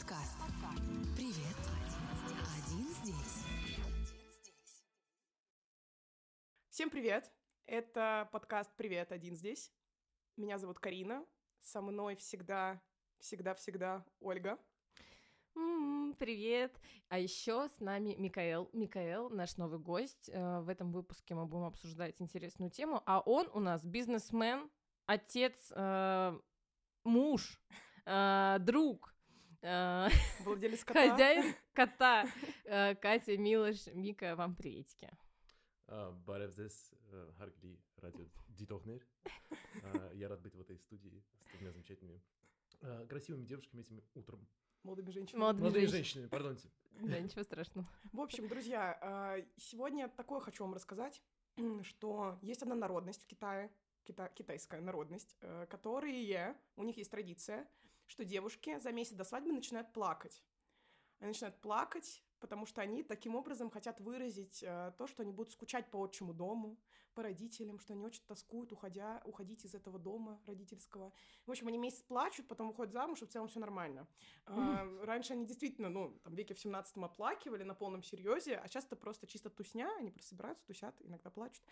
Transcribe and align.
Подкаст. 0.00 0.38
Привет. 1.14 1.56
Один 2.56 2.88
здесь. 2.88 3.44
Всем 6.70 6.88
привет! 6.88 7.30
Это 7.66 8.26
подкаст 8.32 8.70
«Привет, 8.78 9.12
один 9.12 9.36
здесь». 9.36 9.70
Меня 10.38 10.56
зовут 10.56 10.78
Карина. 10.78 11.26
Со 11.60 11.82
мной 11.82 12.16
всегда, 12.16 12.80
всегда-всегда 13.18 14.06
Ольга. 14.20 14.58
М, 15.54 16.14
Привет! 16.18 16.80
А 17.10 17.18
еще 17.18 17.68
с 17.68 17.78
нами 17.80 18.14
Микаэл. 18.16 18.70
Микаэл, 18.72 19.28
наш 19.28 19.58
новый 19.58 19.80
гость. 19.80 20.30
Э, 20.32 20.60
В 20.60 20.70
этом 20.70 20.92
выпуске 20.92 21.34
мы 21.34 21.44
будем 21.44 21.64
обсуждать 21.64 22.22
интересную 22.22 22.70
тему. 22.70 23.02
А 23.04 23.20
он 23.20 23.50
у 23.52 23.60
нас 23.60 23.84
бизнесмен, 23.84 24.70
отец, 25.04 25.70
э, 25.76 26.40
муж, 27.04 27.60
э, 28.06 28.56
друг, 28.60 29.14
Владелец 30.44 30.84
кота. 30.84 31.10
хозяин 31.10 31.54
кота. 31.72 32.26
Э, 32.64 32.94
Катя, 32.94 33.36
Милош, 33.36 33.86
Мика, 33.94 34.34
вам 34.36 34.54
приветики. 34.54 35.10
Э, 35.88 36.12
Харгли, 37.36 37.78
радио 37.96 38.26
Дитохнер. 38.48 39.04
А, 39.82 40.12
Я 40.14 40.28
рад 40.28 40.40
быть 40.40 40.54
в 40.54 40.60
этой 40.60 40.78
студии 40.78 41.22
с 41.44 41.56
двумя 41.56 41.72
замечательными 41.72 42.22
а, 42.80 43.06
красивыми 43.06 43.44
девушками 43.44 43.80
этим 43.82 44.02
утром. 44.14 44.46
Молодыми 44.84 45.10
женщинами. 45.10 45.40
Молодыми 45.40 45.62
Молодыми 45.64 45.84
женщ- 45.86 45.90
женщинами, 45.90 46.28
пардонте. 46.28 46.70
Да, 47.00 47.18
ничего 47.18 47.42
страшного. 47.42 47.86
В 48.12 48.20
общем, 48.20 48.48
друзья, 48.48 49.44
сегодня 49.56 50.08
такое 50.08 50.40
хочу 50.40 50.64
вам 50.64 50.74
рассказать, 50.74 51.20
что 51.82 52.38
есть 52.42 52.62
одна 52.62 52.74
народность 52.76 53.24
в 53.24 53.26
Китае, 53.26 53.70
кита- 54.04 54.32
китайская 54.34 54.80
народность, 54.80 55.36
э, 55.40 55.66
которые, 55.68 56.56
у 56.76 56.82
них 56.84 56.96
есть 56.96 57.10
традиция, 57.10 57.68
что 58.10 58.24
девушки 58.24 58.78
за 58.78 58.92
месяц 58.92 59.12
до 59.12 59.24
свадьбы 59.24 59.52
начинают 59.52 59.92
плакать. 59.92 60.42
Они 61.20 61.28
начинают 61.28 61.60
плакать, 61.60 62.22
потому 62.40 62.66
что 62.66 62.80
они 62.82 63.02
таким 63.02 63.36
образом 63.36 63.70
хотят 63.70 64.00
выразить 64.00 64.62
э, 64.62 64.92
то, 64.98 65.06
что 65.06 65.22
они 65.22 65.32
будут 65.32 65.52
скучать 65.52 65.90
по 65.90 65.98
отчему 65.98 66.32
дому, 66.32 66.78
по 67.14 67.22
родителям, 67.22 67.78
что 67.78 67.92
они 67.92 68.04
очень 68.04 68.22
тоскуют, 68.26 68.72
уходя, 68.72 69.20
уходить 69.24 69.64
из 69.64 69.74
этого 69.74 69.98
дома 69.98 70.40
родительского. 70.46 71.12
В 71.46 71.50
общем, 71.50 71.68
они 71.68 71.78
месяц 71.78 72.02
плачут, 72.02 72.48
потом 72.48 72.70
уходят 72.70 72.92
замуж, 72.92 73.22
и 73.22 73.26
в 73.26 73.28
целом 73.28 73.48
все 73.48 73.60
нормально. 73.60 74.06
А, 74.46 74.88
Раньше 75.02 75.34
они 75.34 75.44
действительно, 75.44 75.88
ну, 75.90 76.18
там, 76.24 76.34
веке 76.34 76.54
в 76.54 76.58
17 76.58 76.96
оплакивали 76.98 77.64
на 77.64 77.74
полном 77.74 78.02
серьезе, 78.02 78.56
а 78.56 78.68
сейчас 78.68 78.86
это 78.86 78.96
просто 78.96 79.26
чисто 79.26 79.50
тусня, 79.50 79.90
они 79.98 80.10
просто 80.10 80.30
собираются, 80.30 80.64
тусят, 80.66 80.94
иногда 81.00 81.30
плачут. 81.30 81.62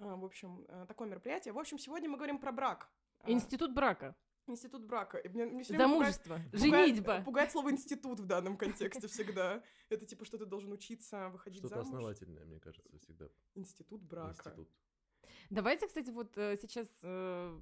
А, 0.00 0.16
В 0.16 0.24
общем, 0.24 0.64
э, 0.68 0.86
такое 0.88 1.08
мероприятие. 1.08 1.52
В 1.52 1.58
общем, 1.58 1.78
сегодня 1.78 2.08
мы 2.08 2.16
говорим 2.16 2.38
про 2.38 2.50
брак. 2.52 2.90
А, 3.20 3.30
Институт 3.30 3.72
брака, 3.72 4.16
Институт 4.48 4.84
брака. 4.84 5.18
И 5.18 5.28
мне- 5.28 5.44
мне 5.46 5.62
время 5.62 5.64
пугает- 5.64 5.78
замужество, 5.90 6.34
пугает- 6.52 6.58
женитьба. 6.86 7.22
Пугает 7.24 7.50
слово 7.52 7.70
институт 7.72 8.20
в 8.20 8.26
данном 8.26 8.56
контексте 8.56 9.06
всегда. 9.08 9.62
Это 9.88 10.06
типа, 10.06 10.24
что 10.24 10.38
ты 10.38 10.46
должен 10.46 10.70
учиться, 10.72 11.28
выходить 11.30 11.58
Что-то 11.60 11.76
замуж. 11.82 11.88
основательное, 11.88 12.44
мне 12.44 12.60
кажется, 12.60 12.88
всегда. 12.98 13.28
Институт 13.54 14.02
брака. 14.02 14.30
Институт. 14.50 14.68
Давайте, 15.50 15.86
кстати, 15.88 16.10
вот 16.10 16.36
э, 16.38 16.56
сейчас 16.60 16.86
э, 17.02 17.60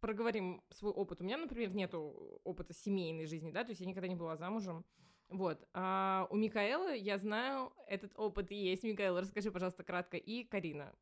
проговорим 0.00 0.62
свой 0.70 0.92
опыт. 0.92 1.20
У 1.20 1.24
меня, 1.24 1.38
например, 1.38 1.74
нету 1.74 2.40
опыта 2.44 2.74
семейной 2.74 3.26
жизни, 3.26 3.50
да, 3.50 3.64
то 3.64 3.70
есть 3.70 3.80
я 3.80 3.86
никогда 3.86 4.08
не 4.08 4.14
была 4.16 4.36
замужем. 4.36 4.84
Вот. 5.30 5.66
А 5.74 6.26
у 6.30 6.36
Микаэла, 6.36 6.94
я 6.94 7.18
знаю, 7.18 7.72
этот 7.86 8.12
опыт 8.18 8.50
есть. 8.50 8.82
Микаэл, 8.82 9.18
расскажи, 9.18 9.50
пожалуйста, 9.50 9.82
кратко. 9.84 10.16
И 10.16 10.44
Карина. 10.44 10.94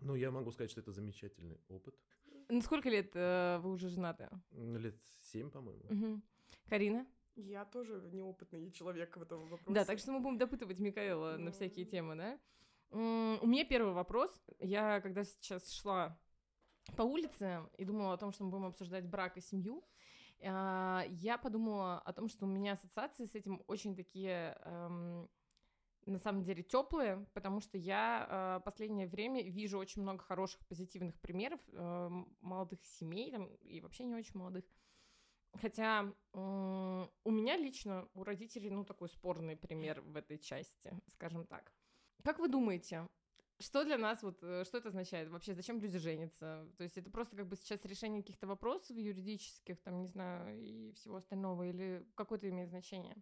Ну, 0.00 0.14
я 0.14 0.30
могу 0.30 0.50
сказать, 0.52 0.70
что 0.70 0.80
это 0.80 0.92
замечательный 0.92 1.58
опыт. 1.68 1.96
Ну, 2.48 2.60
сколько 2.62 2.88
лет 2.88 3.10
э, 3.14 3.58
вы 3.62 3.72
уже 3.72 3.88
женаты? 3.88 4.28
М, 4.52 4.76
Лет 4.76 4.96
семь, 5.32 5.50
по-моему. 5.50 5.82
Мгм. 5.88 6.22
Карина? 6.68 7.06
Я 7.34 7.64
тоже 7.64 8.00
неопытный 8.12 8.70
человек 8.70 9.16
в 9.16 9.22
этом 9.22 9.40
вопросе. 9.48 9.74
Да, 9.74 9.84
так 9.84 9.98
что 9.98 10.12
мы 10.12 10.20
будем 10.20 10.38
допытывать 10.38 10.78
Микаэла 10.78 11.32
на 11.32 11.46
Ну. 11.46 11.50
всякие 11.52 11.84
темы, 11.84 12.14
да? 12.16 12.38
У 12.90 13.46
меня 13.46 13.64
первый 13.64 13.92
вопрос. 13.92 14.30
Я 14.60 15.00
когда 15.00 15.24
сейчас 15.24 15.70
шла 15.72 16.18
по 16.96 17.02
улице 17.02 17.68
и 17.76 17.84
думала 17.84 18.14
о 18.14 18.16
том, 18.16 18.32
что 18.32 18.44
мы 18.44 18.50
будем 18.50 18.66
обсуждать 18.66 19.04
брак 19.06 19.36
и 19.36 19.40
семью, 19.40 19.84
а, 20.40 21.04
я 21.08 21.36
подумала 21.36 21.98
о 21.98 22.12
том, 22.12 22.28
что 22.28 22.46
у 22.46 22.48
меня 22.48 22.72
ассоциации 22.72 23.26
с 23.26 23.34
этим 23.34 23.62
очень 23.66 23.96
такие, 23.96 24.56
эм, 24.64 25.28
на 26.10 26.18
самом 26.18 26.42
деле, 26.42 26.62
теплые, 26.62 27.26
потому 27.34 27.60
что 27.60 27.76
я 27.78 28.58
э, 28.58 28.64
последнее 28.64 29.06
время 29.06 29.42
вижу 29.42 29.78
очень 29.78 30.02
много 30.02 30.22
хороших 30.22 30.64
позитивных 30.66 31.18
примеров 31.20 31.60
э, 31.72 32.10
молодых 32.40 32.84
семей 32.84 33.30
там, 33.32 33.46
и 33.62 33.80
вообще 33.80 34.04
не 34.04 34.14
очень 34.14 34.38
молодых. 34.38 34.64
Хотя 35.60 36.12
м, 36.34 37.10
у 37.24 37.30
меня 37.30 37.56
лично, 37.56 38.08
у 38.14 38.24
родителей, 38.24 38.70
ну, 38.70 38.84
такой 38.84 39.08
спорный 39.08 39.56
пример 39.56 40.00
в 40.02 40.16
этой 40.16 40.38
части, 40.38 40.92
скажем 41.08 41.46
так. 41.46 41.72
Как 42.22 42.38
вы 42.38 42.48
думаете, 42.48 43.08
что 43.58 43.84
для 43.84 43.96
нас, 43.96 44.22
вот, 44.22 44.42
э, 44.42 44.64
что 44.64 44.78
это 44.78 44.88
означает 44.88 45.30
вообще, 45.30 45.54
зачем 45.54 45.80
люди 45.80 45.98
женятся? 45.98 46.68
То 46.76 46.84
есть 46.84 46.98
это 46.98 47.10
просто 47.10 47.36
как 47.36 47.48
бы 47.48 47.56
сейчас 47.56 47.84
решение 47.84 48.22
каких-то 48.22 48.46
вопросов 48.46 48.96
юридических, 48.96 49.80
там, 49.82 50.00
не 50.00 50.08
знаю, 50.08 50.58
и 50.60 50.92
всего 50.92 51.16
остального, 51.16 51.62
или 51.62 52.06
какое-то 52.14 52.48
имеет 52.48 52.68
значение? 52.68 53.16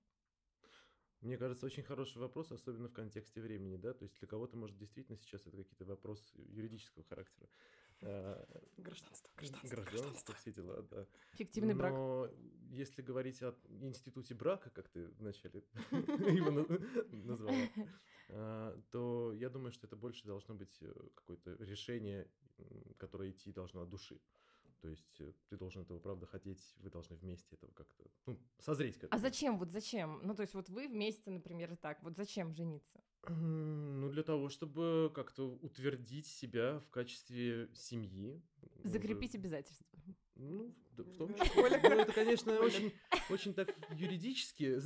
Мне 1.24 1.38
кажется, 1.38 1.64
очень 1.64 1.82
хороший 1.82 2.18
вопрос, 2.18 2.52
особенно 2.52 2.88
в 2.88 2.92
контексте 2.92 3.40
времени, 3.40 3.76
да, 3.76 3.94
то 3.94 4.04
есть 4.04 4.18
для 4.18 4.28
кого-то, 4.28 4.58
может, 4.58 4.76
действительно 4.76 5.16
сейчас 5.16 5.40
это 5.46 5.56
какие-то 5.56 5.86
вопросы 5.86 6.22
юридического 6.36 7.02
характера. 7.04 7.48
А, 8.02 8.46
Гражданство, 8.76 9.30
гражданство, 9.34 9.68
Гражданство, 9.70 10.34
все 10.34 10.52
дела, 10.52 10.82
да. 10.82 11.06
Фиктивный 11.32 11.74
брак. 11.74 11.94
Но 11.94 12.30
если 12.68 13.00
говорить 13.00 13.42
о 13.42 13.56
институте 13.80 14.34
брака, 14.34 14.68
как 14.68 14.88
ты 14.90 15.08
вначале 15.18 15.64
его 15.82 16.50
на- 16.50 16.66
назвала, 17.24 17.68
а, 18.28 18.78
то 18.90 19.32
я 19.32 19.48
думаю, 19.48 19.72
что 19.72 19.86
это 19.86 19.96
больше 19.96 20.26
должно 20.26 20.54
быть 20.54 20.76
э, 20.82 20.92
какое-то 21.14 21.54
решение, 21.64 22.30
которое 22.98 23.30
идти 23.30 23.50
должно 23.50 23.80
от 23.80 23.88
души. 23.88 24.20
То 24.84 24.90
есть 24.90 25.18
э, 25.18 25.32
ты 25.48 25.56
должен 25.56 25.80
этого, 25.80 25.98
правда, 25.98 26.26
хотеть, 26.26 26.74
вы 26.76 26.90
должны 26.90 27.16
вместе 27.16 27.56
этого 27.56 27.72
как-то, 27.72 28.04
ну, 28.26 28.38
созреть 28.58 28.98
к 28.98 29.06
А 29.10 29.18
зачем, 29.18 29.58
вот 29.58 29.70
зачем? 29.70 30.20
Ну, 30.22 30.34
то 30.34 30.42
есть 30.42 30.52
вот 30.52 30.68
вы 30.68 30.88
вместе, 30.88 31.30
например, 31.30 31.74
так, 31.78 32.02
вот 32.02 32.18
зачем 32.18 32.52
жениться? 32.52 33.00
Ну, 33.26 34.10
для 34.10 34.22
того, 34.22 34.50
чтобы 34.50 35.10
как-то 35.14 35.48
утвердить 35.62 36.26
себя 36.26 36.80
в 36.80 36.90
качестве 36.90 37.70
семьи. 37.74 38.42
Закрепить 38.82 39.30
Уже- 39.30 39.38
обязательства. 39.38 39.86
Ну, 40.34 40.74
да, 40.96 41.02
в 41.02 41.16
том 41.16 41.34
числе. 41.34 41.62
Оля 41.62 41.80
Ну, 41.82 42.00
это, 42.00 42.12
конечно, 42.12 42.52
Оля. 42.52 42.60
очень, 42.60 42.92
очень 43.30 43.54
так 43.54 43.68
юридически. 43.90 44.78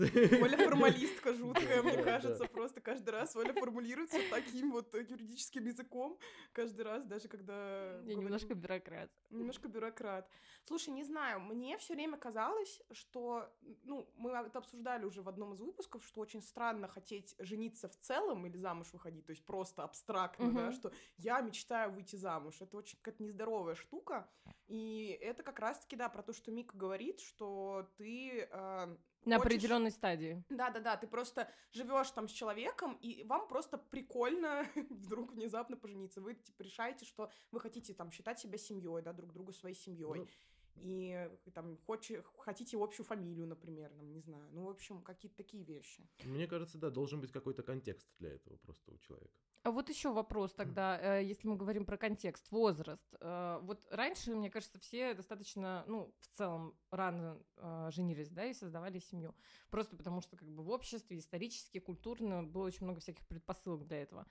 Оля 0.42 0.56
формалистка 0.56 1.34
жуткая, 1.34 1.82
мне 1.82 2.02
кажется, 2.02 2.46
просто 2.46 2.80
каждый 2.80 3.10
раз 3.10 3.36
Оля 3.36 3.52
формулируется 3.52 4.19
таким 4.30 4.72
вот 4.72 4.94
юридическим 4.94 5.66
языком, 5.66 6.19
каждый 6.52 6.82
раз, 6.82 7.06
даже 7.06 7.28
когда... 7.28 8.00
Я 8.04 8.14
немножко 8.14 8.54
бюрократ. 8.54 9.10
Немножко 9.30 9.69
бюрократ. 9.69 10.28
Слушай, 10.64 10.91
не 10.91 11.04
знаю, 11.04 11.41
мне 11.41 11.78
все 11.78 11.94
время 11.94 12.19
казалось, 12.19 12.80
что, 12.92 13.48
ну, 13.84 14.06
мы 14.16 14.30
это 14.32 14.58
обсуждали 14.58 15.04
уже 15.04 15.22
в 15.22 15.28
одном 15.28 15.54
из 15.54 15.60
выпусков, 15.60 16.04
что 16.04 16.20
очень 16.20 16.42
странно 16.42 16.88
хотеть 16.88 17.34
жениться 17.38 17.88
в 17.88 17.96
целом 17.96 18.46
или 18.46 18.56
замуж 18.56 18.88
выходить, 18.92 19.25
то 19.25 19.30
есть 19.30 19.44
просто 19.44 19.82
абстрактно, 19.82 20.52
да, 20.52 20.72
что 20.72 20.92
я 21.16 21.40
мечтаю 21.40 21.92
выйти 21.92 22.16
замуж. 22.16 22.60
Это 22.60 22.76
очень 22.76 22.98
какая-то 22.98 23.22
нездоровая 23.22 23.75
штука, 23.75 24.28
и 24.66 25.19
это 25.22 25.42
как 25.42 25.58
раз-таки, 25.58 25.96
да, 25.98 26.09
про 26.09 26.22
то, 26.22 26.32
что 26.32 26.50
Мика 26.50 26.76
говорит, 26.76 27.20
что 27.20 27.91
ты... 27.98 28.48
э, 28.50 28.50
На 28.50 28.97
хочешь- 29.36 29.36
определенной 29.47 29.91
стадии. 29.91 30.42
да-да-да, 30.48 30.97
ты 30.97 31.06
просто 31.06 31.50
живешь 31.72 32.10
там 32.12 32.28
с 32.28 32.32
человеком, 32.32 32.94
и 33.03 33.25
вам 33.25 33.47
просто 33.48 33.76
прикольно 33.76 34.64
вдруг 34.91 35.32
внезапно 35.32 35.76
пожениться. 35.76 36.20
Вы 36.20 36.34
типа 36.34 36.62
решаете, 36.62 37.04
что 37.04 37.31
вы 37.50 37.60
хотите 37.60 37.92
там 37.94 38.10
считать 38.10 38.38
себя 38.38 38.56
семьей, 38.58 39.03
да, 39.03 39.12
друг 39.12 39.32
друга 39.32 39.53
своей 39.53 39.75
семьей. 39.75 40.20
Ну, 40.20 40.28
И 40.82 41.28
там 41.54 41.76
хоче- 41.86 42.22
хотите 42.38 42.76
общую 42.76 43.04
фамилию, 43.06 43.46
например, 43.46 43.90
там, 43.92 44.12
не 44.12 44.20
знаю. 44.20 44.48
Ну, 44.52 44.64
в 44.64 44.69
общем, 44.69 45.02
какие-то 45.02 45.36
такие 45.36 45.64
вещи. 45.64 46.08
Мне 46.25 46.46
кажется, 46.46 46.78
да, 46.78 46.90
должен 46.90 47.20
быть 47.20 47.32
какой-то 47.32 47.62
контекст 47.62 48.08
для 48.19 48.30
этого 48.34 48.56
просто 48.56 48.92
у 48.92 48.98
человека. 48.98 49.32
А 49.64 49.70
вот 49.72 49.88
еще 49.88 50.12
вопрос 50.12 50.54
тогда, 50.54 51.19
э, 51.19 51.25
если 51.25 51.48
мы 51.48 51.56
говорим 51.56 51.84
про 51.84 51.96
контекст, 51.98 52.50
возраст. 52.52 53.06
Э, 53.20 53.58
Вот 53.62 53.86
раньше, 53.90 54.34
мне 54.34 54.50
кажется, 54.50 54.78
все 54.78 55.14
достаточно, 55.14 55.84
ну, 55.88 56.14
в 56.20 56.28
целом, 56.36 56.75
рано 56.90 57.42
э, 57.56 57.90
женились, 57.92 58.31
да, 58.31 58.44
и 58.46 58.54
создавали 58.54 58.98
семью. 59.00 59.34
Просто 59.70 59.96
потому 59.96 60.20
что, 60.20 60.36
как 60.36 60.48
бы, 60.48 60.62
в 60.62 60.70
обществе 60.70 61.19
исторически, 61.19 61.81
культурно 61.81 62.44
было 62.44 62.64
очень 62.66 62.84
много 62.84 63.00
всяких 63.00 63.26
предпосылок 63.26 63.84
для 63.86 64.02
этого. 64.02 64.26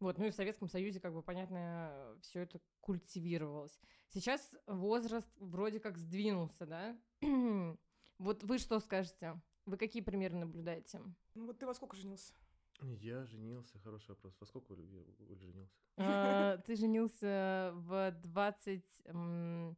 Вот, 0.00 0.16
ну 0.18 0.24
и 0.26 0.30
в 0.30 0.34
Советском 0.34 0.68
Союзе, 0.68 0.98
как 0.98 1.12
бы, 1.12 1.22
понятно, 1.22 2.16
все 2.22 2.40
это 2.40 2.58
культивировалось. 2.80 3.78
Сейчас 4.08 4.56
возраст 4.66 5.28
вроде 5.38 5.78
как 5.78 5.98
сдвинулся, 5.98 6.66
да? 6.66 6.98
Вот 8.18 8.42
вы 8.44 8.58
что 8.58 8.80
скажете? 8.80 9.40
Вы 9.64 9.78
какие 9.78 10.02
примеры 10.02 10.36
наблюдаете? 10.36 11.00
Ну, 11.34 11.46
вот 11.46 11.58
ты 11.58 11.64
во 11.66 11.72
сколько 11.72 11.96
женился? 11.96 12.34
Я 12.82 13.24
женился, 13.24 13.78
хороший 13.78 14.10
вопрос. 14.10 14.36
Во 14.40 14.46
сколько 14.46 14.72
Оля, 14.72 14.84
я- 14.84 15.04
Оля 15.26 15.36
женился? 15.36 15.72
А, 15.96 16.58
Ты 16.58 16.76
женился 16.76 17.70
в 17.74 18.10
20... 18.22 18.84
м, 19.06 19.76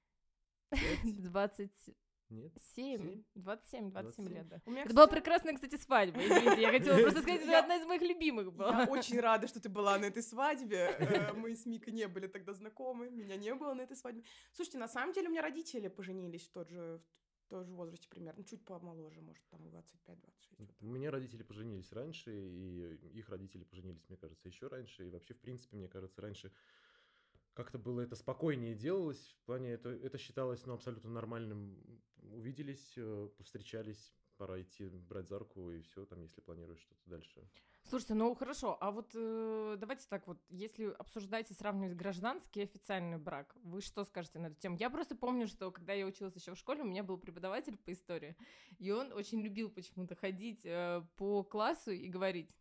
Пять? 0.70 1.22
20... 1.22 1.70
Нет? 2.30 2.52
7, 2.74 2.98
Семь? 2.98 3.22
27, 3.34 3.90
27 3.90 3.90
27. 3.90 4.28
лет, 4.34 4.48
да. 4.48 4.60
У 4.66 4.70
меня, 4.70 4.82
Это 4.82 4.94
была 4.94 5.06
кстати, 5.06 5.20
прекрасная, 5.20 5.54
кстати, 5.54 5.76
свадьба. 5.76 6.20
Извините, 6.20 6.60
я 6.60 6.70
хотела 6.70 6.98
просто 7.02 7.22
сказать, 7.22 7.40
это 7.42 7.50
Я- 7.50 7.60
одна 7.60 7.76
из 7.76 7.86
моих 7.86 8.02
любимых 8.02 8.52
была. 8.52 8.82
Я 8.82 8.86
очень 8.90 9.18
рада, 9.20 9.46
что 9.48 9.60
ты 9.60 9.68
была 9.68 9.98
на 9.98 10.06
этой 10.06 10.22
свадьбе. 10.22 10.96
Э, 10.98 11.32
Мы 11.32 11.54
с 11.56 11.64
Микой 11.66 11.92
не 11.92 12.06
были 12.08 12.26
тогда 12.26 12.52
знакомы, 12.52 13.08
меня 13.10 13.36
не 13.36 13.54
было 13.54 13.74
на 13.74 13.82
этой 13.82 13.96
свадьбе. 13.96 14.22
Слушайте, 14.52 14.78
на 14.78 14.88
самом 14.88 15.12
деле 15.14 15.28
у 15.28 15.30
меня 15.30 15.42
родители 15.42 15.88
поженились 15.88 16.46
в 16.48 16.52
тот 16.52 16.68
же, 16.68 17.00
в 17.46 17.48
том 17.48 17.64
же 17.64 17.72
возрасте 17.74 18.08
примерно, 18.10 18.44
чуть 18.44 18.64
помоложе, 18.64 19.22
может, 19.22 19.42
там 19.48 19.60
25-26. 19.66 20.74
У 20.80 20.86
меня 20.86 21.10
родители 21.10 21.42
поженились 21.42 21.92
раньше, 21.92 22.30
и 22.30 22.94
их 23.18 23.28
родители 23.30 23.64
поженились, 23.64 24.04
мне 24.08 24.18
кажется, 24.18 24.48
еще 24.48 24.66
раньше. 24.66 25.06
И 25.06 25.10
вообще, 25.10 25.32
в 25.34 25.40
принципе, 25.40 25.76
мне 25.76 25.88
кажется, 25.88 26.20
раньше 26.20 26.52
как-то 27.54 27.78
было 27.78 28.02
это 28.02 28.14
спокойнее 28.14 28.74
делалось. 28.74 29.34
В 29.42 29.46
плане 29.46 29.72
это, 29.72 29.88
это 29.88 30.16
считалось 30.18 30.64
ну, 30.66 30.74
абсолютно 30.74 31.10
нормальным. 31.10 31.76
Увиделись, 32.32 32.92
э, 32.96 33.28
повстречались, 33.36 34.12
пора 34.36 34.60
идти 34.62 34.86
брать 34.86 35.28
за 35.28 35.38
руку, 35.38 35.70
и 35.70 35.82
все, 35.82 36.06
там, 36.06 36.22
если 36.22 36.40
планируешь 36.40 36.80
что-то 36.80 37.10
дальше. 37.10 37.48
Слушайте, 37.84 38.14
ну 38.14 38.34
хорошо, 38.34 38.76
а 38.80 38.90
вот 38.90 39.12
э, 39.14 39.76
давайте 39.78 40.06
так 40.08 40.26
вот, 40.26 40.38
если 40.50 40.84
обсуждать 40.98 41.50
и 41.50 41.54
сравнивать 41.54 41.96
гражданский 41.96 42.60
и 42.60 42.64
официальный 42.64 43.16
брак, 43.16 43.56
вы 43.62 43.80
что 43.80 44.04
скажете 44.04 44.38
на 44.38 44.48
эту 44.48 44.56
тему? 44.56 44.76
Я 44.78 44.90
просто 44.90 45.16
помню, 45.16 45.46
что 45.46 45.70
когда 45.70 45.94
я 45.94 46.04
училась 46.04 46.36
еще 46.36 46.54
в 46.54 46.58
школе, 46.58 46.82
у 46.82 46.86
меня 46.86 47.02
был 47.02 47.16
преподаватель 47.16 47.78
по 47.78 47.92
истории, 47.92 48.36
и 48.78 48.90
он 48.90 49.12
очень 49.12 49.40
любил 49.40 49.70
почему-то 49.70 50.14
ходить 50.14 50.60
э, 50.64 51.02
по 51.16 51.42
классу 51.42 51.90
и 51.90 52.08
говорить, 52.08 52.54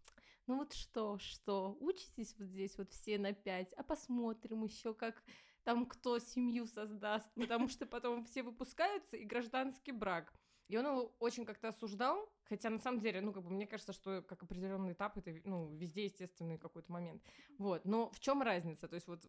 ну 0.47 0.59
вот 0.59 0.71
что, 0.71 1.17
что, 1.19 1.75
учитесь 1.81 2.33
вот 2.39 2.47
здесь 2.47 2.77
вот 2.77 2.89
все 2.91 3.17
на 3.17 3.33
пять, 3.33 3.73
а 3.73 3.83
посмотрим 3.83 4.63
еще, 4.63 4.93
как 4.93 5.21
там 5.67 5.85
кто 5.85 6.17
семью 6.17 6.65
создаст, 6.65 7.29
потому 7.35 7.67
что 7.67 7.85
потом 7.85 8.23
все 8.23 8.41
выпускаются, 8.41 9.17
и 9.17 9.25
гражданский 9.25 9.91
брак. 9.91 10.33
И 10.69 10.77
он 10.77 10.85
его 10.85 11.13
очень 11.19 11.45
как-то 11.45 11.67
осуждал, 11.67 12.31
хотя 12.45 12.69
на 12.69 12.79
самом 12.79 13.01
деле, 13.01 13.19
ну, 13.19 13.33
как 13.33 13.43
бы 13.43 13.49
мне 13.49 13.67
кажется, 13.67 13.91
что 13.91 14.21
как 14.21 14.43
определенный 14.43 14.93
этап, 14.93 15.17
это, 15.17 15.35
ну, 15.43 15.75
везде 15.75 16.05
естественный 16.05 16.57
какой-то 16.57 16.89
момент. 16.89 17.21
Вот, 17.57 17.83
но 17.83 18.09
в 18.11 18.19
чем 18.21 18.41
разница? 18.41 18.87
То 18.87 18.95
есть 18.95 19.07
вот 19.07 19.27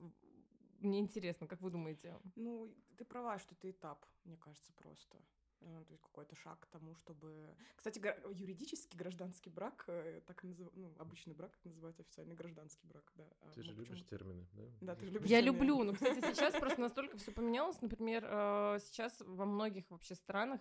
мне 0.78 1.00
интересно, 1.00 1.48
как 1.48 1.60
вы 1.60 1.70
думаете? 1.70 2.14
Ну, 2.36 2.72
ты 2.96 3.04
права, 3.04 3.40
что 3.40 3.56
это 3.56 3.68
этап, 3.68 4.06
мне 4.22 4.36
кажется, 4.36 4.72
просто. 4.74 5.18
Э, 5.60 5.84
То 5.86 5.92
есть 5.92 6.02
какой-то 6.02 6.36
шаг 6.36 6.60
к 6.60 6.66
тому, 6.66 6.94
чтобы... 6.96 7.54
Кстати, 7.76 7.98
гра- 7.98 8.16
юридический 8.32 8.96
гражданский 8.98 9.50
брак, 9.50 9.84
э, 9.88 10.20
так 10.26 10.44
и 10.44 10.46
назыв- 10.48 10.70
ну, 10.74 10.92
обычный 10.98 11.34
брак 11.34 11.52
так 11.52 11.64
называется 11.64 12.02
официальный 12.02 12.36
гражданский 12.36 12.86
брак, 12.86 13.12
да. 13.16 13.24
А 13.40 13.50
Ты 13.52 13.62
же 13.62 13.70
мы 13.72 13.76
любишь 13.78 13.88
почему-то- 13.88 14.10
термины, 14.16 14.46
да? 14.52 14.62
Да, 14.80 14.94
ты 14.94 15.06
же 15.06 15.12
любишь 15.12 15.28
Я 15.30 15.40
термины. 15.40 15.54
люблю, 15.56 15.84
но, 15.84 15.92
кстати, 15.94 16.20
сейчас 16.20 16.54
просто 16.54 16.80
настолько 16.80 17.16
все 17.18 17.32
поменялось. 17.32 17.80
Например, 17.82 18.24
э, 18.24 18.78
сейчас 18.80 19.20
во 19.20 19.44
многих 19.46 19.90
вообще 19.90 20.14
странах 20.14 20.60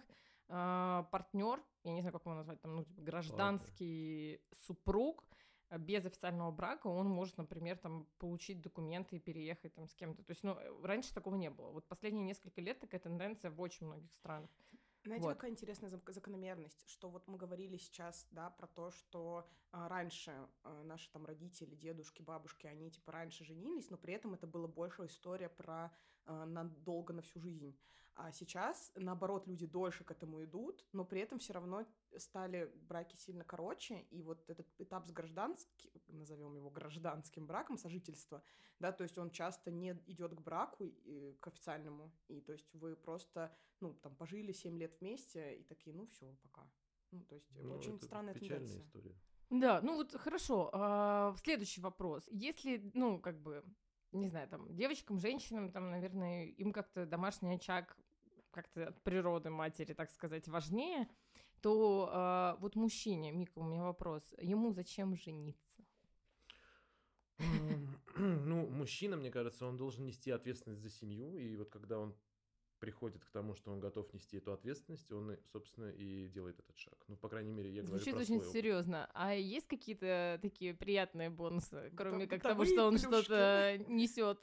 партнер, 1.11 1.61
я 1.83 1.91
не 1.91 1.99
знаю, 2.01 2.13
как 2.13 2.21
его 2.25 2.33
назвать, 2.35 2.61
там, 2.61 2.75
ну, 2.77 2.83
типа, 2.85 3.01
гражданский 3.01 4.41
супруг 4.53 5.23
без 5.79 6.05
официального 6.05 6.51
брака, 6.51 6.87
он 6.87 7.09
может, 7.09 7.37
например, 7.37 7.77
там, 7.77 8.07
получить 8.17 8.61
документы 8.61 9.17
и 9.17 9.19
переехать 9.19 9.73
там 9.73 9.89
с 9.89 9.93
кем-то. 9.93 10.23
То 10.23 10.31
есть, 10.31 10.43
ну, 10.43 10.57
раньше 10.83 11.13
такого 11.13 11.35
не 11.35 11.49
было. 11.49 11.71
Вот 11.71 11.85
последние 11.89 12.23
несколько 12.23 12.61
лет 12.61 12.79
такая 12.79 13.01
тенденция 13.01 13.51
в 13.51 13.59
очень 13.59 13.85
многих 13.87 14.13
странах. 14.13 14.49
Знаете, 15.07 15.25
Вот. 15.25 15.33
какая 15.35 15.51
интересная 15.51 15.89
зак- 15.89 16.11
закономерность, 16.11 16.83
что 16.89 17.09
вот 17.09 17.27
мы 17.27 17.37
говорили 17.37 17.77
сейчас, 17.77 18.27
да, 18.31 18.49
про 18.49 18.67
то, 18.67 18.91
что 18.91 19.47
а, 19.71 19.87
раньше 19.87 20.47
а, 20.63 20.83
наши 20.83 21.09
там 21.11 21.25
родители, 21.25 21.75
дедушки, 21.75 22.21
бабушки, 22.21 22.67
они 22.67 22.91
типа 22.91 23.13
раньше 23.13 23.45
женились, 23.45 23.89
но 23.89 23.97
при 23.97 24.13
этом 24.13 24.33
это 24.33 24.47
была 24.47 24.67
больше 24.67 25.05
история 25.05 25.47
про 25.49 25.91
а, 26.25 26.45
надолго 26.45 27.13
на 27.13 27.21
всю 27.21 27.39
жизнь. 27.39 27.77
А 28.19 28.31
сейчас, 28.31 28.91
наоборот, 28.95 29.45
люди 29.47 29.67
дольше 29.67 30.03
к 30.03 30.09
этому 30.09 30.43
идут, 30.43 30.83
но 30.91 31.05
при 31.05 31.21
этом 31.21 31.37
все 31.37 31.53
равно 31.53 31.85
стали 32.17 32.71
браки 32.87 33.15
сильно 33.15 33.43
короче, 33.43 34.01
и 34.09 34.23
вот 34.23 34.49
этот 34.49 34.67
этап 34.79 35.05
с 35.05 35.11
гражданским, 35.11 35.91
назовем 36.07 36.55
его 36.55 36.71
гражданским 36.71 37.45
браком, 37.45 37.77
сожительства, 37.77 38.41
да, 38.79 38.91
то 38.91 39.03
есть 39.03 39.19
он 39.19 39.29
часто 39.29 39.69
не 39.69 39.91
идет 40.07 40.33
к 40.33 40.41
браку, 40.41 40.83
и- 40.83 41.33
к 41.39 41.47
официальному, 41.47 42.11
и 42.27 42.41
то 42.41 42.53
есть 42.53 42.73
вы 42.73 42.95
просто 42.95 43.55
ну, 43.81 43.93
там, 43.93 44.15
пожили 44.15 44.51
7 44.51 44.75
лет 44.79 44.99
вместе, 44.99 45.57
и 45.57 45.63
такие, 45.63 45.95
ну, 45.95 46.07
все, 46.07 46.35
пока. 46.41 46.67
Ну, 47.11 47.23
то 47.25 47.35
есть, 47.35 47.47
Ну, 47.55 47.75
очень 47.75 47.97
это 47.97 48.05
странная 48.05 48.33
печальная 48.33 48.65
тенденция. 48.65 48.81
история. 48.87 49.15
Да, 49.51 49.81
ну 49.81 49.95
вот 49.95 50.11
хорошо. 50.15 50.71
а, 50.73 51.35
следующий 51.37 51.81
вопрос. 51.81 52.27
Если, 52.31 52.89
ну, 52.95 53.21
как 53.21 53.39
бы, 53.43 53.63
не 54.11 54.27
знаю, 54.29 54.47
там, 54.49 54.75
девочкам, 54.75 55.19
женщинам, 55.19 55.71
там, 55.71 55.91
наверное, 55.91 56.45
им 56.47 56.73
как-то 56.73 57.05
домашний 57.05 57.53
очаг 57.55 57.95
как-то 58.51 58.87
от 58.87 59.01
природы 59.01 59.49
матери, 59.49 59.93
так 59.93 60.11
сказать, 60.11 60.47
важнее, 60.47 61.07
то 61.61 62.09
а, 62.11 62.57
вот 62.59 62.75
мужчине, 62.75 63.31
Мика, 63.31 63.59
у 63.59 63.63
меня 63.63 63.83
вопрос, 63.83 64.23
ему 64.39 64.71
зачем 64.71 65.15
жениться? 65.15 65.83
Ну, 68.19 68.67
мужчина, 68.67 69.15
мне 69.15 69.29
кажется, 69.29 69.67
он 69.67 69.77
должен 69.77 70.03
нести 70.03 70.31
ответственность 70.31 70.81
за 70.81 70.89
семью, 70.89 71.37
и 71.37 71.55
вот 71.55 71.69
когда 71.69 71.99
он 71.99 72.15
приходит 72.79 73.23
к 73.23 73.31
тому, 73.31 73.55
что 73.55 73.71
он 73.71 73.79
готов 73.79 74.11
нести 74.13 74.37
эту 74.37 74.53
ответственность, 74.53 75.11
он, 75.11 75.37
собственно, 75.51 75.89
и 75.89 76.27
делает 76.27 76.59
этот 76.59 76.77
шаг. 76.77 76.95
Ну, 77.07 77.15
по 77.15 77.29
крайней 77.29 77.51
мере, 77.51 77.71
я 77.71 77.83
Звучит 77.83 78.13
говорю 78.13 78.17
про 78.17 78.21
очень 78.21 78.41
свой 78.41 78.53
серьезно. 78.53 79.09
А 79.13 79.33
есть 79.33 79.67
какие-то 79.67 80.39
такие 80.41 80.73
приятные 80.73 81.29
бонусы, 81.29 81.91
кроме 81.95 82.27
как 82.27 82.41
того, 82.41 82.63
бытовые 82.63 82.73
что 82.73 82.87
он 82.87 82.97
что-то 82.97 83.77
несет? 83.87 84.39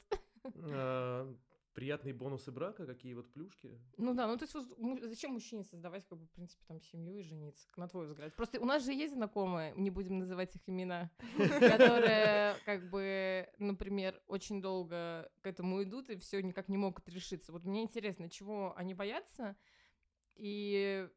Приятные 1.75 2.13
бонусы 2.13 2.53
брака, 2.53 2.85
какие 2.85 3.13
вот 3.13 3.33
плюшки. 3.33 3.77
Ну 3.97 4.13
да, 4.13 4.27
ну 4.27 4.37
то 4.37 4.45
есть 4.45 5.09
зачем 5.09 5.33
мужчине 5.33 5.65
создавать, 5.65 6.07
как 6.07 6.17
бы, 6.17 6.25
в 6.25 6.31
принципе, 6.31 6.63
там 6.69 6.79
семью 6.79 7.19
и 7.19 7.21
жениться, 7.21 7.67
на 7.75 7.89
твой 7.89 8.07
взгляд? 8.07 8.33
Просто 8.37 8.61
у 8.61 8.65
нас 8.65 8.85
же 8.85 8.93
есть 8.93 9.13
знакомые, 9.13 9.73
не 9.75 9.89
будем 9.89 10.19
называть 10.19 10.55
их 10.55 10.61
имена, 10.67 11.11
которые, 11.37 12.55
как 12.63 12.89
бы, 12.89 13.49
например, 13.59 14.21
очень 14.27 14.61
долго 14.61 15.29
к 15.41 15.47
этому 15.47 15.83
идут 15.83 16.09
и 16.09 16.15
все 16.15 16.41
никак 16.41 16.69
не 16.69 16.77
могут 16.77 17.09
решиться. 17.09 17.51
Вот 17.51 17.65
мне 17.65 17.83
интересно, 17.83 18.29
чего 18.29 18.73
они 18.77 18.93
боятся, 18.93 19.57
и 20.37 21.09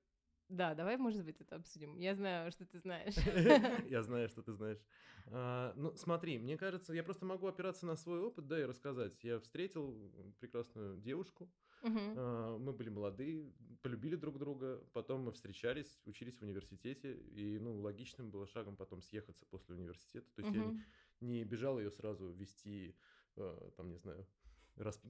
да, 0.49 0.75
давай, 0.75 0.97
может 0.97 1.25
быть, 1.25 1.41
это 1.41 1.57
обсудим. 1.57 1.97
Я 1.99 2.15
знаю, 2.15 2.51
что 2.51 2.65
ты 2.65 2.79
знаешь. 2.79 3.15
Я 3.91 4.03
знаю, 4.03 4.29
что 4.29 4.43
ты 4.43 4.53
знаешь. 4.53 4.79
А, 5.27 5.75
Ну, 5.77 5.95
смотри, 5.97 6.39
мне 6.39 6.57
кажется, 6.57 6.95
я 6.95 7.03
просто 7.03 7.27
могу 7.27 7.47
опираться 7.47 7.87
на 7.87 7.97
свой 7.97 8.21
опыт, 8.21 8.47
да, 8.47 8.61
и 8.61 8.65
рассказать. 8.65 9.23
Я 9.23 9.41
встретил 9.41 10.11
прекрасную 10.41 10.97
девушку, 10.99 11.51
а, 11.83 12.59
мы 12.59 12.73
были 12.73 12.89
молодые, 12.89 13.53
полюбили 13.83 14.17
друг 14.17 14.39
друга, 14.39 14.83
потом 14.93 15.23
мы 15.23 15.33
встречались, 15.33 16.01
учились 16.07 16.39
в 16.39 16.43
университете, 16.43 17.15
и, 17.15 17.59
ну, 17.59 17.81
логичным 17.81 18.31
было 18.31 18.47
шагом 18.47 18.77
потом 18.77 19.03
съехаться 19.03 19.45
после 19.47 19.75
университета. 19.75 20.31
То 20.35 20.43
есть 20.43 20.55
я 20.55 20.75
не 21.21 21.45
бежал 21.45 21.79
ее 21.79 21.91
сразу 21.91 22.31
вести, 22.31 22.97
э, 23.37 23.71
там, 23.77 23.91
не 23.91 23.99
знаю, 23.99 24.27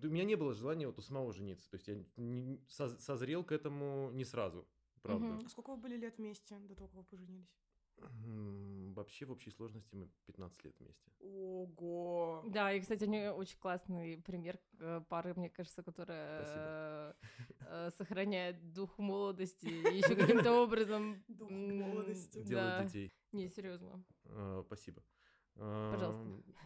У 0.03 0.07
меня 0.07 0.25
не 0.25 0.35
было 0.35 0.55
желания 0.55 0.87
вот 0.87 0.99
у 0.99 1.03
самого 1.03 1.33
жениться. 1.33 1.71
То 1.71 1.77
есть 1.77 1.89
я 1.89 2.99
созрел 2.99 3.45
к 3.45 3.53
этому 3.53 4.11
не 4.13 4.25
сразу, 4.25 4.67
правда. 5.03 5.27
Мгм. 5.27 5.47
А 5.47 5.49
сколько 5.49 5.71
вы 5.71 5.77
были 5.77 5.97
лет 5.97 6.19
вместе 6.19 6.59
до 6.59 6.75
того, 6.75 6.89
как 6.89 6.97
вы 6.97 7.05
поженились? 7.05 7.49
Вообще, 8.95 9.27
в 9.27 9.33
общей 9.33 9.51
сложности 9.51 9.95
мы 9.95 10.09
15 10.27 10.65
лет 10.65 10.75
вместе. 10.79 11.11
Ого! 11.21 12.45
Да, 12.47 12.73
и, 12.73 12.81
кстати, 12.81 13.05
они 13.05 13.29
очень 13.29 13.59
классный 13.59 14.19
пример 14.19 14.59
э, 14.81 15.01
пары, 15.09 15.35
мне 15.35 15.51
кажется, 15.51 15.83
которая 15.83 16.43
э, 16.45 17.15
э, 17.61 17.91
сохраняет 17.97 18.73
дух 18.73 18.99
молодости 18.99 19.67
и 19.67 19.99
еще 19.99 20.17
каким-то 20.17 20.63
образом... 20.63 21.23
Дух 21.29 21.51
молодости. 21.51 22.43
Делают 22.43 22.79
Да, 22.79 22.85
детей. 22.85 23.13
не, 23.33 23.49
серьезно. 23.49 24.05
А, 24.25 24.63
Спасибо. 24.67 25.03
Пожалуйста. 25.55 26.25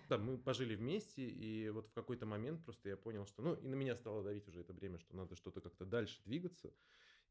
Да, 0.09 0.19
мы 0.19 0.37
пожили 0.37 0.75
вместе, 0.75 1.27
и 1.27 1.71
вот 1.71 1.89
в 1.89 1.93
какой-то 1.93 2.27
момент 2.27 2.65
просто 2.65 2.91
я 2.91 2.97
понял, 2.97 3.27
что... 3.27 3.43
Ну, 3.43 3.55
и 3.55 3.67
на 3.67 3.75
меня 3.75 3.97
стало 3.97 4.23
давить 4.23 4.47
уже 4.49 4.61
это 4.61 4.75
время, 4.75 4.99
что 4.99 5.17
надо 5.17 5.35
что-то 5.35 5.61
как-то 5.63 5.87
дальше 5.87 6.21
двигаться. 6.25 6.75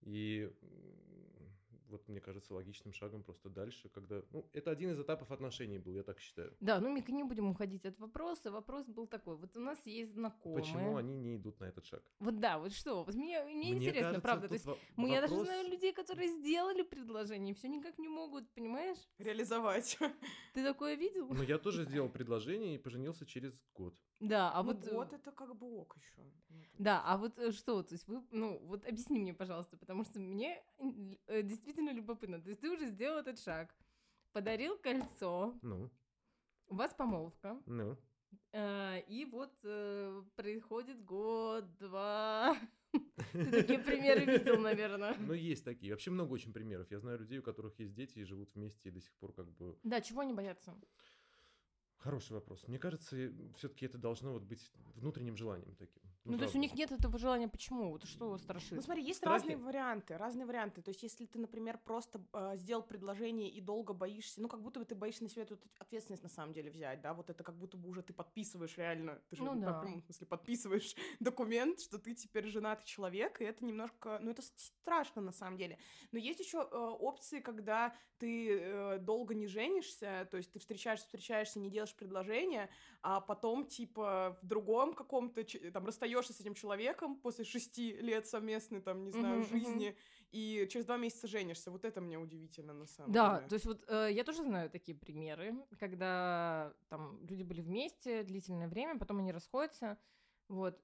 И 0.01 0.51
вот, 1.91 2.07
мне 2.07 2.21
кажется, 2.21 2.53
логичным 2.53 2.93
шагом 2.93 3.21
просто 3.21 3.49
дальше, 3.49 3.89
когда... 3.89 4.21
Ну, 4.31 4.49
это 4.53 4.71
один 4.71 4.91
из 4.91 4.99
этапов 4.99 5.29
отношений 5.31 5.77
был, 5.77 5.93
я 5.93 6.03
так 6.03 6.19
считаю. 6.19 6.55
Да, 6.61 6.79
ну, 6.79 6.89
Мика, 6.89 7.11
не 7.11 7.23
будем 7.23 7.49
уходить 7.49 7.85
от 7.85 7.99
вопроса. 7.99 8.49
Вопрос 8.49 8.87
был 8.87 9.07
такой. 9.07 9.35
Вот 9.35 9.57
у 9.57 9.59
нас 9.59 9.85
есть 9.85 10.13
знакомые. 10.13 10.61
Почему 10.63 10.95
они 10.95 11.15
не 11.15 11.35
идут 11.35 11.59
на 11.59 11.65
этот 11.65 11.85
шаг? 11.85 12.01
Вот 12.19 12.39
да, 12.39 12.57
вот 12.59 12.71
что? 12.71 13.03
Вот 13.03 13.13
мне, 13.13 13.43
мне 13.43 13.53
Мне 13.53 13.73
интересно, 13.73 14.01
кажется, 14.01 14.21
правда. 14.21 14.47
То 14.47 14.53
есть 14.53 14.65
во- 14.65 14.77
мы, 14.95 15.09
я 15.09 15.21
даже 15.21 15.33
вопрос- 15.33 15.47
знаю 15.47 15.69
людей, 15.69 15.93
которые 15.93 16.29
сделали 16.29 16.81
предложение, 16.83 17.51
и 17.51 17.57
все 17.57 17.67
никак 17.67 17.99
не 17.99 18.07
могут, 18.07 18.49
понимаешь? 18.53 18.97
Реализовать. 19.17 19.97
Ты 20.53 20.63
такое 20.63 20.95
видел? 20.95 21.27
Ну, 21.27 21.43
я 21.43 21.57
тоже 21.57 21.83
сделал 21.89 22.09
предложение 22.09 22.75
и 22.75 22.77
поженился 22.77 23.25
через 23.25 23.61
год. 23.73 23.95
Да, 24.21 24.51
а 24.53 24.61
Ну, 24.63 24.73
вот... 24.73 24.87
э, 24.87 24.91
год 24.91 25.13
это 25.13 25.31
как 25.31 25.55
бы 25.55 25.67
ок 25.81 25.97
еще. 25.97 26.21
Да, 26.77 27.01
а 27.05 27.17
вот 27.17 27.39
э, 27.39 27.51
что, 27.51 27.81
то 27.83 27.93
есть 27.93 28.07
вы, 28.07 28.23
ну, 28.31 28.59
вот 28.67 28.85
объясни 28.85 29.19
мне, 29.19 29.33
пожалуйста, 29.33 29.77
потому 29.77 30.03
что 30.03 30.19
мне 30.19 30.63
э, 31.27 31.41
действительно 31.41 31.91
любопытно. 31.91 32.39
То 32.39 32.49
есть 32.49 32.61
ты 32.61 32.69
уже 32.69 32.85
сделал 32.87 33.19
этот 33.19 33.39
шаг, 33.39 33.75
подарил 34.31 34.77
кольцо, 34.77 35.57
Ну, 35.63 35.89
у 36.67 36.75
вас 36.75 36.93
помолвка, 36.93 37.59
ну. 37.65 37.97
э, 38.53 39.01
и 39.07 39.25
вот 39.25 39.53
э, 39.63 40.23
происходит 40.35 41.03
год, 41.03 41.65
два, 41.77 42.55
Ты 43.31 43.51
такие 43.51 43.79
примеры 43.79 44.25
видел, 44.25 44.59
наверное. 44.59 45.15
Ну, 45.17 45.33
есть 45.33 45.63
такие. 45.65 45.93
Вообще 45.93 46.11
много 46.11 46.33
очень 46.33 46.53
примеров. 46.53 46.91
Я 46.91 46.99
знаю 46.99 47.19
людей, 47.19 47.39
у 47.39 47.43
которых 47.43 47.79
есть 47.79 47.93
дети 47.93 48.19
и 48.19 48.23
живут 48.23 48.53
вместе, 48.53 48.89
и 48.89 48.91
до 48.91 48.99
сих 48.99 49.13
пор 49.15 49.33
как 49.33 49.49
бы... 49.49 49.77
Да, 49.83 50.01
чего 50.01 50.21
они 50.21 50.33
боятся? 50.33 50.75
Хороший 52.01 52.33
вопрос. 52.33 52.67
Мне 52.67 52.79
кажется, 52.79 53.31
все-таки 53.55 53.85
это 53.85 53.99
должно 53.99 54.33
вот 54.33 54.43
быть 54.43 54.71
внутренним 54.95 55.37
желанием 55.37 55.75
таким. 55.75 56.01
Ну, 56.23 56.37
то 56.37 56.43
есть 56.43 56.55
у 56.55 56.59
них 56.59 56.73
нет 56.75 56.91
этого 56.91 57.17
желания. 57.17 57.47
Почему? 57.47 57.89
Вот 57.91 58.05
что 58.05 58.29
вас 58.29 58.41
страшит? 58.41 58.73
Ну 58.73 58.81
смотри, 58.81 59.03
есть 59.03 59.19
Страхи? 59.19 59.33
разные 59.33 59.57
варианты, 59.57 60.17
разные 60.17 60.45
варианты. 60.45 60.81
То 60.81 60.89
есть 60.89 61.01
если 61.03 61.25
ты, 61.25 61.39
например, 61.39 61.79
просто 61.83 62.21
э, 62.33 62.57
сделал 62.57 62.83
предложение 62.83 63.49
и 63.49 63.59
долго 63.59 63.93
боишься, 63.93 64.41
ну 64.41 64.47
как 64.47 64.61
будто 64.61 64.79
бы 64.79 64.85
ты 64.85 64.93
боишься 64.93 65.23
на 65.23 65.29
себя 65.29 65.43
эту 65.43 65.59
ответственность 65.79 66.23
на 66.23 66.29
самом 66.29 66.53
деле 66.53 66.69
взять, 66.69 67.01
да, 67.01 67.13
вот 67.13 67.29
это 67.29 67.43
как 67.43 67.57
будто 67.57 67.77
бы 67.77 67.89
уже 67.89 68.03
ты 68.03 68.13
подписываешь 68.13 68.77
реально, 68.77 69.19
ты 69.29 69.35
же 69.35 69.43
Ну 69.43 69.53
в 69.53 69.59
да. 69.59 69.79
прямом 69.79 70.01
смысле 70.01 70.27
подписываешь 70.27 70.95
документ, 71.19 71.79
что 71.79 71.97
ты 71.97 72.13
теперь 72.13 72.45
женатый 72.47 72.85
человек, 72.85 73.41
и 73.41 73.43
это 73.43 73.65
немножко, 73.65 74.19
ну 74.21 74.29
это 74.29 74.43
страшно 74.55 75.21
на 75.21 75.31
самом 75.31 75.57
деле. 75.57 75.79
Но 76.11 76.19
есть 76.19 76.39
еще 76.39 76.59
э, 76.59 76.75
опции, 76.77 77.39
когда 77.39 77.95
ты 78.21 78.59
э, 78.59 78.97
долго 78.99 79.33
не 79.33 79.47
женишься, 79.47 80.27
то 80.29 80.37
есть 80.37 80.51
ты 80.51 80.59
встречаешься, 80.59 81.05
встречаешься, 81.05 81.59
не 81.59 81.71
делаешь 81.71 81.95
предложение, 81.95 82.69
а 83.01 83.19
потом, 83.19 83.65
типа, 83.65 84.37
в 84.43 84.45
другом 84.45 84.93
каком-то, 84.93 85.43
там, 85.71 85.85
расстаешься 86.15 86.33
с 86.33 86.41
этим 86.41 86.53
человеком 86.53 87.15
после 87.15 87.43
шести 87.45 87.93
лет 88.01 88.27
совместной, 88.27 88.81
там, 88.81 89.03
не 89.03 89.11
знаю, 89.11 89.43
жизни, 89.43 89.95
и 90.31 90.67
через 90.69 90.85
два 90.85 90.97
месяца 90.97 91.27
женишься. 91.27 91.71
Вот 91.71 91.83
это 91.85 91.99
мне 92.01 92.17
удивительно, 92.17 92.73
на 92.73 92.85
самом 92.85 93.11
Да, 93.11 93.37
деле. 93.37 93.49
то 93.49 93.53
есть 93.55 93.65
вот 93.65 93.83
э, 93.87 94.09
я 94.11 94.23
тоже 94.23 94.43
знаю 94.43 94.69
такие 94.69 94.97
примеры, 94.97 95.55
когда 95.79 96.73
там 96.89 97.19
люди 97.25 97.43
были 97.43 97.61
вместе 97.61 98.23
длительное 98.23 98.67
время, 98.67 98.97
потом 98.97 99.19
они 99.19 99.31
расходятся, 99.31 99.97
вот, 100.47 100.81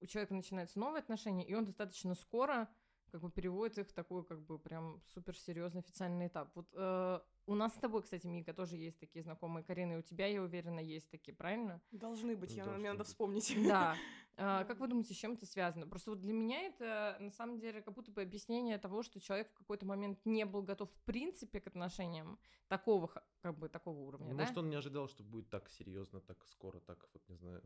у 0.00 0.06
человека 0.06 0.34
начинаются 0.34 0.78
новые 0.78 1.00
отношения, 1.00 1.46
и 1.46 1.54
он 1.54 1.64
достаточно 1.64 2.14
скоро 2.14 2.68
как 3.10 3.20
бы 3.20 3.30
переводит 3.30 3.78
их 3.78 3.88
в 3.88 3.92
такой 3.92 4.24
как 4.24 4.40
бы 4.44 4.58
прям 4.58 5.00
суперсерьезный 5.14 5.80
официальный 5.80 6.26
этап. 6.26 6.50
Вот 6.54 6.66
э, 6.74 7.20
у 7.46 7.54
нас 7.54 7.74
с 7.74 7.78
тобой, 7.78 8.02
кстати, 8.02 8.26
Мика, 8.26 8.54
тоже 8.54 8.76
есть 8.76 8.98
такие 8.98 9.22
знакомые. 9.22 9.64
Карина, 9.64 9.94
и 9.94 9.96
у 9.96 10.02
тебя, 10.02 10.26
я 10.26 10.42
уверена, 10.42 10.80
есть 10.80 11.10
такие, 11.10 11.34
правильно? 11.34 11.80
Должны 11.90 12.36
быть, 12.36 12.52
я, 12.52 12.64
Должны 12.64 12.80
мне 12.80 12.88
надо 12.90 13.00
быть. 13.00 13.08
вспомнить. 13.08 13.54
Да. 13.66 13.96
А, 14.36 14.64
Как 14.64 14.80
вы 14.80 14.88
думаете, 14.88 15.14
с 15.14 15.16
чем 15.16 15.34
это 15.34 15.46
связано? 15.46 15.86
Просто 15.86 16.10
вот 16.10 16.20
для 16.20 16.32
меня 16.32 16.62
это 16.62 17.16
на 17.20 17.30
самом 17.30 17.60
деле 17.60 17.80
как 17.82 17.94
будто 17.94 18.10
бы 18.10 18.20
объяснение 18.20 18.78
того, 18.78 19.04
что 19.04 19.20
человек 19.20 19.48
в 19.52 19.54
какой-то 19.54 19.86
момент 19.86 20.18
не 20.24 20.44
был 20.44 20.62
готов 20.62 20.90
в 20.90 21.00
принципе 21.04 21.60
к 21.60 21.68
отношениям 21.68 22.36
такого 22.66 23.12
как 23.42 23.56
бы 23.56 23.68
такого 23.68 24.00
уровня, 24.00 24.32
Ну, 24.32 24.36
да? 24.36 24.42
Может, 24.42 24.58
он 24.58 24.70
не 24.70 24.74
ожидал, 24.74 25.06
что 25.06 25.22
будет 25.22 25.50
так 25.50 25.70
серьезно, 25.70 26.20
так 26.20 26.44
скоро, 26.46 26.80
так 26.80 27.08
вот, 27.12 27.22
не 27.28 27.36
знаю. 27.36 27.62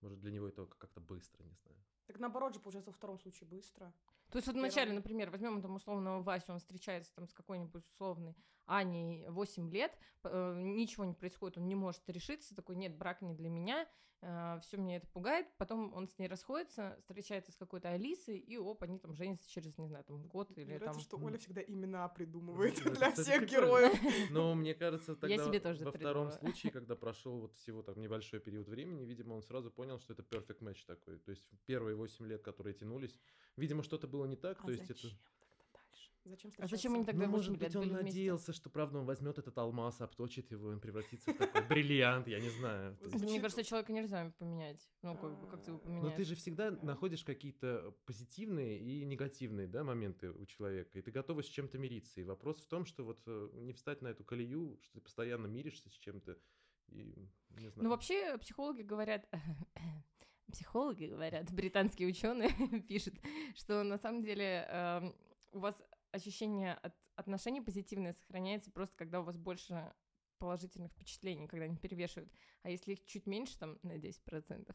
Может, 0.00 0.20
для 0.20 0.30
него 0.30 0.48
это 0.48 0.64
как-то 0.78 1.02
быстро, 1.02 1.42
не 1.44 1.54
знаю. 1.56 1.78
Так 2.06 2.18
наоборот 2.18 2.54
же, 2.54 2.60
получается, 2.60 2.92
во 2.92 2.96
втором 2.96 3.18
случае 3.18 3.48
быстро. 3.48 3.92
То 4.30 4.38
есть 4.38 4.46
вот 4.46 4.56
вначале, 4.56 4.94
например, 4.94 5.30
возьмем 5.30 5.60
там 5.60 5.74
условного 5.74 6.22
Васю, 6.22 6.52
он 6.52 6.60
встречается 6.60 7.14
там 7.14 7.26
с 7.26 7.34
какой-нибудь 7.34 7.84
условной 7.84 8.34
Аней 8.66 9.26
8 9.28 9.70
лет, 9.70 9.96
э, 10.24 10.54
ничего 10.58 11.04
не 11.04 11.14
происходит, 11.14 11.58
он 11.58 11.68
не 11.68 11.74
может 11.74 12.02
решиться, 12.08 12.54
такой, 12.54 12.76
нет, 12.76 12.96
брак 12.96 13.22
не 13.22 13.34
для 13.34 13.48
меня, 13.48 13.86
все 14.62 14.76
меня 14.76 14.96
это 14.96 15.06
пугает, 15.08 15.46
потом 15.58 15.92
он 15.94 16.08
с 16.08 16.18
ней 16.18 16.26
расходится, 16.26 16.96
встречается 17.00 17.52
с 17.52 17.56
какой-то 17.56 17.90
Алисой, 17.90 18.38
и 18.38 18.56
оп, 18.56 18.82
они 18.82 18.98
там 18.98 19.14
женятся 19.14 19.48
через, 19.48 19.76
не 19.78 19.86
знаю, 19.86 20.04
там 20.04 20.26
год 20.26 20.50
Мне 20.50 20.64
или 20.64 20.74
нравится, 20.74 20.92
там... 20.92 21.00
что. 21.00 21.18
Оля 21.18 21.38
всегда 21.38 21.60
имена 21.62 22.08
придумывает 22.08 22.80
Ну, 22.84 22.92
для 22.92 23.12
всех 23.12 23.46
героев. 23.46 23.92
Но 24.30 24.54
мне 24.54 24.74
кажется, 24.74 25.16
тогда 25.16 25.44
себе 25.44 25.60
тоже 25.60 25.84
во 25.84 25.92
втором 25.92 26.30
случае, 26.30 26.72
когда 26.72 26.96
прошел 26.96 27.40
вот 27.40 27.54
всего 27.54 27.82
там 27.82 28.00
небольшой 28.00 28.40
период 28.40 28.68
времени, 28.68 29.04
видимо, 29.04 29.34
он 29.34 29.42
сразу 29.42 29.70
понял, 29.70 30.00
что 30.00 30.14
это 30.14 30.22
perfect 30.22 30.60
match 30.60 30.84
такой. 30.86 31.18
То 31.18 31.30
есть 31.30 31.46
первые 31.66 31.94
8 31.94 32.26
лет, 32.26 32.42
которые 32.42 32.74
тянулись, 32.74 33.16
видимо, 33.56 33.82
что-то 33.82 34.08
было 34.08 34.24
не 34.24 34.36
так. 34.36 34.58
А 34.60 34.64
то 34.64 34.72
есть 34.72 34.86
зачем 34.88 35.10
это... 35.10 35.18
Зачем 36.26 36.50
А 36.58 36.66
зачем 36.66 36.94
они 36.94 37.04
тогда 37.04 37.26
Ну, 37.26 37.32
8 37.32 37.36
может 37.36 37.56
быть, 37.56 37.76
он 37.76 37.92
надеялся, 37.92 38.52
что, 38.52 38.68
правда, 38.68 38.98
он 38.98 39.06
возьмет 39.06 39.38
этот 39.38 39.56
алмаз, 39.58 40.00
обточит 40.00 40.50
его, 40.50 40.70
и 40.70 40.74
он 40.74 40.80
превратится 40.80 41.32
в 41.32 41.36
такой 41.36 41.62
бриллиант, 41.68 42.26
я 42.26 42.40
не 42.40 42.48
знаю. 42.50 42.98
Мне 43.12 43.40
кажется, 43.40 43.62
человека 43.62 43.92
нельзя 43.92 44.32
поменять. 44.38 44.88
Ну, 45.02 45.16
как 45.16 45.38
бы, 45.38 45.46
как 45.46 45.62
ты 45.62 45.70
его 45.70 45.80
А, 45.84 45.88
Но 45.88 45.94
поменяешь? 46.00 46.16
ты 46.16 46.24
же 46.24 46.34
всегда 46.34 46.70
находишь 46.70 47.22
какие-то 47.22 47.96
позитивные 48.06 48.78
и 48.78 49.04
негативные 49.04 49.68
да, 49.68 49.84
моменты 49.84 50.32
у 50.32 50.44
человека, 50.46 50.98
и 50.98 51.02
ты 51.02 51.10
готова 51.12 51.42
с 51.42 51.46
чем-то 51.46 51.78
мириться. 51.78 52.20
И 52.20 52.24
вопрос 52.24 52.58
в 52.58 52.66
том, 52.66 52.84
что 52.86 53.04
вот 53.04 53.22
э, 53.26 53.50
не 53.54 53.72
встать 53.72 54.02
на 54.02 54.08
эту 54.08 54.24
колею, 54.24 54.78
что 54.82 54.94
ты 54.94 55.00
постоянно 55.00 55.46
миришься 55.46 55.88
с 55.88 55.92
чем-то, 55.92 56.36
и 56.88 57.28
не 57.50 57.68
знаю. 57.68 57.84
Ну, 57.84 57.90
вообще, 57.90 58.36
психологи 58.38 58.82
говорят... 58.82 59.28
Психологи 60.52 61.06
говорят, 61.06 61.52
британские 61.52 62.06
ученые 62.08 62.50
пишут, 62.88 63.14
что 63.56 63.82
на 63.82 63.98
самом 63.98 64.22
деле 64.22 64.64
эм, 64.70 65.14
у 65.50 65.58
вас 65.58 65.82
ощущение 66.16 66.74
от 66.74 66.94
отношений 67.14 67.60
позитивное 67.60 68.12
сохраняется 68.12 68.70
просто, 68.70 68.96
когда 68.96 69.20
у 69.20 69.24
вас 69.24 69.36
больше 69.36 69.92
положительных 70.38 70.92
впечатлений, 70.92 71.46
когда 71.46 71.64
они 71.64 71.76
перевешивают. 71.76 72.30
А 72.62 72.70
если 72.70 72.92
их 72.92 73.04
чуть 73.04 73.26
меньше, 73.26 73.58
там, 73.58 73.78
на 73.82 73.96
10%, 73.96 74.74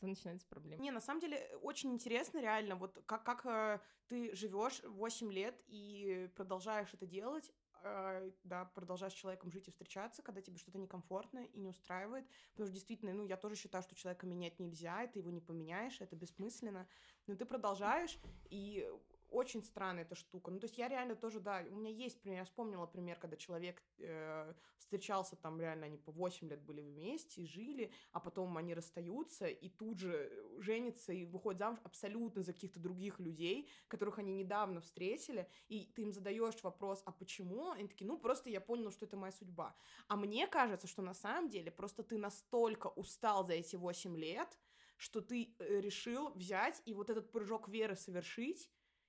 то 0.00 0.06
начинается 0.06 0.46
проблема. 0.48 0.82
Не, 0.82 0.90
на 0.90 1.00
самом 1.00 1.20
деле 1.20 1.36
э, 1.36 1.56
очень 1.56 1.92
интересно 1.92 2.40
реально, 2.40 2.76
вот 2.76 3.02
как, 3.06 3.24
как 3.24 3.44
э, 3.46 3.80
ты 4.06 4.34
живешь 4.34 4.80
8 4.84 5.32
лет 5.32 5.60
и 5.66 6.30
продолжаешь 6.36 6.94
это 6.94 7.06
делать, 7.06 7.52
э, 7.82 8.30
да, 8.44 8.64
продолжаешь 8.66 9.12
с 9.12 9.16
человеком 9.16 9.50
жить 9.50 9.68
и 9.68 9.70
встречаться, 9.70 10.22
когда 10.22 10.40
тебе 10.40 10.58
что-то 10.58 10.78
некомфортно 10.78 11.44
и 11.44 11.58
не 11.58 11.68
устраивает, 11.68 12.26
потому 12.52 12.66
что 12.66 12.74
действительно, 12.74 13.12
ну, 13.12 13.24
я 13.24 13.36
тоже 13.36 13.56
считаю, 13.56 13.82
что 13.82 13.94
человека 13.94 14.26
менять 14.26 14.58
нельзя, 14.58 15.02
и 15.02 15.08
ты 15.08 15.18
его 15.18 15.30
не 15.30 15.40
поменяешь, 15.40 16.00
это 16.00 16.16
бессмысленно, 16.16 16.88
но 17.26 17.34
ты 17.34 17.44
продолжаешь, 17.44 18.18
и 18.50 18.88
очень 19.30 19.62
странная 19.62 20.04
эта 20.04 20.14
штука. 20.14 20.50
Ну, 20.50 20.58
то 20.58 20.66
есть 20.66 20.78
я 20.78 20.88
реально 20.88 21.16
тоже, 21.16 21.40
да, 21.40 21.64
у 21.70 21.76
меня 21.76 21.90
есть 21.90 22.20
пример, 22.20 22.38
я 22.38 22.44
вспомнила 22.44 22.86
пример, 22.86 23.18
когда 23.18 23.36
человек 23.36 23.82
э, 23.98 24.54
встречался, 24.78 25.36
там 25.36 25.60
реально 25.60 25.86
они 25.86 25.98
по 25.98 26.12
8 26.12 26.48
лет 26.48 26.62
были 26.62 26.80
вместе 26.80 27.44
жили, 27.44 27.92
а 28.12 28.20
потом 28.20 28.56
они 28.56 28.74
расстаются 28.74 29.46
и 29.46 29.68
тут 29.68 29.98
же 29.98 30.32
женятся 30.58 31.12
и 31.12 31.24
выходят 31.24 31.58
замуж 31.58 31.78
абсолютно 31.84 32.42
за 32.42 32.52
каких-то 32.52 32.80
других 32.80 33.20
людей, 33.20 33.68
которых 33.88 34.18
они 34.18 34.32
недавно 34.32 34.80
встретили, 34.80 35.48
и 35.68 35.84
ты 35.94 36.02
им 36.02 36.12
задаешь 36.12 36.62
вопрос, 36.62 37.02
а 37.04 37.12
почему? 37.12 37.70
Они 37.70 37.88
такие, 37.88 38.06
ну, 38.06 38.18
просто 38.18 38.50
я 38.50 38.60
понял, 38.60 38.90
что 38.90 39.06
это 39.06 39.16
моя 39.16 39.32
судьба. 39.32 39.76
А 40.08 40.16
мне 40.16 40.46
кажется, 40.46 40.86
что 40.86 41.02
на 41.02 41.14
самом 41.14 41.48
деле 41.50 41.70
просто 41.70 42.02
ты 42.02 42.18
настолько 42.18 42.88
устал 42.88 43.46
за 43.46 43.54
эти 43.54 43.76
8 43.76 44.16
лет, 44.16 44.58
что 44.96 45.20
ты 45.20 45.54
э, 45.58 45.80
решил 45.80 46.30
взять 46.30 46.82
и 46.84 46.92
вот 46.92 47.08
этот 47.08 47.30
прыжок 47.30 47.68
веры 47.68 47.96
совершить, 47.96 48.68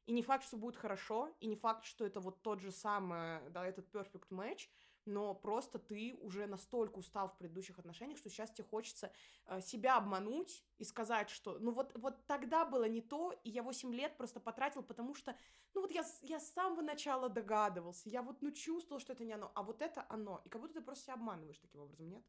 и 0.10 0.12
не 0.12 0.24
факт, 0.24 0.44
что 0.44 0.58
будет 0.58 0.76
хорошо, 0.76 1.30
и 1.40 1.46
не 1.46 1.56
факт, 1.56 1.86
что 1.86 2.04
это 2.04 2.20
вот 2.20 2.42
тот 2.42 2.62
же 2.62 2.72
самый, 2.72 3.48
да, 3.52 3.64
этот 3.64 3.94
perfect 3.94 4.30
match, 4.32 4.68
но 5.06 5.36
просто 5.36 5.78
ты 5.78 6.16
уже 6.20 6.48
настолько 6.48 6.98
устал 6.98 7.30
в 7.30 7.38
предыдущих 7.38 7.78
отношениях, 7.78 8.18
что 8.18 8.28
сейчас 8.28 8.50
тебе 8.50 8.68
хочется 8.68 9.12
э, 9.46 9.62
себя 9.62 9.98
обмануть 9.98 10.66
и 10.80 10.84
сказать, 10.84 11.30
что 11.30 11.60
ну 11.60 11.72
вот, 11.72 11.96
вот 11.96 12.26
тогда 12.26 12.66
было 12.66 12.86
не 12.90 13.02
то, 13.02 13.40
и 13.44 13.52
я 13.52 13.62
8 13.62 13.94
лет 13.94 14.18
просто 14.18 14.40
потратил, 14.40 14.82
потому 14.82 15.14
что, 15.14 15.36
ну 15.76 15.82
вот 15.82 15.92
я, 15.92 16.04
я 16.24 16.40
с 16.40 16.54
самого 16.54 16.82
начала 16.82 17.30
догадывался, 17.30 18.10
я 18.10 18.24
вот 18.24 18.42
ну 18.42 18.52
чувствовал, 18.52 19.00
что 19.00 19.14
это 19.14 19.24
не 19.24 19.34
оно, 19.34 19.52
а 19.54 19.62
вот 19.62 19.84
это 19.84 20.08
оно, 20.10 20.42
и 20.44 20.50
как 20.50 20.60
будто 20.60 20.74
ты 20.74 20.82
просто 20.82 21.04
себя 21.04 21.14
обманываешь 21.14 21.60
таким 21.60 21.82
образом, 21.82 22.10
нет? 22.10 22.24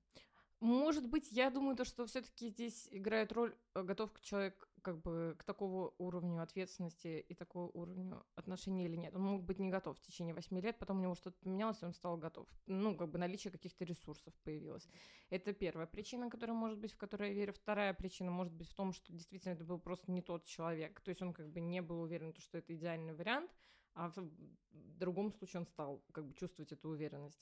Может 0.60 1.08
быть, 1.08 1.32
я 1.32 1.48
думаю, 1.50 1.74
то, 1.74 1.86
что 1.86 2.04
все-таки 2.04 2.50
здесь 2.50 2.86
играет 2.90 3.32
роль 3.32 3.56
э, 3.74 3.82
готов 3.82 4.10
человек 4.20 4.68
как 4.82 5.00
бы 5.00 5.34
к 5.38 5.44
такому 5.44 5.94
уровню 5.96 6.42
ответственности 6.42 7.24
и 7.26 7.34
такому 7.34 7.70
уровню 7.72 8.22
отношений 8.34 8.84
или 8.84 8.96
нет. 8.96 9.14
Он 9.14 9.22
мог 9.22 9.42
быть 9.42 9.58
не 9.58 9.70
готов 9.70 9.98
в 9.98 10.02
течение 10.02 10.34
восьми 10.34 10.60
лет, 10.60 10.78
потом 10.78 10.98
у 10.98 11.02
него 11.02 11.14
что-то 11.14 11.38
поменялось, 11.38 11.82
и 11.82 11.86
он 11.86 11.94
стал 11.94 12.18
готов. 12.18 12.46
Ну, 12.66 12.94
как 12.94 13.10
бы 13.10 13.18
наличие 13.18 13.50
каких-то 13.50 13.84
ресурсов 13.84 14.34
появилось. 14.44 14.86
Это 15.30 15.54
первая 15.54 15.86
причина, 15.86 16.28
которая 16.28 16.56
может 16.56 16.78
быть, 16.78 16.92
в 16.92 16.98
которую 16.98 17.30
я 17.30 17.34
верю. 17.34 17.54
Вторая 17.54 17.94
причина 17.94 18.30
может 18.30 18.52
быть 18.52 18.68
в 18.68 18.74
том, 18.74 18.92
что 18.92 19.12
действительно 19.14 19.54
это 19.54 19.64
был 19.64 19.78
просто 19.78 20.12
не 20.12 20.20
тот 20.20 20.44
человек. 20.44 21.00
То 21.00 21.08
есть 21.08 21.22
он 21.22 21.32
как 21.32 21.48
бы 21.48 21.60
не 21.60 21.80
был 21.80 22.02
уверен, 22.02 22.34
что 22.38 22.58
это 22.58 22.74
идеальный 22.74 23.14
вариант, 23.14 23.50
а 23.94 24.10
в 24.10 24.30
другом 24.72 25.32
случае 25.32 25.60
он 25.60 25.66
стал 25.66 26.04
как 26.12 26.26
бы 26.26 26.34
чувствовать 26.34 26.72
эту 26.72 26.90
уверенность. 26.90 27.40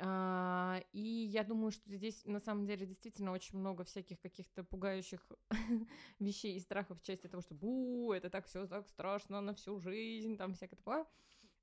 А, 0.00 0.80
и 0.92 1.00
я 1.00 1.42
думаю, 1.42 1.72
что 1.72 1.90
здесь 1.92 2.24
на 2.24 2.38
самом 2.38 2.66
деле 2.66 2.86
действительно 2.86 3.32
очень 3.32 3.58
много 3.58 3.82
всяких 3.82 4.20
каких-то 4.20 4.62
пугающих 4.62 5.20
вещей 6.20 6.56
и 6.56 6.60
страхов 6.60 7.00
в 7.00 7.02
части 7.02 7.26
того, 7.26 7.42
что 7.42 7.54
бу, 7.54 8.12
это 8.12 8.30
так 8.30 8.46
все 8.46 8.66
так 8.66 8.88
страшно 8.88 9.40
на 9.40 9.54
всю 9.54 9.80
жизнь, 9.80 10.36
там 10.36 10.54
всякое 10.54 10.76
такое. 10.76 11.06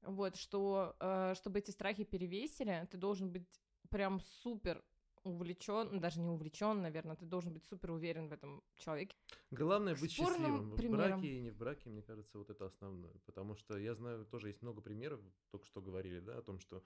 Вот, 0.02 0.36
что 0.36 0.96
э, 1.00 1.34
чтобы 1.36 1.60
эти 1.60 1.72
страхи 1.72 2.04
перевесили, 2.04 2.88
ты 2.92 2.98
должен 2.98 3.32
быть 3.32 3.48
прям 3.90 4.20
супер 4.20 4.84
увлечен, 5.26 6.00
даже 6.00 6.20
не 6.20 6.30
увлечен, 6.30 6.82
наверное, 6.82 7.16
ты 7.16 7.26
должен 7.26 7.54
быть 7.54 7.66
супер 7.66 7.92
уверен 7.92 8.30
в 8.30 8.34
этом 8.34 8.64
человеке. 8.78 9.16
Главное 9.50 9.96
быть 9.96 10.12
спорным 10.12 10.36
счастливым. 10.36 10.70
В 10.72 10.76
примерам. 10.76 11.20
браке 11.20 11.28
и 11.28 11.40
не 11.40 11.50
в 11.50 11.58
браке, 11.58 11.90
мне 11.90 12.04
кажется, 12.04 12.38
вот 12.38 12.50
это 12.50 12.66
основное. 12.66 13.14
Потому 13.26 13.56
что 13.56 13.78
я 13.78 13.96
знаю, 13.96 14.26
тоже 14.26 14.50
есть 14.50 14.62
много 14.62 14.82
примеров, 14.82 15.20
только 15.52 15.66
что 15.66 15.82
говорили, 15.82 16.20
да, 16.20 16.38
о 16.38 16.42
том, 16.42 16.60
что 16.60 16.84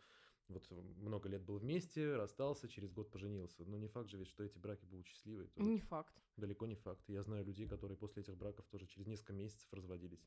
вот 0.50 0.70
много 0.98 1.30
лет 1.30 1.44
был 1.44 1.58
вместе, 1.58 2.16
расстался, 2.16 2.68
через 2.68 2.92
год 2.92 3.12
поженился. 3.12 3.64
Но 3.66 3.78
не 3.78 3.88
факт 3.88 4.10
же 4.10 4.18
ведь, 4.18 4.28
что 4.28 4.44
эти 4.44 4.58
браки 4.58 4.86
будут 4.86 5.08
счастливые. 5.08 5.48
тоже. 5.50 5.70
Не 5.70 5.80
факт. 5.80 6.14
Далеко 6.38 6.66
не 6.66 6.76
факт. 6.76 7.08
Я 7.08 7.24
знаю 7.24 7.46
людей, 7.46 7.68
которые 7.68 7.98
после 7.98 8.24
этих 8.24 8.36
браков 8.36 8.66
тоже 8.68 8.88
через 8.88 9.08
несколько 9.08 9.34
месяцев 9.34 9.72
разводились. 9.72 10.26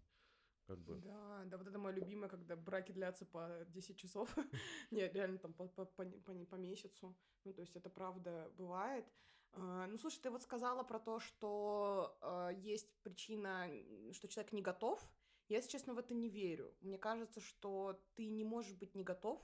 Как 0.67 0.79
бы. 0.79 0.97
Да, 0.97 1.43
да, 1.47 1.59
вот 1.59 1.67
это 1.67 1.79
мое 1.79 1.95
любимое, 1.95 2.29
когда 2.29 2.55
браки 2.55 2.93
длятся 2.93 3.25
по 3.25 3.65
10 3.69 3.97
часов. 3.97 4.35
Нет, 4.91 5.15
реально 5.15 5.39
там 5.39 5.53
по, 5.53 5.67
по, 5.67 5.85
по, 5.85 6.05
по, 6.05 6.35
по 6.45 6.55
месяцу. 6.55 7.17
Ну, 7.45 7.53
то 7.53 7.61
есть 7.61 7.75
это 7.77 7.91
правда 7.91 8.51
бывает. 8.57 9.05
А, 9.53 9.87
Ну, 9.87 9.99
слушай, 9.99 10.21
ты 10.21 10.31
вот 10.31 10.43
сказала 10.43 10.83
про 10.85 10.99
то, 11.01 11.19
что 11.19 12.17
а, 12.21 12.51
есть 12.51 12.95
причина, 13.03 13.69
что 14.13 14.29
человек 14.29 14.53
не 14.53 14.63
готов. 14.63 15.01
Я, 15.49 15.57
если 15.57 15.71
честно, 15.71 15.95
в 15.95 15.99
это 15.99 16.15
не 16.15 16.31
верю. 16.31 16.75
Мне 16.81 16.99
кажется, 16.99 17.41
что 17.41 18.01
ты 18.15 18.29
не 18.29 18.45
можешь 18.45 18.75
быть 18.75 18.95
не 18.95 19.03
готов, 19.03 19.43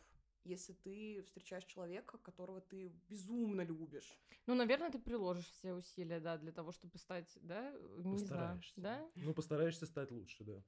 если 0.49 0.73
ты 0.73 1.23
встречаешь 1.23 1.65
человека, 1.65 2.19
которого 2.19 2.61
ты 2.61 2.89
безумно 3.09 3.61
любишь. 3.63 4.19
Ну, 4.47 4.55
наверное, 4.55 4.91
ты 4.91 4.99
приложишь 4.99 5.51
все 5.51 5.75
усилия, 5.75 6.21
да, 6.21 6.39
для 6.39 6.53
того, 6.53 6.73
чтобы 6.73 6.99
стать, 6.99 7.39
да, 7.43 7.71
не 7.99 8.19
знаю, 8.19 8.57
Постараешься. 8.57 8.81
да? 8.81 9.11
Ну, 9.17 9.35
постараешься 9.35 9.87
стать 9.87 10.11
лучше, 10.11 10.45
да. 10.45 10.63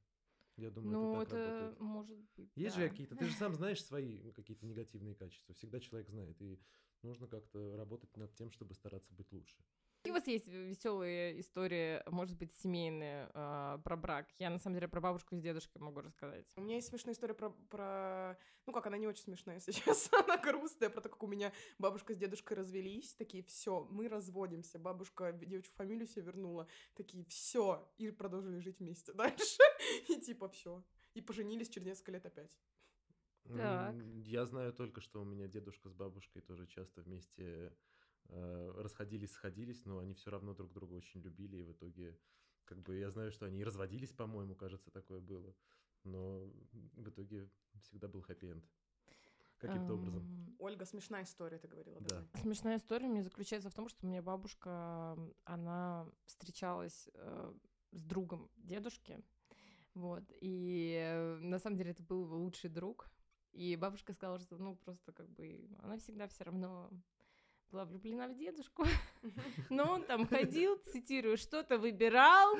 Я 0.56 0.70
думаю, 0.70 0.92
Ну, 0.92 1.22
это 1.22 1.30
так 1.30 1.38
это 1.40 1.50
работает. 1.60 1.80
может 1.80 2.18
быть. 2.36 2.50
Есть 2.56 2.76
да. 2.76 2.82
же 2.82 2.88
какие-то, 2.90 3.16
ты 3.16 3.24
же 3.26 3.34
сам 3.34 3.54
знаешь 3.54 3.82
свои 3.82 4.30
какие-то 4.32 4.66
негативные 4.66 5.14
качества. 5.14 5.54
Всегда 5.54 5.80
человек 5.80 6.08
знает. 6.10 6.40
И 6.42 6.60
нужно 7.02 7.26
как-то 7.28 7.76
работать 7.76 8.14
над 8.16 8.34
тем, 8.34 8.50
чтобы 8.50 8.74
стараться 8.74 9.14
быть 9.14 9.32
лучше. 9.32 9.56
Какие 10.00 10.12
у 10.12 10.14
вас 10.14 10.26
есть 10.28 10.48
веселые 10.48 11.38
истории, 11.40 12.02
может 12.10 12.34
быть, 12.38 12.54
семейные 12.54 13.28
а, 13.34 13.76
про 13.84 13.98
брак? 13.98 14.30
Я, 14.38 14.48
на 14.48 14.58
самом 14.58 14.76
деле, 14.76 14.88
про 14.88 15.02
бабушку 15.02 15.36
с 15.36 15.40
дедушкой 15.40 15.82
могу 15.82 16.00
рассказать. 16.00 16.46
У 16.56 16.62
меня 16.62 16.76
есть 16.76 16.88
смешная 16.88 17.12
история 17.12 17.34
про, 17.34 17.50
про... 17.50 18.38
Ну 18.64 18.72
как, 18.72 18.86
она 18.86 18.96
не 18.96 19.06
очень 19.06 19.24
смешная, 19.24 19.60
честно, 19.70 20.20
она 20.20 20.38
грустная, 20.38 20.88
про 20.88 21.02
то, 21.02 21.10
как 21.10 21.22
у 21.22 21.26
меня 21.26 21.52
бабушка 21.78 22.14
с 22.14 22.16
дедушкой 22.16 22.56
развелись, 22.56 23.12
такие, 23.12 23.44
все, 23.44 23.86
мы 23.90 24.08
разводимся, 24.08 24.78
бабушка 24.78 25.32
девичью 25.32 25.74
фамилию 25.74 26.06
себе 26.06 26.22
вернула, 26.22 26.66
такие, 26.94 27.26
все, 27.26 27.86
и 27.98 28.10
продолжили 28.10 28.58
жить 28.60 28.78
вместе 28.78 29.12
дальше, 29.14 29.62
и 30.08 30.18
типа 30.18 30.48
все, 30.48 30.82
и 31.12 31.20
поженились 31.20 31.68
через 31.68 31.88
несколько 31.88 32.12
лет 32.12 32.24
опять. 32.24 32.58
Так. 33.44 33.94
Я 34.24 34.46
знаю 34.46 34.72
только, 34.72 35.02
что 35.02 35.20
у 35.20 35.24
меня 35.24 35.46
дедушка 35.46 35.90
с 35.90 35.92
бабушкой 35.92 36.40
тоже 36.40 36.66
часто 36.66 37.02
вместе 37.02 37.42
э, 37.42 37.70
расходились, 38.76 39.32
сходились, 39.32 39.84
но 39.84 39.98
они 39.98 40.14
все 40.14 40.30
равно 40.30 40.54
друг 40.54 40.72
друга 40.72 40.94
очень 40.94 41.20
любили, 41.20 41.58
и 41.58 41.62
в 41.64 41.72
итоге, 41.72 42.18
как 42.64 42.78
бы, 42.82 42.96
я 42.96 43.10
знаю, 43.10 43.30
что 43.32 43.46
они 43.46 43.60
и 43.60 43.64
разводились, 43.64 44.12
по-моему, 44.12 44.54
кажется, 44.54 44.90
такое 44.90 45.20
было, 45.20 45.54
но 46.04 46.46
в 46.72 47.08
итоге 47.08 47.48
всегда 47.82 48.08
был 48.08 48.22
хэппи-энд. 48.22 48.64
Каким-то 49.58 49.92
образом. 49.94 50.22
Ам, 50.22 50.56
Ольга, 50.58 50.86
смешная 50.86 51.24
история, 51.24 51.58
ты 51.58 51.68
говорила, 51.68 52.00
Да. 52.00 52.08
давай. 52.08 52.42
Смешная 52.42 52.78
история 52.78 53.08
мне 53.08 53.22
заключается 53.22 53.68
в 53.68 53.74
том, 53.74 53.88
что 53.88 54.06
у 54.06 54.08
меня 54.08 54.22
бабушка, 54.22 55.18
она 55.44 56.10
встречалась 56.24 57.10
э, 57.12 57.52
с 57.92 58.02
другом 58.02 58.50
дедушки, 58.56 59.22
вот, 59.94 60.24
и 60.40 60.94
э, 60.98 61.36
на 61.40 61.58
самом 61.58 61.76
деле 61.76 61.90
это 61.90 62.02
был 62.02 62.24
его 62.24 62.38
лучший 62.38 62.70
друг, 62.70 63.10
и 63.52 63.76
бабушка 63.76 64.14
сказала, 64.14 64.38
что, 64.38 64.56
ну, 64.56 64.76
просто 64.76 65.12
как 65.12 65.28
бы 65.28 65.68
она 65.82 65.98
всегда 65.98 66.26
все 66.28 66.44
равно 66.44 66.90
была 67.72 67.84
влюблена 67.84 68.26
в 68.28 68.34
дедушку, 68.34 68.84
но 69.70 69.84
он 69.92 70.02
там 70.02 70.26
ходил, 70.26 70.76
цитирую, 70.92 71.36
что-то 71.36 71.78
выбирал, 71.78 72.56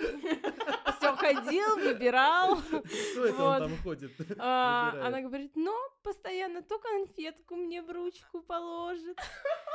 все 0.99 1.17
ходил, 1.17 1.77
выбирал, 1.77 2.57
Кто 2.57 3.25
это 3.25 3.37
Вот. 3.37 3.63
он 3.63 3.69
там 3.69 3.77
ходит? 3.79 4.13
А, 4.39 4.95
она 5.07 5.21
говорит, 5.21 5.57
но 5.57 5.77
постоянно 6.03 6.63
то 6.63 6.79
конфетку 6.79 7.57
мне 7.57 7.83
в 7.83 7.91
ручку 7.91 8.41
положит, 8.41 9.19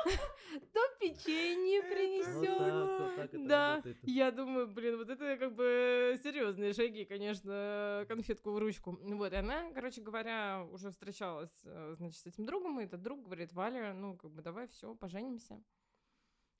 то 0.73 0.79
печенье 0.99 1.81
принесет. 1.83 3.47
Да, 3.47 3.83
я 4.03 4.31
думаю, 4.31 4.67
блин, 4.67 4.97
вот 4.97 5.09
это 5.09 5.37
как 5.37 5.53
бы 5.55 6.19
серьезные 6.21 6.73
шаги, 6.73 7.05
конечно, 7.05 8.05
конфетку 8.07 8.51
в 8.51 8.59
ручку. 8.59 8.97
Вот, 9.01 9.33
и 9.33 9.35
она, 9.35 9.71
короче 9.73 10.01
говоря, 10.01 10.65
уже 10.71 10.91
встречалась, 10.91 11.53
э, 11.63 11.95
значит, 11.97 12.19
с 12.19 12.25
этим 12.25 12.45
другом, 12.45 12.79
и 12.79 12.85
этот 12.85 13.01
друг 13.01 13.23
говорит, 13.23 13.53
Валя, 13.53 13.93
ну, 13.93 14.15
как 14.17 14.31
бы, 14.31 14.41
давай, 14.41 14.67
все, 14.67 14.95
поженимся. 14.95 15.61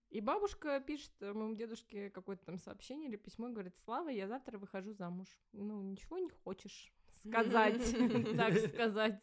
И 0.09 0.21
бабушка 0.21 0.79
пишет 0.79 1.11
моему 1.19 1.55
дедушке 1.55 2.09
какое-то 2.09 2.45
там 2.45 2.57
сообщение 2.57 3.09
или 3.09 3.17
письмо, 3.17 3.49
говорит, 3.49 3.75
Слава, 3.77 4.09
я 4.09 4.27
завтра 4.27 4.57
выхожу 4.57 4.93
замуж. 4.93 5.27
Ну, 5.51 5.81
ничего 5.81 6.17
не 6.19 6.29
хочешь 6.29 6.93
сказать, 7.25 7.81
так 8.37 8.57
сказать. 8.57 9.21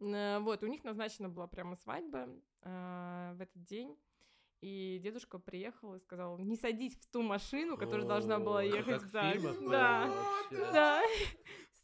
Э, 0.00 0.38
Вот, 0.40 0.62
у 0.62 0.66
них 0.66 0.82
назначена 0.84 1.28
была 1.28 1.46
прямо 1.46 1.76
свадьба 1.76 2.28
э, 2.64 3.34
в 3.36 3.40
этот 3.40 3.64
день. 3.64 3.96
И 4.60 4.98
дедушка 5.02 5.38
приехал 5.38 5.94
и 5.94 6.00
сказал, 6.00 6.38
не 6.38 6.56
садись 6.56 6.96
в 6.96 7.10
ту 7.10 7.22
машину, 7.22 7.76
которая 7.76 8.06
должна 8.06 8.38
была 8.38 8.62
ехать 8.62 9.02
в 9.02 9.10
Да, 9.70 10.10
да. 10.50 11.02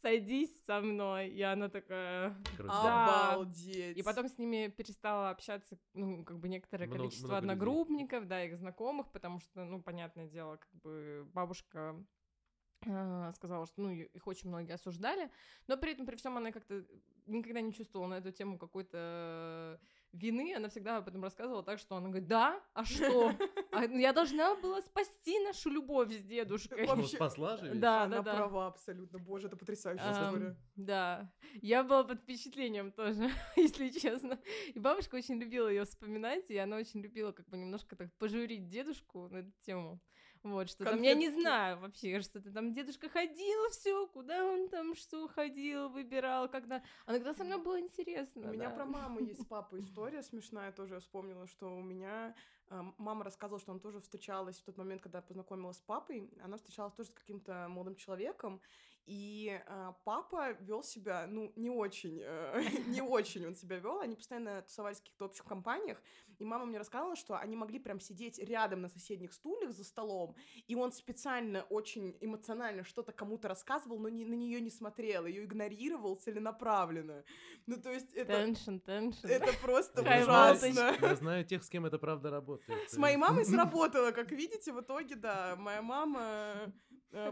Садись 0.01 0.63
со 0.65 0.81
мной. 0.81 1.29
И 1.29 1.43
она 1.43 1.69
такая... 1.69 2.35
Да. 2.57 3.33
Обалдеть. 3.33 3.95
И 3.95 4.01
потом 4.01 4.27
с 4.27 4.39
ними 4.39 4.67
перестала 4.75 5.29
общаться, 5.29 5.77
ну, 5.93 6.25
как 6.25 6.39
бы 6.39 6.49
некоторое 6.49 6.87
Много- 6.87 6.97
количество 7.01 7.27
много 7.27 7.41
людей. 7.41 7.51
одногруппников, 7.51 8.27
да, 8.27 8.43
их 8.43 8.57
знакомых, 8.57 9.11
потому 9.11 9.39
что, 9.41 9.63
ну, 9.63 9.79
понятное 9.83 10.27
дело, 10.27 10.55
как 10.57 10.73
бы 10.81 11.29
бабушка 11.33 12.03
э, 12.87 13.31
сказала, 13.35 13.67
что, 13.67 13.81
ну, 13.81 13.91
их 13.91 14.25
очень 14.25 14.49
многие 14.49 14.73
осуждали, 14.73 15.29
но 15.67 15.77
при 15.77 15.91
этом, 15.91 16.07
при 16.07 16.15
всем 16.15 16.35
она 16.35 16.51
как-то 16.51 16.83
никогда 17.27 17.61
не 17.61 17.71
чувствовала 17.71 18.07
на 18.07 18.15
эту 18.15 18.31
тему 18.31 18.57
какой-то 18.57 19.79
вины, 20.13 20.53
она 20.55 20.69
всегда 20.69 20.97
об 20.97 21.07
этом 21.07 21.23
рассказывала 21.23 21.63
так, 21.63 21.79
что 21.79 21.95
она 21.95 22.09
говорит, 22.09 22.27
да, 22.27 22.61
а 22.73 22.85
что? 22.85 23.33
А, 23.71 23.85
я 23.85 24.11
должна 24.11 24.55
была 24.55 24.81
спасти 24.81 25.39
нашу 25.39 25.69
любовь 25.69 26.11
с 26.11 26.21
дедушкой. 26.23 26.85
Вообще- 26.85 27.15
спасла 27.15 27.55
же. 27.55 27.73
Да, 27.75 28.03
Она 28.03 28.17
да, 28.17 28.23
да. 28.23 28.35
права 28.35 28.67
абсолютно, 28.67 29.17
боже, 29.17 29.47
это 29.47 29.55
потрясающая 29.55 30.11
история. 30.11 30.57
Да, 30.75 31.31
я 31.61 31.83
была 31.83 32.03
под 32.03 32.19
впечатлением 32.19 32.91
тоже, 32.91 33.29
если 33.55 33.89
честно. 33.89 34.37
И 34.73 34.79
бабушка 34.79 35.15
очень 35.15 35.39
любила 35.39 35.69
ее 35.69 35.85
вспоминать, 35.85 36.49
и 36.51 36.57
она 36.57 36.75
очень 36.75 36.99
любила 37.01 37.31
как 37.31 37.47
бы 37.47 37.57
немножко 37.57 37.95
так 37.95 38.13
пожурить 38.17 38.67
дедушку 38.67 39.29
на 39.29 39.37
эту 39.37 39.51
тему. 39.65 40.01
Вот, 40.43 40.69
что 40.69 40.85
там, 40.85 41.01
я 41.01 41.13
не 41.13 41.25
Конфетки. 41.25 41.41
знаю 41.41 41.79
вообще, 41.79 42.21
что-то 42.21 42.51
там 42.51 42.73
дедушка 42.73 43.09
ходил, 43.09 43.69
все, 43.69 44.07
куда 44.07 44.43
он 44.43 44.69
там 44.69 44.95
что 44.95 45.27
ходил, 45.27 45.89
выбирал, 45.89 46.49
когда... 46.49 46.83
А 47.05 47.11
иногда 47.11 47.33
со 47.33 47.43
мной 47.43 47.59
было 47.59 47.79
интересно. 47.79 48.49
У 48.49 48.53
меня 48.53 48.71
про 48.71 48.85
маму 48.85 49.19
есть 49.23 49.41
с 49.41 49.45
папой 49.45 49.81
история 49.81 50.23
смешная, 50.23 50.71
тоже 50.71 50.99
вспомнила, 50.99 51.45
что 51.45 51.67
у 51.77 51.81
меня 51.81 52.33
мама 52.97 53.23
рассказывала, 53.23 53.59
что 53.59 53.71
она 53.71 53.79
тоже 53.79 53.99
встречалась 53.99 54.59
в 54.59 54.63
тот 54.63 54.77
момент, 54.77 55.01
когда 55.01 55.21
познакомилась 55.21 55.77
с 55.77 55.81
папой, 55.81 56.29
она 56.41 56.57
встречалась 56.57 56.93
тоже 56.93 57.09
с 57.09 57.13
каким-то 57.13 57.67
молодым 57.69 57.95
человеком, 57.95 58.61
и 59.05 59.61
э, 59.65 59.93
папа 60.05 60.51
вел 60.61 60.83
себя, 60.83 61.25
ну, 61.27 61.51
не 61.55 61.69
очень, 61.69 62.19
э, 62.23 62.61
не 62.87 63.01
очень 63.01 63.47
он 63.47 63.55
себя 63.55 63.77
вел, 63.77 63.99
они 63.99 64.15
постоянно 64.15 64.61
тусовались 64.61 64.97
в 64.97 65.01
каких-то 65.01 65.25
общих 65.25 65.45
компаниях, 65.45 66.01
и 66.39 66.45
мама 66.45 66.65
мне 66.65 66.77
рассказывала, 66.77 67.15
что 67.15 67.37
они 67.37 67.55
могли 67.55 67.79
прям 67.79 67.99
сидеть 67.99 68.39
рядом 68.39 68.81
на 68.81 68.89
соседних 68.89 69.33
стульях 69.33 69.71
за 69.71 69.83
столом, 69.83 70.35
и 70.67 70.75
он 70.75 70.91
специально 70.91 71.63
очень 71.63 72.17
эмоционально 72.21 72.83
что-то 72.83 73.11
кому-то 73.11 73.47
рассказывал, 73.47 73.99
но 73.99 74.09
не, 74.09 74.25
на 74.25 74.33
нее 74.33 74.59
не 74.61 74.71
смотрел, 74.71 75.25
ее 75.25 75.45
игнорировал 75.45 76.15
целенаправленно. 76.15 77.23
Ну, 77.67 77.77
то 77.77 77.91
есть 77.91 78.13
это, 78.13 78.33
Теншн, 78.33 78.77
теншн. 78.77 79.27
это 79.27 79.53
просто 79.61 80.01
Я 80.01 80.23
знаю- 80.23 80.55
ужасно. 80.55 80.97
Я 81.07 81.15
знаю 81.15 81.45
тех, 81.45 81.63
с 81.63 81.69
кем 81.69 81.85
это 81.85 81.99
правда 81.99 82.29
работает. 82.29 82.89
С 82.89 82.97
моей 82.97 83.17
мамой 83.17 83.45
сработало, 83.45 84.11
как 84.11 84.31
видите, 84.31 84.71
в 84.71 84.81
итоге, 84.81 85.15
да, 85.15 85.55
моя 85.57 85.81
мама 85.81 86.73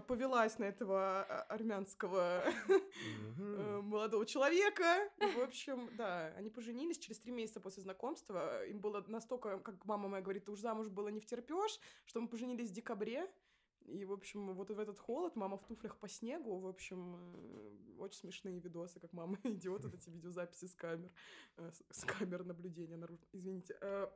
повелась 0.08 0.60
на 0.60 0.66
этого 0.66 1.24
а, 1.24 1.42
армянского 1.44 2.44
э, 2.68 3.82
молодого 3.82 4.26
человека. 4.26 5.10
В 5.18 5.40
общем, 5.40 5.90
да, 5.96 6.34
они 6.38 6.50
поженились 6.50 6.98
через 7.00 7.20
три 7.20 7.32
месяца 7.32 7.60
после 7.62 7.84
знакомства. 7.84 8.66
Им 8.66 8.80
было 8.80 9.04
настолько, 9.08 9.60
как 9.60 9.86
мама 9.86 10.10
моя 10.10 10.22
говорит, 10.22 10.46
ты 10.46 10.52
уж 10.52 10.60
замуж 10.60 10.88
было 10.90 11.08
не 11.10 11.20
втерпешь, 11.20 11.80
что 12.06 12.20
мы 12.22 12.28
поженились 12.28 12.70
в 12.70 12.74
декабре. 12.74 13.32
И, 13.86 14.06
в 14.06 14.12
общем, 14.12 14.54
вот 14.54 14.70
в 14.70 14.80
этот 14.80 15.00
холод 15.00 15.36
мама 15.36 15.58
в 15.58 15.66
туфлях 15.66 15.98
по 15.98 16.08
снегу, 16.08 16.60
в 16.60 16.68
общем, 16.68 17.16
э, 17.16 18.00
очень 18.00 18.20
смешные 18.20 18.60
видосы, 18.60 19.00
как 19.00 19.14
мама 19.14 19.38
идет, 19.44 19.84
вот 19.84 19.94
эти 19.94 20.10
видеозаписи 20.10 20.66
с 20.66 20.76
камер, 20.76 21.10
э, 21.58 21.72
с- 21.90 22.04
камер 22.06 22.44
наблюдения 22.44 22.98
наружу, 22.98 23.26
извините. 23.34 23.76
Э, 23.82 24.08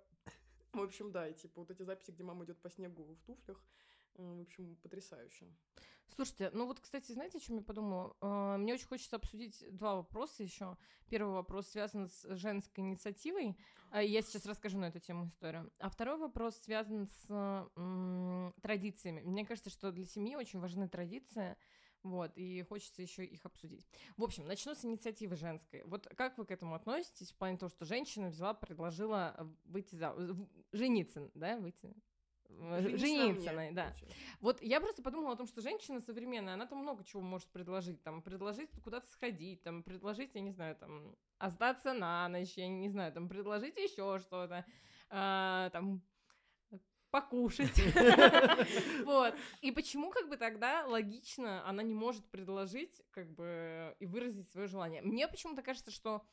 В 0.74 0.82
общем, 0.82 1.12
да, 1.12 1.28
и 1.28 1.34
типа 1.34 1.62
вот 1.62 1.72
эти 1.72 1.84
записи, 1.84 2.12
где 2.12 2.24
мама 2.24 2.44
идет 2.46 2.60
по 2.62 2.70
снегу 2.70 3.04
в 3.04 3.22
туфлях, 3.26 3.58
э, 3.58 3.93
в 4.16 4.42
общем, 4.42 4.76
потрясающе. 4.78 5.48
Слушайте, 6.08 6.52
ну 6.54 6.68
вот, 6.68 6.80
кстати, 6.80 7.12
знаете, 7.12 7.40
о 7.40 7.42
чем 7.42 7.56
я 7.58 7.62
подумала? 7.64 8.16
А, 8.22 8.58
Мне 8.58 8.74
очень 8.74 8.86
хочется 8.86 9.16
обсудить 9.16 9.66
два 9.76 9.96
вопроса 9.96 10.44
еще. 10.44 10.78
Первый 11.10 11.34
вопрос 11.34 11.70
связан 11.70 12.08
с 12.08 12.36
женской 12.36 12.84
инициативой. 12.84 13.58
А, 13.90 14.04
Я 14.04 14.22
сейчас 14.22 14.46
расскажу 14.46 14.78
на 14.78 14.86
эту 14.86 15.00
тему 15.00 15.26
историю. 15.28 15.72
А 15.80 15.90
второй 15.90 16.18
вопрос 16.18 16.58
связан 16.58 17.08
с 17.08 17.72
традициями. 18.62 19.22
Мне 19.22 19.46
кажется, 19.46 19.70
что 19.70 19.92
для 19.92 20.06
семьи 20.06 20.36
очень 20.36 20.60
важны 20.60 20.88
традиции, 20.88 21.58
Вот, 22.04 22.38
и 22.38 22.62
хочется 22.64 23.02
еще 23.02 23.24
их 23.26 23.46
обсудить. 23.46 23.88
В 24.18 24.24
общем, 24.24 24.46
начну 24.46 24.76
с 24.76 24.84
инициативы 24.84 25.38
женской. 25.38 25.84
Вот 25.86 26.06
как 26.18 26.38
вы 26.38 26.46
к 26.46 26.52
этому 26.52 26.76
относитесь 26.76 27.32
в 27.32 27.38
плане 27.38 27.58
того, 27.58 27.70
что 27.70 27.86
женщина 27.86 28.28
взяла, 28.28 28.54
предложила 28.54 29.36
выйти 29.64 29.96
за... 29.96 30.14
жениться, 30.74 31.32
да, 31.34 31.58
выйти? 31.58 31.96
Э, 32.60 32.98
Жениться 32.98 33.52
да. 33.74 33.84
получается. 33.84 34.06
Вот 34.42 34.62
я 34.62 34.80
просто 34.80 35.02
подумала 35.02 35.34
о 35.34 35.38
том, 35.38 35.48
что 35.48 35.62
женщина 35.62 36.00
современная, 36.00 36.54
она 36.56 36.66
там 36.66 36.80
много 36.80 37.04
чего 37.04 37.22
может 37.22 37.50
предложить. 37.50 38.02
Там, 38.04 38.22
предложить 38.22 38.70
куда-то 38.84 39.08
сходить, 39.08 39.64
там, 39.64 39.84
предложить, 39.84 40.32
я 40.34 40.42
не 40.42 40.52
знаю, 40.52 40.76
там, 40.76 41.16
остаться 41.38 41.94
на 41.94 42.28
ночь, 42.30 42.54
я 42.56 42.68
не 42.68 42.90
знаю, 42.90 43.12
там, 43.14 43.30
предложить 43.30 43.78
еще 43.78 44.20
что-то, 44.20 44.66
а, 45.10 45.70
там, 45.72 46.02
покушать. 47.12 47.70
Вот. 49.06 49.36
И 49.62 49.72
почему, 49.72 50.10
как 50.10 50.30
бы, 50.30 50.38
тогда 50.38 50.86
логично 50.88 51.68
она 51.68 51.84
не 51.84 51.94
может 51.94 52.26
предложить, 52.26 53.02
как 53.12 53.30
бы, 53.32 53.96
и 54.00 54.06
выразить 54.06 54.50
свое 54.50 54.68
желание? 54.68 55.02
Мне 55.02 55.28
почему-то 55.28 55.62
кажется, 55.62 55.92
что 55.92 56.24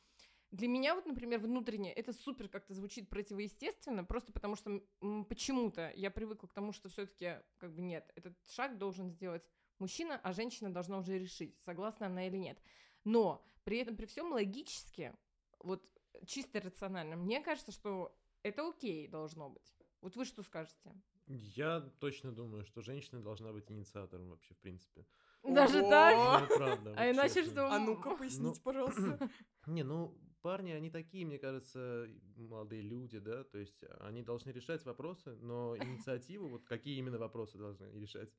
для 0.51 0.67
меня 0.67 0.95
вот, 0.95 1.05
например, 1.05 1.39
внутренне 1.39 1.93
это 1.93 2.13
супер 2.13 2.49
как-то 2.49 2.73
звучит 2.73 3.09
противоестественно, 3.09 4.03
просто 4.03 4.31
потому 4.33 4.55
что 4.55 4.81
м, 5.01 5.25
почему-то 5.25 5.91
я 5.95 6.11
привыкла 6.11 6.47
к 6.47 6.53
тому, 6.53 6.73
что 6.73 6.89
все-таки 6.89 7.37
как 7.57 7.73
бы 7.73 7.81
нет, 7.81 8.11
этот 8.15 8.35
шаг 8.49 8.77
должен 8.77 9.09
сделать 9.09 9.43
мужчина, 9.79 10.19
а 10.23 10.33
женщина 10.33 10.71
должна 10.71 10.99
уже 10.99 11.17
решить, 11.17 11.57
согласна 11.61 12.07
она 12.07 12.27
или 12.27 12.37
нет. 12.37 12.61
Но 13.03 13.43
при 13.63 13.77
этом, 13.77 13.95
при 13.95 14.05
всем 14.05 14.31
логически, 14.31 15.13
вот 15.59 15.83
чисто 16.25 16.59
рационально, 16.59 17.15
мне 17.15 17.41
кажется, 17.41 17.71
что 17.71 18.15
это 18.43 18.67
окей 18.67 19.07
должно 19.07 19.49
быть. 19.49 19.73
Вот 20.01 20.15
вы 20.15 20.25
что 20.25 20.43
скажете? 20.43 20.91
Я 21.27 21.79
точно 21.99 22.31
думаю, 22.31 22.65
что 22.65 22.81
женщина 22.81 23.21
должна 23.21 23.53
быть 23.53 23.71
инициатором 23.71 24.29
вообще, 24.31 24.53
в 24.53 24.57
принципе. 24.57 25.05
Даже 25.43 25.79
Ого! 25.79 25.89
так? 25.89 26.41
Ну, 26.41 26.57
правда. 26.57 26.89
вот 26.89 26.99
А 26.99 27.11
иначе 27.11 27.35
честно. 27.35 27.51
что? 27.51 27.71
А 27.71 27.79
ну-ка, 27.79 28.15
поясните, 28.15 28.59
Ну, 28.59 28.63
пожалуйста. 28.63 29.29
Не, 29.67 29.83
ну, 29.83 30.17
парни, 30.41 30.71
они 30.71 30.89
такие, 30.89 31.25
мне 31.25 31.37
кажется, 31.37 32.07
молодые 32.35 32.81
люди, 32.81 33.19
да, 33.19 33.43
то 33.43 33.57
есть 33.57 33.83
они 33.99 34.23
должны 34.23 34.51
решать 34.51 34.83
вопросы, 34.85 35.35
но 35.41 35.75
инициативу, 35.77 36.49
вот 36.49 36.63
какие 36.65 36.97
именно 36.97 37.17
вопросы 37.17 37.57
должны 37.57 37.85
решать, 37.93 38.29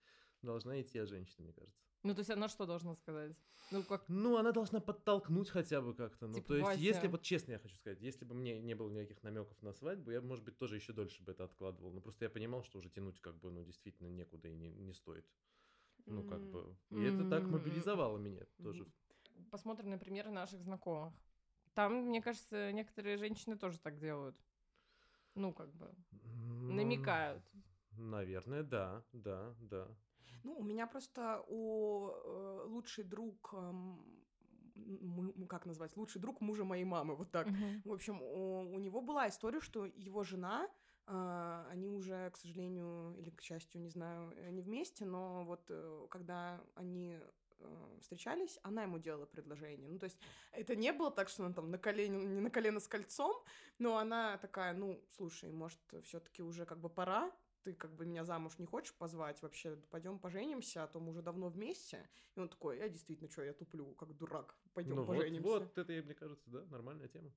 должна 0.42 0.80
идти 0.80 0.98
от 0.98 1.08
женщины, 1.08 1.44
мне 1.44 1.52
кажется. 1.52 1.82
Ну, 2.02 2.14
то 2.14 2.20
есть 2.20 2.30
она 2.30 2.48
что 2.48 2.66
должна 2.66 2.96
сказать? 2.96 3.36
Ну, 3.70 3.84
как... 3.84 4.08
Ну, 4.08 4.36
она 4.36 4.50
должна 4.50 4.80
подтолкнуть 4.80 5.48
хотя 5.50 5.80
бы 5.80 5.94
как-то. 5.94 6.26
Ну, 6.26 6.34
Типа, 6.34 6.48
то 6.48 6.54
есть, 6.56 6.66
Вася. 6.66 6.80
если, 6.80 7.06
вот 7.06 7.22
честно 7.22 7.52
я 7.52 7.58
хочу 7.60 7.76
сказать, 7.76 8.00
если 8.00 8.24
бы 8.24 8.34
мне 8.34 8.60
не 8.60 8.74
было 8.74 8.90
никаких 8.90 9.22
намеков 9.22 9.62
на 9.62 9.72
свадьбу, 9.72 10.10
я 10.10 10.20
может 10.20 10.44
быть, 10.44 10.58
тоже 10.58 10.76
еще 10.76 10.92
дольше 10.92 11.22
бы 11.22 11.30
это 11.30 11.44
откладывал. 11.44 11.92
Но 11.92 12.00
просто 12.00 12.24
я 12.24 12.30
понимал, 12.30 12.64
что 12.64 12.78
уже 12.78 12.90
тянуть 12.90 13.20
как 13.20 13.38
бы, 13.38 13.50
ну, 13.50 13.62
действительно 13.62 14.08
некуда 14.08 14.48
и 14.48 14.54
не, 14.54 14.72
не 14.72 14.92
стоит. 14.92 15.24
Ну, 16.06 16.24
как 16.24 16.42
бы. 16.50 16.76
И 16.90 17.02
это 17.02 17.28
так 17.28 17.44
мобилизовало 17.44 18.18
меня 18.18 18.42
тоже. 18.62 18.84
Посмотрим 19.50 19.90
на 19.90 19.98
примеры 19.98 20.30
наших 20.30 20.60
знакомых. 20.62 21.14
Там, 21.74 22.06
мне 22.08 22.20
кажется, 22.20 22.72
некоторые 22.72 23.16
женщины 23.16 23.56
тоже 23.56 23.78
так 23.78 23.98
делают. 23.98 24.36
Ну, 25.34 25.52
как 25.52 25.72
бы, 25.74 25.94
Ну, 26.10 26.74
намекают. 26.74 27.42
Наверное, 27.98 28.62
да, 28.62 29.02
да, 29.12 29.54
да. 29.60 29.88
Ну, 30.44 30.54
у 30.58 30.62
меня 30.62 30.86
просто 30.86 31.44
у 31.48 32.08
э, 32.08 32.64
лучший 32.66 33.04
друг, 33.04 33.54
м- 33.54 35.46
как 35.48 35.66
назвать, 35.66 35.96
лучший 35.96 36.20
друг 36.20 36.40
мужа 36.40 36.64
моей 36.64 36.84
мамы, 36.84 37.14
вот 37.14 37.30
так. 37.30 37.46
Мгм. 37.46 37.82
В 37.84 37.92
общем, 37.92 38.22
у, 38.22 38.60
у 38.74 38.78
него 38.78 39.00
была 39.00 39.28
история, 39.28 39.60
что 39.60 39.86
его 39.86 40.24
жена, 40.24 40.68
а, 41.06 41.66
они 41.70 41.88
уже, 41.88 42.30
к 42.30 42.36
сожалению, 42.36 43.14
или 43.18 43.30
к 43.30 43.40
счастью, 43.42 43.80
не 43.80 43.88
знаю, 43.88 44.32
э, 44.36 44.50
не 44.50 44.62
вместе, 44.62 45.04
но 45.04 45.44
вот 45.44 45.66
э, 45.68 46.06
когда 46.10 46.60
они 46.74 47.18
э, 47.62 47.98
встречались, 48.00 48.58
она 48.62 48.82
ему 48.82 48.98
делала 48.98 49.26
предложение. 49.26 49.88
Ну, 49.88 49.98
то 49.98 50.04
есть 50.04 50.18
это 50.52 50.76
не 50.76 50.92
было 50.92 51.10
так, 51.10 51.28
что 51.28 51.44
она 51.44 51.54
там 51.54 51.70
на 51.70 51.78
колено, 51.78 52.16
не 52.16 52.40
на 52.40 52.50
колено 52.50 52.80
с 52.80 52.88
кольцом, 52.88 53.34
но 53.78 53.96
она 53.96 54.38
такая, 54.38 54.72
ну, 54.74 55.02
слушай, 55.08 55.50
может, 55.50 55.78
все 56.04 56.20
таки 56.20 56.42
уже 56.42 56.66
как 56.66 56.78
бы 56.80 56.88
пора, 56.88 57.32
ты 57.62 57.72
как 57.74 57.94
бы 57.94 58.04
меня 58.06 58.24
замуж 58.24 58.58
не 58.58 58.66
хочешь 58.66 58.94
позвать 58.94 59.40
вообще, 59.42 59.76
пойдем 59.90 60.18
поженимся, 60.18 60.84
а 60.84 60.86
то 60.86 61.00
мы 61.00 61.10
уже 61.10 61.22
давно 61.22 61.48
вместе. 61.48 62.08
И 62.34 62.40
он 62.40 62.48
такой, 62.48 62.78
я 62.78 62.88
действительно, 62.88 63.30
что, 63.30 63.42
я 63.42 63.52
туплю, 63.52 63.94
как 63.94 64.16
дурак, 64.16 64.56
пойдем 64.74 64.96
ну, 64.96 65.02
вот, 65.02 65.16
поженимся. 65.16 65.48
вот 65.48 65.78
это, 65.78 65.92
мне 65.92 66.14
кажется, 66.14 66.50
да, 66.50 66.64
нормальная 66.66 67.08
тема. 67.08 67.32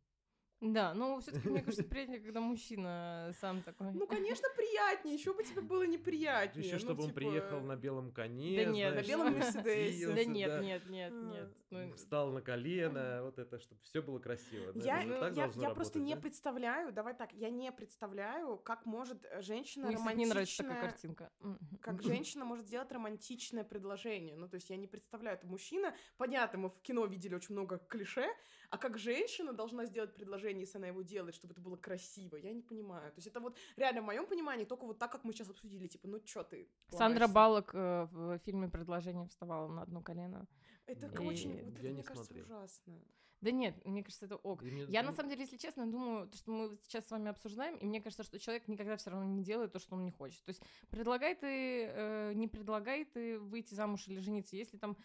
Да, 0.62 0.94
ну, 0.94 1.20
все-таки, 1.20 1.50
мне 1.50 1.62
кажется, 1.62 1.84
приятнее, 1.84 2.22
когда 2.22 2.40
мужчина 2.40 3.32
сам 3.40 3.62
такой. 3.62 3.92
Ну, 3.92 4.08
конечно, 4.08 4.48
приятнее. 4.56 5.16
Еще 5.16 5.34
бы 5.34 5.44
тебе 5.44 5.62
было 5.62 5.84
неприятнее. 5.84 6.66
Еще 6.66 6.76
Ну, 6.76 6.80
чтобы 6.80 7.04
он 7.04 7.10
типа, 7.10 7.20
приехал 7.20 7.60
на 7.62 7.76
белом 7.76 8.12
коне, 8.12 8.64
Да 8.64 8.72
нет, 8.72 8.92
знаешь, 8.92 9.08
на 9.08 9.12
белом 9.12 9.34
Мерседесе. 9.38 10.14
Да 10.14 10.24
нет, 10.24 10.62
нет, 10.62 10.90
нет, 10.90 11.14
нет. 11.14 11.54
Ну, 11.72 11.94
Встал 11.96 12.32
на 12.32 12.42
колено, 12.42 13.22
вот 13.24 13.38
это, 13.38 13.60
чтобы 13.60 13.82
все 13.82 14.02
было 14.02 14.20
красиво. 14.20 14.72
Я, 14.76 15.70
просто 15.74 16.00
не 16.00 16.16
представляю, 16.16 16.94
давай 16.94 17.16
так, 17.16 17.34
я 17.34 17.50
не 17.50 17.72
представляю, 17.72 18.58
как 18.58 18.86
может 18.86 19.26
э, 19.26 19.42
женщина 19.42 19.88
Мне, 19.88 19.98
кстати, 19.98 20.18
не 20.18 20.26
нравится 20.26 20.58
такая 20.58 20.78
романтичная... 20.78 21.14
картинка. 21.16 21.80
Как 21.82 22.02
женщина 22.02 22.46
может 22.46 22.66
сделать 22.66 22.92
романтичное 22.92 23.64
предложение. 23.64 24.36
Ну, 24.36 24.48
то 24.48 24.56
есть 24.56 24.70
я 24.70 24.78
не 24.78 24.88
представляю, 24.88 25.38
это 25.38 25.48
мужчина. 25.48 25.94
Понятно, 26.18 26.60
мы 26.60 26.70
в 26.70 26.80
кино 26.82 27.06
видели 27.06 27.36
очень 27.36 27.54
много 27.54 27.78
клише, 27.78 28.28
а 28.70 28.78
как 28.78 28.98
женщина 28.98 29.54
должна 29.54 29.86
сделать 29.86 30.14
предложение, 30.16 30.62
если 30.62 30.78
она 30.78 30.88
его 30.88 31.02
делает, 31.02 31.36
чтобы 31.36 31.54
это 31.54 31.62
было 31.62 31.76
красиво, 31.78 32.36
я 32.38 32.54
не 32.54 32.62
понимаю. 32.62 33.12
То 33.12 33.18
есть 33.18 33.28
это 33.28 33.40
вот 33.40 33.58
реально 33.78 34.02
в 34.02 34.06
моем 34.06 34.26
понимании 34.28 34.66
только 34.66 34.86
вот 34.86 34.98
так, 35.00 35.12
как 35.12 35.24
мы 35.24 35.34
сейчас 35.34 35.50
обсудили, 35.50 35.88
типа, 35.88 36.08
ну 36.08 36.20
чё 36.20 36.44
ты? 36.44 36.70
Сандра 36.90 37.26
ломаешься? 37.28 37.34
Баллок 37.34 37.72
э, 37.76 38.08
в 38.12 38.40
фильме 38.40 38.70
«Предложение» 38.70 39.28
вставала 39.28 39.68
на 39.68 39.82
одно 39.84 40.02
колено. 40.02 40.48
Это 40.86 41.08
И 41.08 41.18
очень, 41.18 41.64
вот 41.64 41.74
это, 41.78 41.82
не 41.88 41.94
мне 41.94 42.04
кажется, 42.04 42.26
смотрел. 42.34 42.46
ужасно. 42.46 43.02
Да 43.42 43.52
нет, 43.52 43.86
мне 43.86 44.02
кажется, 44.04 44.26
это 44.26 44.38
ок. 44.38 44.62
Мне- 44.64 44.86
Я, 44.86 45.04
на 45.04 45.12
самом 45.12 45.30
деле, 45.30 45.42
если 45.42 45.58
честно, 45.58 45.86
думаю, 45.86 46.28
то, 46.28 46.38
что 46.38 46.52
мы 46.52 46.78
сейчас 46.82 47.06
с 47.06 47.12
вами 47.12 47.30
обсуждаем, 47.30 47.78
и 47.78 47.86
мне 47.86 48.02
кажется, 48.02 48.24
что 48.24 48.40
человек 48.40 48.68
никогда 48.68 48.96
все 48.98 49.12
равно 49.12 49.26
не 49.26 49.44
делает 49.44 49.72
то, 49.74 49.80
что 49.80 49.96
он 49.96 50.04
не 50.06 50.12
хочет. 50.12 50.44
То 50.46 50.50
есть 50.52 50.64
предлагай 50.90 51.36
ты, 51.36 51.86
э, 51.86 52.34
не 52.34 52.48
предлагай 52.48 53.06
ты 53.06 53.38
выйти 53.38 53.74
замуж 53.76 54.08
или 54.08 54.20
жениться. 54.20 54.56
Если 54.56 54.78
там 54.78 54.98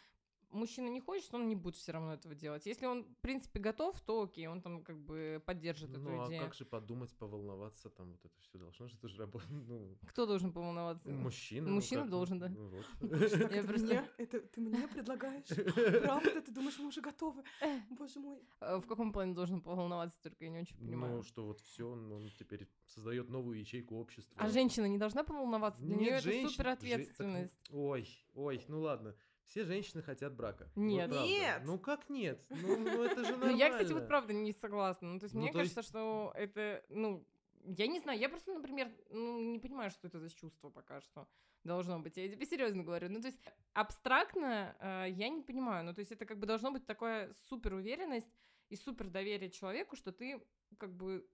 мужчина 0.50 0.88
не 0.88 1.00
хочет, 1.00 1.32
он 1.34 1.48
не 1.48 1.56
будет 1.56 1.76
все 1.76 1.92
равно 1.92 2.14
этого 2.14 2.34
делать. 2.34 2.66
Если 2.66 2.86
он, 2.86 3.04
в 3.04 3.16
принципе, 3.20 3.60
готов, 3.60 4.00
то 4.00 4.22
окей, 4.22 4.46
он 4.46 4.60
там 4.62 4.82
как 4.82 4.98
бы 4.98 5.42
поддержит 5.46 5.90
эту 5.90 6.00
Ну, 6.00 6.22
а 6.22 6.26
идею. 6.26 6.42
как 6.42 6.54
же 6.54 6.64
подумать, 6.64 7.10
поволноваться, 7.16 7.90
там 7.90 8.12
вот 8.12 8.24
это 8.24 8.34
все 8.40 8.58
должно 8.58 8.86
же 8.88 8.96
тоже 8.98 9.18
работать. 9.18 9.48
Ну, 9.70 9.96
Кто 10.08 10.26
должен 10.26 10.52
поволноваться? 10.52 11.08
мужчина. 11.10 11.68
ну, 11.68 11.74
Мужчина 11.76 12.02
как, 12.02 12.10
должен, 12.10 12.38
да. 12.38 12.48
ну, 12.48 12.68
вот. 12.68 12.86
Я 13.20 13.46
это 13.58 13.68
просто- 13.68 13.86
мне? 13.86 14.04
Это 14.18 14.40
ты 14.40 14.60
мне 14.60 14.88
предлагаешь? 14.88 15.46
Правда? 16.02 16.40
Ты 16.42 16.50
думаешь, 16.52 16.78
мы 16.78 16.86
уже 16.88 17.00
готовы? 17.00 17.42
Боже 17.90 18.18
мой. 18.20 18.38
Э, 18.60 18.76
В 18.78 18.86
каком 18.86 19.12
плане 19.12 19.34
должен 19.34 19.60
поволноваться, 19.60 20.20
только 20.22 20.44
я 20.44 20.50
не 20.50 20.58
очень 20.60 20.76
понимаю. 20.76 21.16
Ну, 21.18 21.22
что 21.22 21.44
вот 21.46 21.60
все, 21.60 21.88
он 21.88 22.28
теперь 22.38 22.68
создает 22.86 23.28
новую 23.28 23.58
ячейку 23.60 23.96
общества. 23.96 24.36
А 24.40 24.48
женщина 24.48 24.86
не 24.86 24.98
должна 24.98 25.22
поволноваться? 25.24 25.82
Для 25.82 25.96
нее 25.96 26.10
это 26.10 26.48
супер 26.48 26.68
ответственность. 26.68 27.56
ой, 27.70 28.08
ой, 28.34 28.64
ну 28.68 28.80
ладно. 28.80 29.14
Все 29.44 29.64
женщины 29.64 30.03
хотят 30.03 30.35
брака. 30.35 30.70
Нет. 30.76 31.11
правда. 31.11 31.26
Нет. 31.26 31.62
Ну 31.64 31.79
как 31.79 32.09
нет? 32.09 32.44
Ну, 32.50 32.79
ну 32.79 33.03
это 33.03 33.24
же 33.24 33.33
Ну, 33.37 33.38
нормально. 33.38 33.57
я, 33.59 33.70
кстати, 33.70 33.92
вот 33.92 34.07
правда 34.07 34.33
не 34.33 34.53
согласна. 34.53 35.12
Ну, 35.12 35.18
то 35.18 35.24
есть 35.24 35.35
Ну, 35.35 35.40
мне 35.40 35.50
то 35.53 35.59
кажется, 35.59 35.81
есть- 35.81 35.88
что 35.88 36.33
это, 36.37 36.85
ну, 36.88 37.26
я 37.64 37.87
не 37.88 37.98
знаю, 38.00 38.18
я 38.18 38.29
просто, 38.29 38.53
например, 38.53 38.90
ну, 39.11 39.40
не 39.40 39.59
понимаю, 39.59 39.90
что 39.90 40.07
это 40.07 40.18
за 40.20 40.31
чувство 40.31 40.70
пока 40.70 41.00
что 41.00 41.29
должно 41.64 41.98
быть. 42.00 42.16
Я 42.16 42.29
тебе 42.29 42.46
серьезно 42.46 42.83
говорю. 42.85 43.09
Ну, 43.11 43.20
то 43.20 43.26
есть 43.26 43.40
абстрактно 43.72 44.76
э, 44.81 45.07
я 45.11 45.29
не 45.29 45.42
понимаю. 45.42 45.85
Ну, 45.85 45.92
то 45.94 45.98
есть 46.00 46.12
это 46.12 46.24
как 46.26 46.38
бы 46.38 46.46
должно 46.46 46.70
быть 46.70 46.87
такая 46.87 47.33
супер 47.48 47.74
уверенность 47.74 48.31
и 48.68 48.76
супер 48.76 49.09
доверие 49.11 49.50
человеку, 49.50 49.96
что 49.96 50.12
ты 50.12 50.40
как 50.79 50.94
бы 50.94 51.29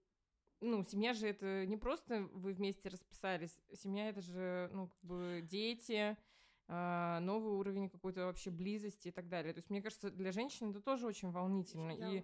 ну, 0.59 0.83
семья 0.83 1.13
же 1.13 1.27
это 1.27 1.65
не 1.67 1.77
просто 1.77 2.27
вы 2.33 2.53
вместе 2.53 2.89
расписались, 2.89 3.59
семья 3.73 4.09
это 4.09 4.21
же, 4.21 4.69
ну, 4.73 4.87
как 4.87 4.99
бы 5.03 5.41
дети, 5.43 6.17
новый 6.67 7.53
уровень 7.53 7.89
какой-то 7.89 8.25
вообще 8.25 8.49
близости 8.51 9.07
и 9.07 9.11
так 9.11 9.29
далее. 9.29 9.53
То 9.53 9.59
есть, 9.59 9.69
мне 9.69 9.81
кажется, 9.81 10.11
для 10.11 10.31
женщин 10.31 10.71
это 10.71 10.81
тоже 10.81 11.07
очень 11.07 11.31
волнительно 11.31 11.91
Я 11.91 12.09
и, 12.09 12.23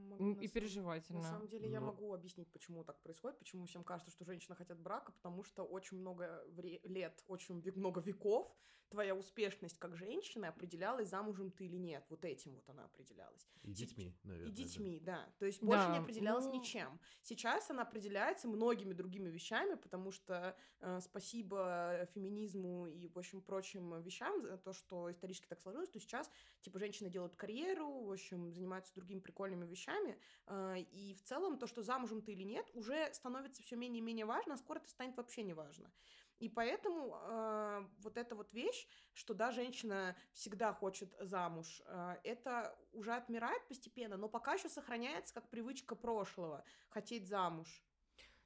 могу 0.00 0.24
на 0.24 0.30
и 0.30 0.34
самом- 0.34 0.48
переживательно. 0.50 1.18
На 1.20 1.28
самом 1.28 1.48
деле 1.48 1.70
я 1.70 1.80
Но- 1.80 1.86
могу 1.86 2.12
объяснить, 2.14 2.50
почему 2.52 2.84
так 2.84 3.00
происходит, 3.02 3.38
почему 3.38 3.66
всем 3.66 3.84
кажется, 3.84 4.10
что 4.10 4.24
женщины 4.24 4.56
хотят 4.56 4.78
брака, 4.78 5.12
потому 5.12 5.42
что 5.44 5.64
очень 5.64 5.98
много 5.98 6.44
вре- 6.48 6.80
лет, 6.84 7.22
очень 7.26 7.62
много 7.76 8.00
веков 8.00 8.54
твоя 8.88 9.14
успешность 9.14 9.78
как 9.78 9.96
женщины 9.96 10.44
определялась, 10.44 11.08
замужем 11.08 11.50
ты 11.50 11.64
или 11.64 11.78
нет. 11.78 12.04
Вот 12.10 12.26
этим 12.26 12.54
вот 12.56 12.68
она 12.68 12.84
определялась. 12.84 13.48
И 13.62 13.72
детьми, 13.72 14.14
наверное. 14.22 14.48
И 14.48 14.54
да. 14.54 14.62
детьми, 14.62 15.00
да. 15.00 15.32
То 15.38 15.46
есть 15.46 15.62
больше 15.62 15.86
не 15.86 15.96
Да, 15.96 16.02
определялась 16.02 16.44
ну- 16.44 16.52
ничем. 16.60 17.00
Сейчас 17.22 17.70
она 17.70 17.82
определяется 17.84 18.48
многими 18.48 18.92
другими 18.92 19.30
вещами, 19.30 19.76
потому 19.76 20.10
что 20.10 20.54
э, 20.80 21.00
спасибо 21.00 22.06
феминизму 22.14 22.86
и, 22.86 23.08
в 23.08 23.18
общем, 23.18 23.40
прочим 23.40 23.98
вещам, 24.02 24.42
за 24.42 24.58
то, 24.58 24.72
что 24.74 25.10
исторически 25.10 25.46
так 25.46 25.60
сложилось, 25.62 25.88
то 25.88 25.98
сейчас, 25.98 26.30
типа, 26.60 26.78
женщины 26.78 27.08
делают 27.08 27.34
карьеру, 27.34 28.04
в 28.04 28.10
общем, 28.12 28.52
занимаются 28.52 28.94
другими 28.94 29.20
прикольными 29.20 29.64
вещами, 29.64 29.81
э, 29.88 30.80
и 30.80 31.14
в 31.14 31.22
целом 31.22 31.58
то, 31.58 31.66
что 31.66 31.82
замужем 31.82 32.22
ты 32.22 32.32
или 32.32 32.44
нет, 32.44 32.70
уже 32.74 33.12
становится 33.12 33.62
все 33.62 33.76
менее 33.76 33.98
и 33.98 34.04
менее 34.04 34.26
важно, 34.26 34.54
а 34.54 34.56
скоро 34.56 34.78
это 34.78 34.88
станет 34.88 35.16
вообще 35.16 35.42
не 35.42 35.54
важно. 35.54 35.90
И 36.38 36.48
поэтому 36.48 37.14
э, 37.14 37.86
вот 38.00 38.16
эта 38.16 38.34
вот 38.34 38.52
вещь, 38.52 38.88
что 39.12 39.32
да, 39.34 39.52
женщина 39.52 40.16
всегда 40.32 40.72
хочет 40.72 41.14
замуж, 41.20 41.80
э, 41.86 42.16
это 42.24 42.76
уже 42.92 43.14
отмирает 43.14 43.66
постепенно, 43.68 44.16
но 44.16 44.28
пока 44.28 44.54
еще 44.54 44.68
сохраняется 44.68 45.34
как 45.34 45.48
привычка 45.50 45.94
прошлого 45.94 46.64
хотеть 46.88 47.28
замуж. 47.28 47.84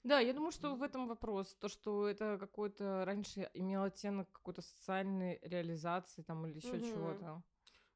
Да, 0.05 0.21
я 0.21 0.33
думаю, 0.33 0.53
что 0.53 0.75
в 0.77 0.83
этом 0.83 1.09
вопрос. 1.09 1.55
То, 1.57 1.69
что 1.69 2.07
это 2.07 2.37
какой-то 2.39 3.05
раньше 3.05 3.51
имел 3.55 3.83
оттенок 3.83 4.31
какой-то 4.31 4.63
социальной 4.63 5.41
реализации 5.43 6.23
там 6.23 6.47
или 6.47 6.57
еще 6.59 6.79
Мгм. 6.79 6.83
чего-то. 6.83 7.43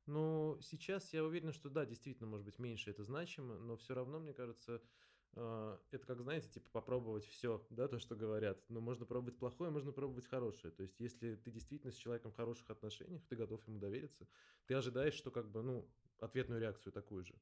Но 0.06 0.58
сейчас 0.62 1.12
я 1.12 1.24
уверен, 1.24 1.52
что 1.52 1.68
да, 1.70 1.84
действительно, 1.84 2.28
может 2.28 2.44
быть, 2.44 2.58
меньше 2.58 2.90
это 2.90 3.04
значимо, 3.04 3.58
но 3.58 3.76
все 3.76 3.94
равно, 3.94 4.18
мне 4.18 4.32
кажется, 4.32 4.82
а, 5.34 5.80
это 5.90 6.06
как, 6.06 6.20
знаете, 6.20 6.48
типа 6.48 6.68
попробовать 6.70 7.24
все, 7.24 7.64
да, 7.70 7.86
то, 7.88 7.98
что 7.98 8.16
говорят. 8.16 8.64
Но 8.68 8.80
можно 8.80 9.06
пробовать 9.06 9.38
плохое, 9.38 9.70
можно 9.70 9.92
пробовать 9.92 10.26
хорошее. 10.26 10.72
То 10.72 10.82
есть, 10.82 10.98
если 10.98 11.36
ты 11.36 11.50
действительно 11.50 11.92
с 11.92 11.96
человеком 11.96 12.32
в 12.32 12.36
хороших 12.36 12.70
отношениях, 12.70 13.24
ты 13.26 13.36
готов 13.36 13.66
ему 13.68 13.78
довериться, 13.78 14.26
ты 14.66 14.74
ожидаешь, 14.74 15.14
что 15.14 15.30
как 15.30 15.50
бы, 15.50 15.62
ну, 15.62 15.94
ответную 16.18 16.60
реакцию 16.60 16.92
такую 16.92 17.24
же. 17.24 17.34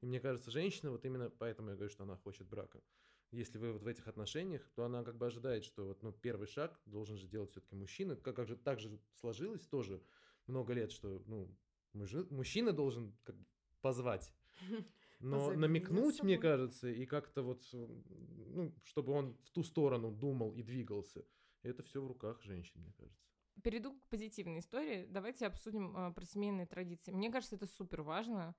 И 0.00 0.06
мне 0.06 0.20
кажется, 0.20 0.50
женщина, 0.50 0.90
вот 0.90 1.04
именно 1.04 1.30
поэтому 1.30 1.70
я 1.70 1.74
говорю, 1.74 1.90
что 1.90 2.04
она 2.04 2.16
хочет 2.16 2.48
брака. 2.48 2.82
Если 3.30 3.58
вы 3.58 3.72
вот 3.72 3.82
в 3.82 3.86
этих 3.88 4.06
отношениях, 4.06 4.70
то 4.74 4.84
она 4.84 5.02
как 5.02 5.16
бы 5.16 5.26
ожидает, 5.26 5.64
что 5.64 5.86
вот, 5.86 6.02
ну, 6.02 6.12
первый 6.12 6.46
шаг 6.46 6.80
должен 6.86 7.16
же 7.16 7.26
делать 7.26 7.50
все-таки 7.50 7.74
мужчина. 7.74 8.14
Как, 8.14 8.36
как 8.36 8.46
же 8.46 8.56
так 8.56 8.78
же 8.78 9.00
сложилось 9.12 9.66
тоже 9.66 10.04
много 10.46 10.72
лет, 10.72 10.92
что, 10.92 11.22
ну, 11.26 11.58
мужи- 11.94 12.26
мужчина 12.30 12.72
должен 12.72 13.16
как 13.22 13.36
бы 13.36 13.46
позвать. 13.80 14.32
Но 15.20 15.52
намекнуть, 15.52 16.22
мне 16.22 16.36
кажется, 16.38 16.88
и 16.88 17.06
как-то 17.06 17.42
вот, 17.42 17.66
ну, 17.72 18.74
чтобы 18.82 19.12
он 19.12 19.36
в 19.44 19.50
ту 19.50 19.62
сторону 19.62 20.10
думал 20.10 20.52
и 20.52 20.62
двигался, 20.62 21.24
это 21.62 21.82
все 21.82 22.02
в 22.02 22.06
руках 22.06 22.42
женщин, 22.42 22.82
мне 22.82 22.92
кажется. 22.92 23.24
Перейду 23.62 23.94
к 23.94 24.06
позитивной 24.08 24.58
истории. 24.58 25.06
Давайте 25.08 25.46
обсудим 25.46 25.96
а, 25.96 26.10
про 26.12 26.24
семейные 26.26 26.66
традиции. 26.66 27.12
Мне 27.12 27.30
кажется, 27.30 27.56
это 27.56 27.66
супер 27.66 28.02
важно. 28.02 28.54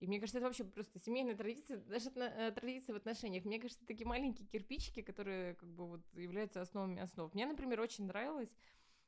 И 0.00 0.06
мне 0.06 0.18
кажется, 0.18 0.38
это 0.38 0.48
вообще 0.48 0.64
просто 0.64 0.98
семейная 0.98 1.36
традиция, 1.36 1.78
даже 1.78 2.10
э, 2.10 2.50
традиции 2.50 2.92
в 2.92 2.96
отношениях. 2.96 3.44
Мне 3.44 3.58
кажется, 3.60 3.82
это 3.82 3.94
такие 3.94 4.06
маленькие 4.06 4.46
кирпичики, 4.48 5.02
которые 5.02 5.54
как 5.54 5.72
бы 5.72 5.86
вот 5.86 6.00
являются 6.14 6.60
основами 6.60 7.00
основ. 7.00 7.32
Мне, 7.32 7.46
например, 7.46 7.80
очень 7.80 8.06
нравилось 8.06 8.54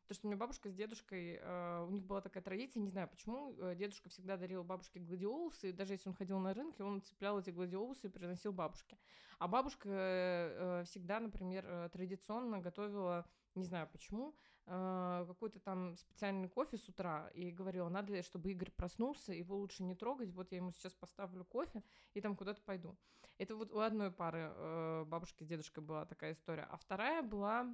то, 0.07 0.14
что 0.14 0.27
у 0.27 0.31
меня 0.31 0.38
бабушка 0.38 0.69
с 0.69 0.75
дедушкой, 0.75 1.38
э, 1.40 1.85
у 1.87 1.90
них 1.90 2.05
была 2.05 2.21
такая 2.21 2.42
традиция, 2.42 2.81
не 2.81 2.88
знаю 2.88 3.09
почему, 3.09 3.55
э, 3.59 3.75
дедушка 3.75 4.09
всегда 4.09 4.37
дарил 4.37 4.62
бабушке 4.62 5.01
гладиолусы, 5.01 5.73
даже 5.73 5.95
если 5.95 6.09
он 6.09 6.14
ходил 6.14 6.38
на 6.38 6.55
рынке, 6.55 6.85
он 6.85 7.03
цеплял 7.03 7.40
эти 7.40 7.51
гладиолусы 7.51 8.07
и 8.07 8.11
приносил 8.11 8.53
бабушке. 8.53 8.97
А 9.38 9.49
бабушка 9.49 9.88
э, 9.88 10.85
всегда, 10.87 11.19
например, 11.19 11.90
традиционно 11.90 12.61
готовила, 12.61 13.27
не 13.55 13.64
знаю 13.64 13.88
почему, 13.90 14.35
какой-то 14.64 15.61
там 15.61 15.97
специальный 15.97 16.49
кофе 16.49 16.77
с 16.77 16.88
утра 16.88 17.29
и 17.35 17.53
говорила, 17.53 17.88
надо, 17.88 18.21
чтобы 18.25 18.51
Игорь 18.51 18.73
проснулся, 18.73 19.33
его 19.33 19.57
лучше 19.57 19.85
не 19.85 19.95
трогать, 19.95 20.33
вот 20.33 20.51
я 20.51 20.59
ему 20.59 20.73
сейчас 20.73 20.92
поставлю 20.95 21.45
кофе 21.45 21.85
и 22.14 22.21
там 22.21 22.35
куда-то 22.35 22.61
пойду. 22.62 22.97
Это 23.38 23.55
вот 23.55 23.71
у 23.71 23.79
одной 23.79 24.11
пары 24.11 25.05
бабушки 25.05 25.45
с 25.45 25.47
дедушкой 25.47 25.85
была 25.85 26.05
такая 26.05 26.33
история. 26.33 26.66
А 26.69 26.77
вторая 26.77 27.23
была 27.23 27.73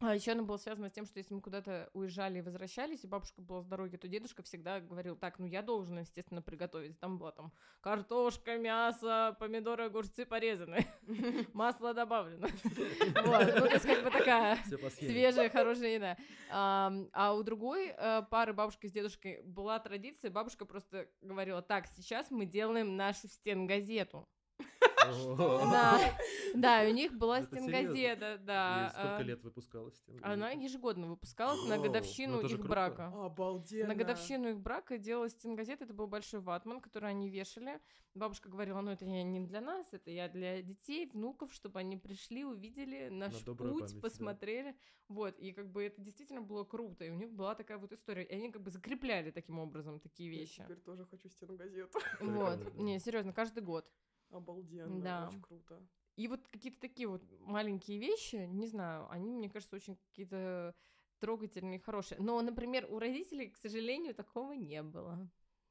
а 0.00 0.14
еще 0.14 0.32
она 0.32 0.42
была 0.42 0.56
связана 0.56 0.88
с 0.88 0.92
тем, 0.92 1.04
что 1.04 1.18
если 1.18 1.34
мы 1.34 1.42
куда-то 1.42 1.90
уезжали 1.92 2.38
и 2.38 2.42
возвращались, 2.42 3.04
и 3.04 3.06
бабушка 3.06 3.42
была 3.42 3.60
с 3.60 3.66
дороги, 3.66 3.96
то 3.96 4.08
дедушка 4.08 4.42
всегда 4.42 4.80
говорил, 4.80 5.14
так, 5.14 5.38
ну 5.38 5.44
я 5.44 5.60
должен, 5.60 5.98
естественно, 5.98 6.40
приготовить. 6.40 6.98
Там 6.98 7.18
была 7.18 7.32
там 7.32 7.52
картошка, 7.82 8.56
мясо, 8.56 9.36
помидоры, 9.38 9.84
огурцы 9.84 10.24
порезаны, 10.24 10.86
масло 11.52 11.92
добавлено. 11.92 12.48
Вот, 13.24 13.46
ну 13.54 13.66
то 13.66 13.74
есть 13.74 13.86
как 13.86 14.02
бы 14.04 14.10
такая 14.10 14.58
свежая, 14.90 15.50
хорошая 15.50 15.94
еда. 15.94 16.16
А 16.48 17.34
у 17.34 17.42
другой 17.42 17.88
э, 17.88 18.22
пары 18.30 18.52
бабушки 18.52 18.86
с 18.86 18.92
дедушкой 18.92 19.42
была 19.42 19.78
традиция, 19.78 20.30
бабушка 20.30 20.64
просто 20.64 21.08
говорила, 21.20 21.60
так, 21.60 21.86
сейчас 21.88 22.30
мы 22.30 22.46
делаем 22.46 22.96
нашу 22.96 23.28
стенгазету. 23.28 24.26
Да, 25.06 26.00
да, 26.54 26.84
у 26.88 26.92
них 26.92 27.12
была 27.14 27.42
стенгазета, 27.42 28.38
да. 28.44 28.86
И 28.86 28.90
сколько 28.90 29.16
а, 29.16 29.22
лет 29.22 29.42
выпускалась? 29.42 29.96
стенгазета? 29.96 30.32
Она 30.32 30.50
ежегодно 30.50 31.08
выпускалась 31.08 31.68
на 31.68 31.78
годовщину 31.78 32.42
ну 32.42 32.48
же 32.48 32.56
их 32.56 32.66
брака. 32.66 33.06
Обалденно. 33.06 33.88
На 33.88 33.94
годовщину 33.94 34.50
их 34.50 34.60
брака 34.60 34.98
делалась 34.98 35.32
стенгазета, 35.32 35.84
это 35.84 35.94
был 35.94 36.06
большой 36.06 36.40
ватман, 36.40 36.80
который 36.80 37.10
они 37.10 37.28
вешали. 37.28 37.80
Бабушка 38.14 38.48
говорила, 38.48 38.80
ну 38.80 38.90
это 38.90 39.04
я 39.04 39.22
не 39.22 39.40
для 39.40 39.60
нас, 39.60 39.86
это 39.92 40.10
я 40.10 40.28
для 40.28 40.62
детей, 40.62 41.08
внуков, 41.12 41.52
чтобы 41.54 41.78
они 41.78 41.96
пришли, 41.96 42.44
увидели 42.44 43.08
наш 43.08 43.44
путь, 43.44 44.00
посмотрели. 44.00 44.74
Вот, 45.08 45.38
и 45.38 45.52
как 45.52 45.70
бы 45.70 45.84
это 45.84 46.00
действительно 46.00 46.40
было 46.40 46.62
круто, 46.64 47.04
и 47.04 47.10
у 47.10 47.14
них 47.14 47.32
была 47.32 47.54
такая 47.56 47.78
вот 47.78 47.92
история. 47.92 48.24
И 48.24 48.32
они 48.32 48.50
как 48.50 48.62
бы 48.62 48.70
закрепляли 48.70 49.30
таким 49.30 49.58
образом 49.58 49.98
такие 49.98 50.32
Я 50.32 50.40
вещи. 50.40 50.62
теперь 50.62 50.78
тоже 50.78 51.04
хочу 51.04 51.28
стенгазету. 51.28 51.98
Вот, 52.20 52.74
не, 52.76 52.98
серьезно, 53.00 53.32
каждый 53.32 53.62
год. 53.62 53.90
Обалденно, 54.30 55.02
Да. 55.02 55.28
очень 55.28 55.42
круто. 55.42 55.82
И 56.16 56.28
вот 56.28 56.46
какие-то 56.48 56.80
такие 56.80 57.08
вот 57.08 57.22
маленькие 57.40 57.98
вещи, 57.98 58.46
не 58.46 58.66
знаю, 58.66 59.08
они, 59.10 59.32
мне 59.32 59.48
кажется, 59.48 59.76
очень 59.76 59.96
какие-то 59.96 60.74
трогательные, 61.18 61.78
хорошие. 61.78 62.20
Но, 62.20 62.40
например, 62.42 62.86
у 62.90 62.98
родителей, 62.98 63.48
к 63.50 63.56
сожалению, 63.56 64.14
такого 64.14 64.52
не 64.52 64.82
было. 64.82 65.28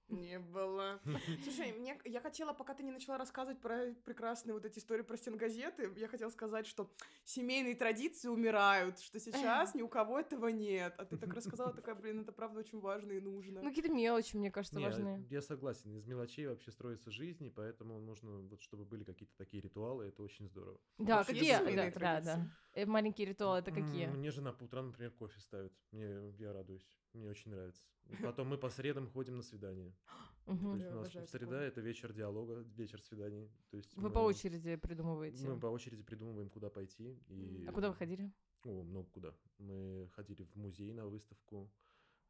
Не 0.10 0.40
было. 0.40 1.00
Слушай, 1.44 1.72
мне, 1.74 2.00
я 2.06 2.20
хотела, 2.20 2.54
пока 2.54 2.74
ты 2.74 2.84
не 2.84 2.92
начала 2.92 3.18
рассказывать 3.18 3.60
про 3.60 3.94
прекрасные 4.06 4.54
вот 4.54 4.66
эти 4.66 4.80
истории 4.80 5.04
про 5.04 5.18
стенгазеты, 5.18 5.92
я 5.98 6.08
хотела 6.08 6.30
сказать, 6.30 6.66
что 6.66 6.90
семейные 7.26 7.76
традиции 7.76 8.28
умирают, 8.28 9.00
что 9.00 9.20
сейчас 9.20 9.76
ни 9.76 9.82
у 9.82 9.88
кого 9.88 10.20
этого 10.20 10.48
нет. 10.48 10.96
А 10.98 11.06
ты 11.06 11.18
так 11.18 11.34
рассказала, 11.34 11.74
такая, 11.74 11.96
блин, 11.96 12.22
это 12.22 12.32
правда 12.32 12.60
очень 12.60 12.80
важно 12.80 13.12
и 13.12 13.20
нужно. 13.20 13.62
Ну, 13.62 13.70
какие-то 13.70 13.92
мелочи, 13.92 14.36
мне 14.36 14.52
кажется, 14.52 14.80
Не, 14.80 14.86
важные. 14.86 15.26
я 15.30 15.42
согласен, 15.42 15.96
из 15.96 16.06
мелочей 16.06 16.48
вообще 16.48 16.72
строится 16.72 17.12
жизнь, 17.12 17.46
и 17.46 17.50
поэтому 17.50 18.00
нужно, 18.00 18.40
вот, 18.40 18.62
чтобы 18.62 18.86
были 18.86 19.04
какие-то 19.04 19.36
такие 19.38 19.62
ритуалы, 19.62 20.06
это 20.06 20.24
очень 20.24 20.48
здорово. 20.48 20.80
Да, 20.98 21.18
Вообще 21.18 21.34
какие? 21.34 21.52
Да, 21.54 21.64
да, 21.64 21.92
традиции. 21.92 22.36
да. 22.36 22.52
Э, 22.74 22.86
Маленькие 22.86 23.28
ритуалы 23.28 23.60
это 23.60 23.72
какие? 23.72 24.08
Мне 24.08 24.32
жена 24.32 24.54
по 24.54 24.64
утрам, 24.64 24.88
например, 24.88 25.12
кофе 25.12 25.40
ставит. 25.40 25.74
Мне, 25.92 26.32
я 26.38 26.54
радуюсь. 26.54 26.88
Мне 27.14 27.30
очень 27.30 27.52
нравится. 27.52 27.84
И 28.08 28.16
Потом 28.24 28.48
мы 28.48 28.58
по 28.58 28.70
средам 28.70 29.08
ходим 29.08 29.38
на 29.38 29.44
свидание. 29.44 29.94
То 30.46 30.76
есть 30.76 31.16
у 31.16 31.20
нас 31.20 31.30
среда 31.30 31.62
это 31.62 31.82
вечер 31.82 32.12
диалога, 32.12 32.66
вечер 32.76 33.02
свиданий. 33.02 33.52
То 33.70 33.78
есть 33.78 33.96
Вы 33.96 34.10
по 34.10 34.20
очереди 34.20 34.76
придумываете. 34.76 35.48
Мы 35.48 35.60
по 35.60 35.68
очереди 35.68 36.02
придумываем, 36.04 36.50
куда 36.50 36.70
пойти. 36.70 37.20
И... 37.28 37.66
А 37.68 37.72
куда 37.72 37.90
вы 37.90 37.96
ходили? 37.96 38.32
О, 38.64 38.84
много 38.84 39.08
куда. 39.10 39.34
Мы 39.60 40.10
ходили 40.14 40.44
в 40.44 40.56
музей 40.56 40.92
на 40.94 41.06
выставку 41.06 41.72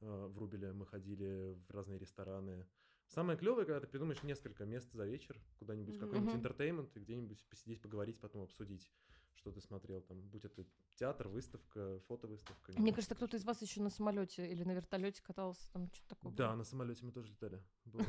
э, 0.02 0.28
в 0.28 0.38
Рубеле, 0.38 0.74
мы 0.74 0.86
ходили 0.86 1.56
в 1.68 1.72
разные 1.72 1.98
рестораны. 1.98 2.68
Самое 3.08 3.40
клевое, 3.40 3.66
когда 3.66 3.80
ты 3.80 3.88
придумаешь 3.88 4.22
несколько 4.22 4.66
мест 4.66 4.92
за 4.92 5.06
вечер, 5.06 5.42
куда-нибудь, 5.58 5.98
какой-нибудь 5.98 6.36
интертеймент, 6.36 6.96
и 6.96 7.00
где-нибудь 7.00 7.44
посидеть, 7.50 7.82
поговорить, 7.82 8.20
потом 8.20 8.44
обсудить, 8.44 8.92
что 9.40 9.52
ты 9.52 9.62
смотрел 9.62 10.02
там, 10.02 10.22
будь 10.22 10.46
это 10.46 10.66
театр, 10.96 11.30
выставка, 11.30 12.00
фотовыставка. 12.08 12.74
Мне 12.78 12.94
кажется, 12.94 13.16
кто-то 13.16 13.38
из 13.38 13.46
вас 13.46 13.62
еще 13.62 13.82
на 13.82 13.90
самолете 13.90 14.46
или 14.52 14.64
на 14.64 14.72
вертолете 14.74 15.24
катался, 15.24 15.72
там 15.72 15.90
что-то 15.94 16.16
такое. 16.16 16.34
Да, 16.34 16.50
было. 16.50 16.58
на 16.58 16.64
самолете 16.64 17.06
мы 17.06 17.12
тоже 17.12 17.32
летали. 17.32 17.64
Был. 17.86 18.04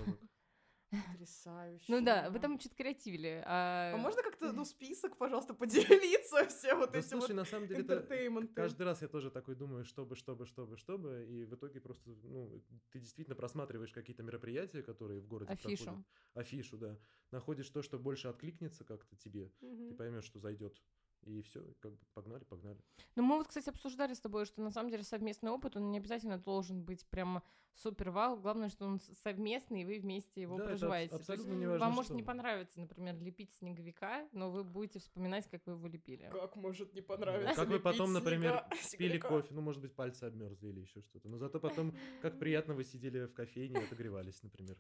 Потрясающе. 0.91 1.85
Ну 1.87 2.05
да, 2.05 2.31
вы 2.31 2.41
там 2.41 2.59
что-то 2.59 2.75
креативили. 2.75 3.45
А, 3.47 3.95
А 3.95 3.97
можно 3.97 4.23
как-то, 4.25 4.53
ну, 4.53 4.65
список, 4.65 5.17
пожалуйста, 5.19 5.55
поделиться, 5.55 6.47
все 6.49 6.75
вот 6.75 6.91
Да 6.91 6.99
эти 6.99 7.07
слушай, 7.07 7.29
вот 7.29 7.37
на 7.37 7.45
самом 7.45 7.69
деле, 7.69 7.83
это 7.83 8.49
каждый 8.57 8.83
раз 8.83 9.01
я 9.01 9.07
тоже 9.07 9.31
такой 9.31 9.55
думаю, 9.55 9.85
чтобы, 9.85 10.17
чтобы, 10.17 10.47
чтобы, 10.47 10.77
чтобы, 10.77 11.27
и 11.31 11.45
в 11.45 11.55
итоге 11.55 11.81
просто, 11.81 12.11
ну, 12.25 12.61
ты 12.91 12.99
действительно 12.99 13.37
просматриваешь 13.37 13.93
какие-то 13.93 14.25
мероприятия, 14.25 14.83
которые 14.83 15.21
в 15.21 15.29
городе 15.29 15.53
Афишу. 15.53 15.85
проходят. 15.85 16.07
Афишу, 16.35 16.77
да. 16.77 16.99
Находишь 17.31 17.71
то, 17.71 17.83
что 17.83 17.97
больше 18.01 18.27
откликнется 18.27 18.85
как-то 18.85 19.15
тебе, 19.15 19.53
ты 19.61 19.67
Мгм. 19.67 19.97
поймешь, 19.97 20.25
что 20.25 20.41
зайдет. 20.41 20.77
И 21.23 21.43
все, 21.43 21.63
как 21.81 21.93
бы 21.93 21.99
погнали, 22.15 22.45
погнали. 22.45 22.79
Ну, 23.15 23.23
мы 23.23 23.37
вот, 23.37 23.49
кстати, 23.49 23.69
обсуждали 23.69 24.15
с 24.15 24.21
тобой, 24.21 24.47
что 24.47 24.63
на 24.63 24.71
самом 24.71 24.91
деле 24.91 25.03
совместный 25.03 25.51
опыт, 25.51 25.77
он 25.77 25.91
не 25.91 25.99
обязательно 25.99 26.39
должен 26.39 26.83
быть 26.83 27.07
прям 27.07 27.43
супер 27.75 28.11
вау. 28.11 28.37
Главное, 28.39 28.69
что 28.69 28.87
он 28.87 28.99
совместный, 29.23 29.83
и 29.83 29.85
вы 29.85 29.99
вместе 30.01 30.41
его 30.41 30.57
Да, 30.57 30.65
это 30.65 30.71
проживаете. 30.73 31.11
То 31.11 31.17
есть 31.17 31.29
абсолютно 31.31 31.51
есть 31.51 31.61
не 31.61 31.67
важно, 31.67 31.87
Вам 31.87 31.95
может 31.95 32.09
что. 32.09 32.15
не 32.15 32.23
понравиться, 32.23 32.81
например, 32.81 33.19
лепить 33.21 33.53
снеговика, 33.59 34.29
но 34.33 34.51
вы 34.51 34.65
будете 34.65 34.99
вспоминать, 34.99 35.49
как 35.49 35.67
вы 35.67 35.75
его 35.75 35.87
лепили. 35.89 36.29
Как 36.33 36.57
может 36.57 36.95
не 36.95 37.03
понравиться 37.03 37.55
Как 37.55 37.69
вы 37.69 37.81
потом, 37.81 38.13
например, 38.13 38.65
снега- 38.83 38.97
пили 38.99 39.19
кофе, 39.19 39.55
ну, 39.55 39.61
может 39.61 39.83
быть, 39.83 39.95
пальцы 39.95 40.25
обмерзли 40.25 40.69
или 40.69 40.81
еще 40.81 41.03
что-то. 41.03 41.29
Но 41.29 41.37
зато 41.39 41.61
потом, 41.61 41.95
как 42.23 42.39
приятно 42.39 42.75
вы 42.75 42.85
сидели 42.85 43.27
в 43.27 43.35
кофейне 43.35 43.81
и 43.81 43.85
отогревались, 43.85 44.43
например. 44.43 44.77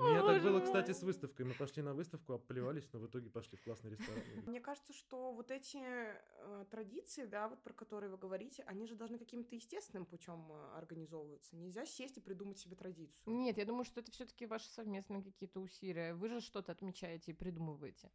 У 0.00 0.02
меня 0.02 0.22
так 0.22 0.42
было, 0.42 0.60
кстати, 0.60 0.92
с 0.92 1.02
выставкой. 1.02 1.44
Мы 1.44 1.52
пошли 1.52 1.82
на 1.82 1.92
выставку, 1.92 2.32
обплевались, 2.32 2.88
но 2.92 3.00
в 3.00 3.06
итоге 3.06 3.28
пошли 3.28 3.58
в 3.58 3.62
классный 3.62 3.90
ресторан. 3.90 4.22
Мне 4.46 4.58
кажется, 4.60 4.94
что 4.94 5.32
вот 5.32 5.50
эти 5.50 5.78
э, 5.78 6.64
традиции, 6.70 7.26
да, 7.26 7.48
вот 7.48 7.62
про 7.62 7.74
которые 7.74 8.10
вы 8.10 8.16
говорите, 8.16 8.62
они 8.62 8.86
же 8.86 8.94
должны 8.94 9.18
каким-то 9.18 9.54
естественным 9.54 10.06
путем 10.06 10.50
э, 10.52 10.78
организовываться. 10.78 11.54
Нельзя 11.54 11.84
сесть 11.84 12.16
и 12.16 12.20
придумать 12.20 12.58
себе 12.58 12.76
традицию. 12.76 13.22
Нет, 13.26 13.58
я 13.58 13.66
думаю, 13.66 13.84
что 13.84 14.00
это 14.00 14.10
все-таки 14.10 14.46
ваши 14.46 14.70
совместные 14.70 15.22
какие-то 15.22 15.60
усилия. 15.60 16.14
Вы 16.14 16.30
же 16.30 16.40
что-то 16.40 16.72
отмечаете 16.72 17.32
и 17.32 17.34
придумываете. 17.34 18.10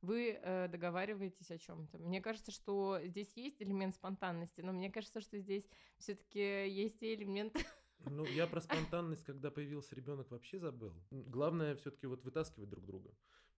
вы 0.00 0.38
э, 0.40 0.68
договариваетесь 0.68 1.50
о 1.50 1.58
чем-то. 1.58 1.98
Мне 1.98 2.22
кажется, 2.22 2.50
что 2.50 2.98
здесь 3.04 3.30
есть 3.36 3.60
элемент 3.60 3.94
спонтанности, 3.94 4.62
но 4.62 4.72
мне 4.72 4.90
кажется, 4.90 5.20
что 5.20 5.38
здесь 5.38 5.68
все-таки 5.98 6.68
есть 6.68 7.02
и 7.02 7.14
элемент 7.14 7.56
Ну, 8.04 8.24
я 8.26 8.46
про 8.46 8.60
спонтанность, 8.60 9.24
когда 9.24 9.50
появился 9.50 9.94
ребенок, 9.94 10.30
вообще 10.30 10.58
забыл. 10.58 10.92
Главное 11.10 11.74
все-таки 11.76 12.06
вот 12.06 12.22
вытаскивать 12.24 12.68
друг 12.68 12.84
друга, 12.84 13.10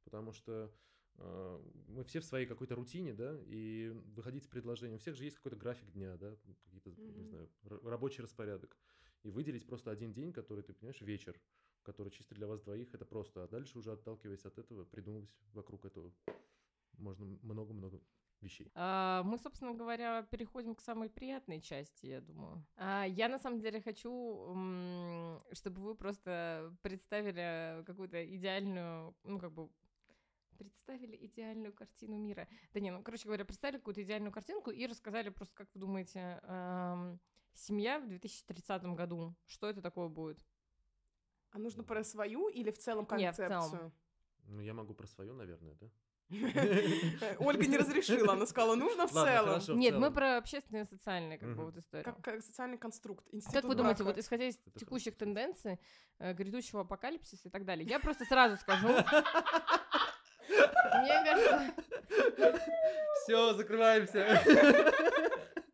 потому 0.05 0.33
что 0.33 0.73
э, 1.17 1.61
мы 1.89 2.05
все 2.05 2.21
в 2.21 2.25
своей 2.25 2.47
какой-то 2.47 2.75
рутине, 2.75 3.15
да, 3.15 3.39
и 3.47 3.91
выходить 4.15 4.45
с 4.45 4.49
предложением. 4.49 4.97
У 4.97 5.01
всех 5.01 5.17
же 5.17 5.25
есть 5.25 5.37
какой-то 5.37 5.57
график 5.57 5.91
дня, 5.93 6.17
да, 6.17 6.37
какие-то, 6.65 6.91
не 6.91 7.23
Мгм. 7.23 7.27
знаю, 7.27 7.51
рабочий 7.63 8.23
распорядок. 8.23 8.77
И 9.25 9.31
выделить 9.31 9.67
просто 9.67 9.91
один 9.91 10.13
день, 10.13 10.33
который 10.33 10.63
ты 10.63 10.73
понимаешь, 10.73 11.01
вечер, 11.01 11.41
который 11.83 12.11
чисто 12.11 12.35
для 12.35 12.47
вас 12.47 12.61
двоих, 12.61 12.95
это 12.95 13.05
просто. 13.05 13.43
А 13.43 13.49
дальше 13.49 13.79
уже 13.79 13.93
отталкиваясь 13.93 14.45
от 14.45 14.59
этого, 14.59 14.85
придумывать 14.85 15.31
вокруг 15.53 15.85
этого 15.85 16.13
можно 16.99 17.25
много-много 17.43 18.01
вещей. 18.43 18.71
А, 18.75 19.23
Мы, 19.25 19.39
собственно 19.39 19.75
говоря, 19.75 20.23
переходим 20.23 20.75
к 20.75 20.81
самой 20.81 21.09
приятной 21.11 21.61
части, 21.61 22.07
я 22.07 22.21
думаю. 22.21 22.65
А, 22.77 23.05
Я 23.05 23.29
на 23.29 23.39
самом 23.39 23.61
деле 23.61 23.81
хочу, 23.81 24.15
чтобы 25.53 25.81
вы 25.83 25.95
просто 25.95 26.75
представили 26.83 27.83
какую-то 27.85 28.25
идеальную, 28.37 29.15
ну 29.25 29.39
как 29.39 29.53
бы 29.53 29.69
представили 30.59 31.17
идеальную 31.27 31.73
картину 31.73 32.17
мира. 32.17 32.49
Да 32.73 32.81
не, 32.81 32.91
ну, 32.91 33.03
короче 33.03 33.25
говоря, 33.27 33.45
представили 33.45 33.79
какую-то 33.79 34.03
идеальную 34.03 34.33
картинку 34.33 34.71
и 34.73 34.87
рассказали 34.87 35.29
просто, 35.31 35.55
как 35.55 35.69
вы 35.75 35.81
думаете, 35.81 36.41
ам, 36.43 37.21
семья 37.55 38.01
в 38.01 38.09
2030 38.09 38.83
году, 38.97 39.35
что 39.47 39.69
это 39.69 39.81
такое 39.81 40.09
будет? 40.09 40.45
А 41.51 41.59
нужно 41.59 41.85
про 41.85 42.03
свою 42.05 42.49
или 42.49 42.71
в 42.73 42.79
целом 42.79 43.07
Не, 43.17 43.31
в 43.33 43.37
целом. 43.37 43.51
концепцию? 43.53 43.93
Ну, 44.45 44.61
я 44.61 44.75
могу 44.75 44.95
про 44.95 45.07
свое, 45.07 45.33
наверное, 45.33 45.75
да? 45.75 45.89
Ольга 47.39 47.67
не 47.67 47.79
разрешила, 47.79 48.35
она 48.35 48.47
сказала, 48.47 48.75
нужно 48.75 49.07
в 49.07 49.13
целом. 49.13 49.79
Нет, 49.79 49.97
мы 49.97 50.11
про 50.11 50.37
общественные 50.37 50.85
социальные 50.85 51.39
как 51.39 51.57
бы 51.57 51.65
вот 51.65 51.77
историю. 51.77 52.15
Как, 52.23 52.43
социальный 52.43 52.77
конструкт. 52.79 53.27
Как 53.53 53.65
вы 53.65 53.75
думаете, 53.75 54.05
вот 54.05 54.19
исходя 54.19 54.45
из 54.45 54.59
текущих 54.79 55.17
тенденций, 55.17 55.81
э, 56.19 56.35
грядущего 56.35 56.83
апокалипсиса 56.83 57.49
и 57.49 57.51
так 57.51 57.65
далее, 57.65 57.87
я 57.89 57.99
просто 57.99 58.25
сразу 58.25 58.57
скажу. 58.59 58.89
Мне 60.49 61.25
кажется, 61.25 61.75
Все, 63.23 63.55
закрываемся. 63.55 64.43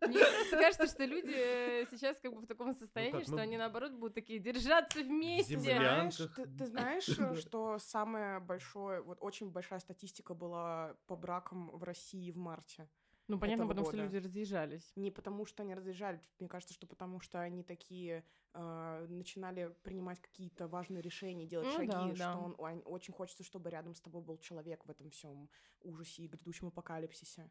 мне 0.06 0.18
просто 0.18 0.56
кажется, 0.56 0.86
что 0.86 1.04
люди 1.04 1.34
э, 1.34 1.86
сейчас 1.90 2.18
как 2.20 2.32
бы 2.32 2.40
в 2.40 2.46
таком 2.46 2.74
состоянии, 2.74 3.18
как, 3.18 3.22
что 3.22 3.36
ну, 3.36 3.42
они 3.42 3.56
наоборот 3.56 3.92
будут 3.92 4.14
такие 4.14 4.38
держаться 4.38 5.00
вместе. 5.00 5.58
Знаешь, 5.58 6.16
ты, 6.16 6.46
ты 6.46 6.66
знаешь, 6.66 7.04
что 7.40 7.78
самое 7.78 8.40
большое, 8.40 9.02
вот 9.02 9.18
очень 9.20 9.50
большая 9.50 9.80
статистика 9.80 10.34
была 10.34 10.96
по 11.06 11.16
бракам 11.16 11.70
в 11.70 11.82
России 11.82 12.30
в 12.30 12.36
марте? 12.36 12.88
Ну, 13.26 13.38
понятно, 13.38 13.62
этого 13.62 13.68
потому 13.68 13.86
что 13.86 13.96
года. 13.96 14.04
люди 14.04 14.16
разъезжались. 14.18 14.92
Не 14.96 15.10
потому, 15.10 15.46
что 15.46 15.62
они 15.62 15.74
разъезжали, 15.74 16.20
мне 16.38 16.48
кажется, 16.48 16.74
что 16.74 16.86
потому 16.86 17.20
что 17.20 17.40
они 17.40 17.62
такие 17.62 18.22
э, 18.52 19.06
начинали 19.08 19.74
принимать 19.82 20.20
какие-то 20.20 20.68
важные 20.68 21.00
решения, 21.00 21.46
делать 21.46 21.68
Ну 21.68 21.72
шаги, 21.72 21.90
да, 21.90 22.14
что 22.14 22.18
да. 22.18 22.38
он, 22.38 22.54
ой, 22.58 22.82
очень 22.84 23.14
хочется, 23.14 23.42
чтобы 23.42 23.70
рядом 23.70 23.94
с 23.94 24.00
тобой 24.02 24.20
был 24.20 24.36
человек 24.38 24.84
в 24.84 24.90
этом 24.90 25.08
всем 25.08 25.48
ужасе 25.80 26.24
и 26.24 26.28
грядущем 26.28 26.66
апокалипсисе. 26.68 27.48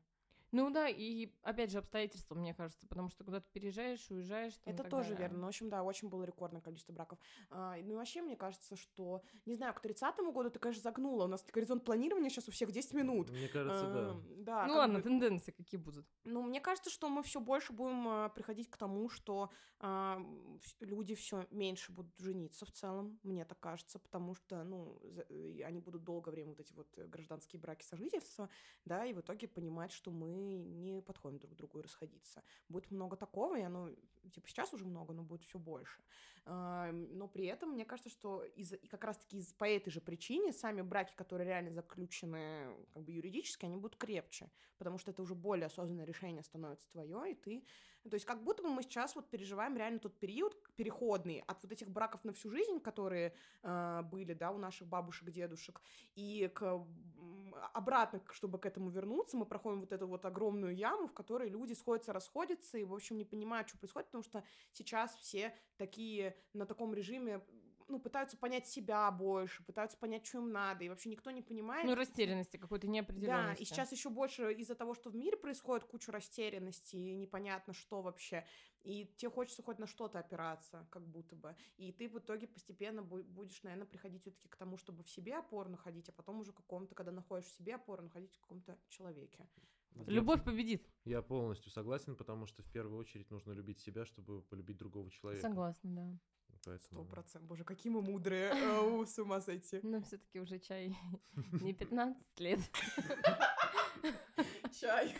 Ну 0.53 0.69
да, 0.69 0.87
и 0.87 1.29
опять 1.41 1.71
же 1.71 1.79
обстоятельства, 1.79 2.35
мне 2.35 2.53
кажется, 2.53 2.85
потому 2.87 3.09
что 3.09 3.23
куда 3.23 3.39
ты 3.39 3.47
переезжаешь, 3.51 4.05
уезжаешь. 4.11 4.53
там 4.63 4.73
Это 4.75 4.83
тоже 4.83 5.09
далее. 5.09 5.21
верно. 5.21 5.39
Ну, 5.39 5.45
в 5.45 5.47
общем, 5.47 5.67
да, 5.67 5.81
очень 5.83 6.09
было 6.09 6.23
рекордное 6.23 6.61
количество 6.61 6.93
браков. 6.93 7.17
А, 7.49 7.75
ну 7.81 7.93
и 7.93 7.95
вообще, 7.95 8.21
мне 8.21 8.35
кажется, 8.35 8.75
что, 8.75 9.23
не 9.47 9.55
знаю, 9.55 9.73
к 9.73 9.83
30-му 9.83 10.31
году 10.31 10.51
ты, 10.51 10.59
конечно, 10.59 10.83
загнула. 10.83 11.25
У 11.25 11.27
нас 11.27 11.43
горизонт 11.51 11.83
планирования 11.83 12.29
сейчас 12.29 12.47
у 12.49 12.51
всех 12.51 12.71
10 12.71 12.93
минут. 12.93 13.31
Мне 13.31 13.47
кажется, 13.47 13.91
да. 13.91 13.99
Эм, 14.11 14.43
да. 14.43 14.67
Ну 14.67 14.75
ладно, 14.75 14.99
бы- 14.99 15.03
тенденции 15.03 15.51
какие 15.51 15.79
будут. 15.79 16.05
Ну, 16.23 16.43
мне 16.43 16.61
кажется, 16.61 16.91
что 16.91 17.09
мы 17.09 17.23
все 17.23 17.39
больше 17.39 17.73
будем 17.73 18.07
а, 18.07 18.29
приходить 18.29 18.69
к 18.69 18.77
тому, 18.77 19.09
что 19.09 19.49
а, 19.79 20.23
люди 20.81 21.15
все 21.15 21.47
меньше 21.49 21.91
будут 21.91 22.15
жениться 22.19 22.67
в 22.67 22.71
целом, 22.71 23.19
мне 23.23 23.43
так 23.43 23.59
кажется, 23.59 23.97
потому 23.97 24.35
что, 24.35 24.63
ну, 24.63 25.01
они 25.65 25.79
будут 25.79 26.03
долгое 26.03 26.29
время 26.29 26.51
вот 26.51 26.59
эти 26.59 26.73
вот 26.73 26.87
э, 26.97 27.07
гражданские 27.07 27.59
браки 27.59 27.83
сожительства, 27.83 28.49
да, 28.85 29.03
и 29.03 29.13
в 29.13 29.21
итоге 29.21 29.47
понимать, 29.47 29.91
что 29.91 30.11
мы 30.11 30.42
не 30.43 31.01
подходим 31.01 31.39
друг 31.39 31.53
к 31.53 31.57
другу 31.57 31.79
и 31.79 31.81
расходиться. 31.81 32.43
Будет 32.69 32.91
много 32.91 33.15
такого, 33.15 33.57
и 33.57 33.61
оно, 33.61 33.89
типа, 34.31 34.47
сейчас 34.47 34.73
уже 34.73 34.85
много, 34.85 35.13
но 35.13 35.23
будет 35.23 35.43
все 35.43 35.59
больше. 35.59 36.01
А, 36.45 36.91
но 36.91 37.27
при 37.27 37.45
этом, 37.45 37.71
мне 37.71 37.85
кажется, 37.85 38.09
что 38.09 38.43
из 38.43 38.73
как 38.89 39.03
раз-таки 39.03 39.37
из, 39.37 39.53
по 39.53 39.65
этой 39.65 39.91
же 39.91 40.01
причине 40.01 40.51
сами 40.51 40.81
браки, 40.81 41.13
которые 41.15 41.47
реально 41.47 41.71
заключены 41.71 42.75
как 42.91 43.03
бы 43.03 43.11
юридически, 43.13 43.65
они 43.65 43.77
будут 43.77 43.95
крепче, 43.95 44.49
потому 44.77 44.97
что 44.97 45.11
это 45.11 45.21
уже 45.21 45.35
более 45.35 45.67
осознанное 45.67 46.05
решение 46.05 46.43
становится 46.43 46.89
твое, 46.89 47.31
и 47.31 47.35
ты... 47.35 47.63
То 48.09 48.15
есть 48.15 48.25
как 48.25 48.43
будто 48.43 48.63
бы 48.63 48.69
мы 48.69 48.83
сейчас 48.83 49.15
вот 49.15 49.29
переживаем 49.29 49.77
реально 49.77 49.99
тот 49.99 50.19
период 50.19 50.55
переходный 50.75 51.43
от 51.47 51.63
вот 51.63 51.71
этих 51.71 51.89
браков 51.89 52.23
на 52.25 52.33
всю 52.33 52.49
жизнь, 52.49 52.79
которые 52.79 53.33
э, 53.61 54.01
были, 54.03 54.33
да, 54.33 54.51
у 54.51 54.57
наших 54.57 54.87
бабушек, 54.87 55.29
дедушек, 55.29 55.81
и 56.15 56.51
к, 56.53 56.85
обратно, 57.73 58.21
чтобы 58.31 58.59
к 58.59 58.65
этому 58.65 58.89
вернуться, 58.89 59.37
мы 59.37 59.45
проходим 59.45 59.79
вот 59.79 59.91
эту 59.93 60.07
вот 60.07 60.25
огромную 60.25 60.75
яму, 60.75 61.07
в 61.07 61.13
которой 61.13 61.49
люди 61.49 61.73
сходятся, 61.73 62.11
расходятся, 62.11 62.77
и, 62.77 62.83
в 62.83 62.93
общем, 62.93 63.17
не 63.17 63.25
понимают, 63.25 63.69
что 63.69 63.77
происходит, 63.77 64.07
потому 64.07 64.23
что 64.23 64.43
сейчас 64.73 65.15
все 65.15 65.55
такие 65.77 66.35
на 66.53 66.65
таком 66.65 66.93
режиме 66.93 67.41
ну, 67.89 67.99
пытаются 67.99 68.37
понять 68.37 68.67
себя 68.67 69.09
больше, 69.11 69.63
пытаются 69.63 69.97
понять, 69.97 70.25
что 70.25 70.39
им 70.39 70.51
надо, 70.51 70.83
и 70.83 70.89
вообще 70.89 71.09
никто 71.09 71.31
не 71.31 71.41
понимает. 71.41 71.85
Ну, 71.85 71.95
растерянности, 71.95 72.57
какой-то 72.57 72.87
Да, 72.87 72.93
неопределенности. 72.93 73.61
и 73.61 73.65
сейчас 73.65 73.91
еще 73.91 74.09
больше 74.09 74.51
из-за 74.53 74.75
того, 74.75 74.93
что 74.93 75.09
в 75.09 75.15
мире 75.15 75.37
происходит 75.37 75.85
куча 75.85 76.11
растерянности, 76.11 76.95
и 76.95 77.15
непонятно, 77.15 77.73
что 77.73 78.01
вообще. 78.01 78.45
И 78.83 79.05
тебе 79.17 79.31
хочется 79.31 79.63
хоть 79.63 79.79
на 79.79 79.87
что-то 79.87 80.19
опираться, 80.19 80.85
как 80.91 81.07
будто 81.07 81.35
бы. 81.35 81.55
И 81.77 81.91
ты 81.91 82.09
в 82.09 82.19
итоге 82.19 82.47
постепенно 82.47 82.99
бу- 82.99 83.23
будешь, 83.23 83.63
наверное, 83.63 83.87
приходить 83.87 84.21
все-таки 84.21 84.49
к 84.49 84.55
тому, 84.57 84.77
чтобы 84.77 85.03
в 85.03 85.09
себе 85.09 85.37
опору 85.37 85.69
находить, 85.69 86.09
а 86.09 86.11
потом 86.11 86.39
уже 86.39 86.51
каком-то, 86.51 86.93
когда 86.93 87.11
находишь 87.11 87.45
в 87.47 87.55
себе 87.57 87.75
опору, 87.75 88.03
находить 88.03 88.35
в 88.35 88.41
каком-то 88.41 88.77
человеке. 88.89 89.47
Любовь 90.07 90.43
победит. 90.43 90.89
Я 91.05 91.21
полностью 91.21 91.71
согласен, 91.71 92.15
потому 92.15 92.45
что 92.45 92.63
в 92.63 92.71
первую 92.71 92.99
очередь 92.99 93.29
нужно 93.29 93.51
любить 93.53 93.79
себя, 93.79 94.05
чтобы 94.05 94.41
полюбить 94.41 94.77
другого 94.77 95.09
человека. 95.11 95.47
Согласна, 95.47 95.95
да. 95.95 96.19
Сто 96.63 97.03
процентов. 97.03 97.49
Боже, 97.49 97.65
какие 97.65 97.91
мы 97.91 98.01
мудрые. 98.01 98.51
Ау, 98.77 99.05
С 99.05 99.19
ума 99.19 99.41
сойти. 99.41 99.81
Но 99.83 100.01
все-таки 100.01 100.39
уже 100.39 100.59
чай 100.59 100.95
не 101.61 101.73
15 101.73 102.39
лет. 102.39 102.59
Чай. 104.79 105.15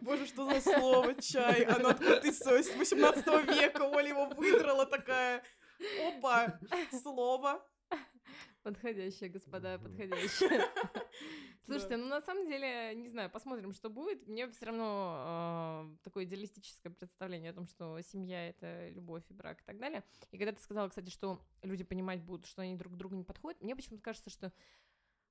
Боже, 0.00 0.26
что 0.26 0.44
за 0.50 0.60
слово 0.60 1.14
чай? 1.20 1.64
Оно 1.64 1.88
откуда 1.90 2.20
из 2.28 2.40
18 2.40 3.26
века. 3.48 3.82
Оля 3.82 4.08
его 4.08 4.26
выдрала 4.26 4.86
такая. 4.86 5.42
Опа, 6.06 6.58
слово. 7.02 7.66
Подходящее, 8.62 9.28
господа, 9.28 9.78
подходящее. 9.78 10.66
Слушайте, 11.72 11.96
ну 11.96 12.06
на 12.08 12.20
самом 12.20 12.46
деле, 12.46 12.94
не 12.94 13.08
знаю, 13.08 13.30
посмотрим, 13.30 13.72
что 13.72 13.88
будет. 13.88 14.26
Мне 14.28 14.48
все 14.50 14.66
равно 14.66 15.88
э, 15.94 16.04
такое 16.04 16.24
идеалистическое 16.24 16.92
представление 16.92 17.50
о 17.50 17.54
том, 17.54 17.66
что 17.66 17.98
семья 18.02 18.48
это 18.48 18.90
любовь 18.90 19.24
и 19.30 19.34
брак 19.34 19.60
и 19.62 19.64
так 19.64 19.78
далее. 19.78 20.04
И 20.30 20.38
когда 20.38 20.52
ты 20.52 20.60
сказала, 20.62 20.88
кстати, 20.88 21.08
что 21.08 21.40
люди 21.62 21.82
понимать 21.82 22.22
будут, 22.22 22.46
что 22.46 22.62
они 22.62 22.74
друг 22.76 22.92
к 22.92 22.96
другу 22.96 23.14
не 23.14 23.24
подходят, 23.24 23.60
мне 23.62 23.74
почему-то 23.74 24.02
кажется, 24.02 24.28
что 24.28 24.52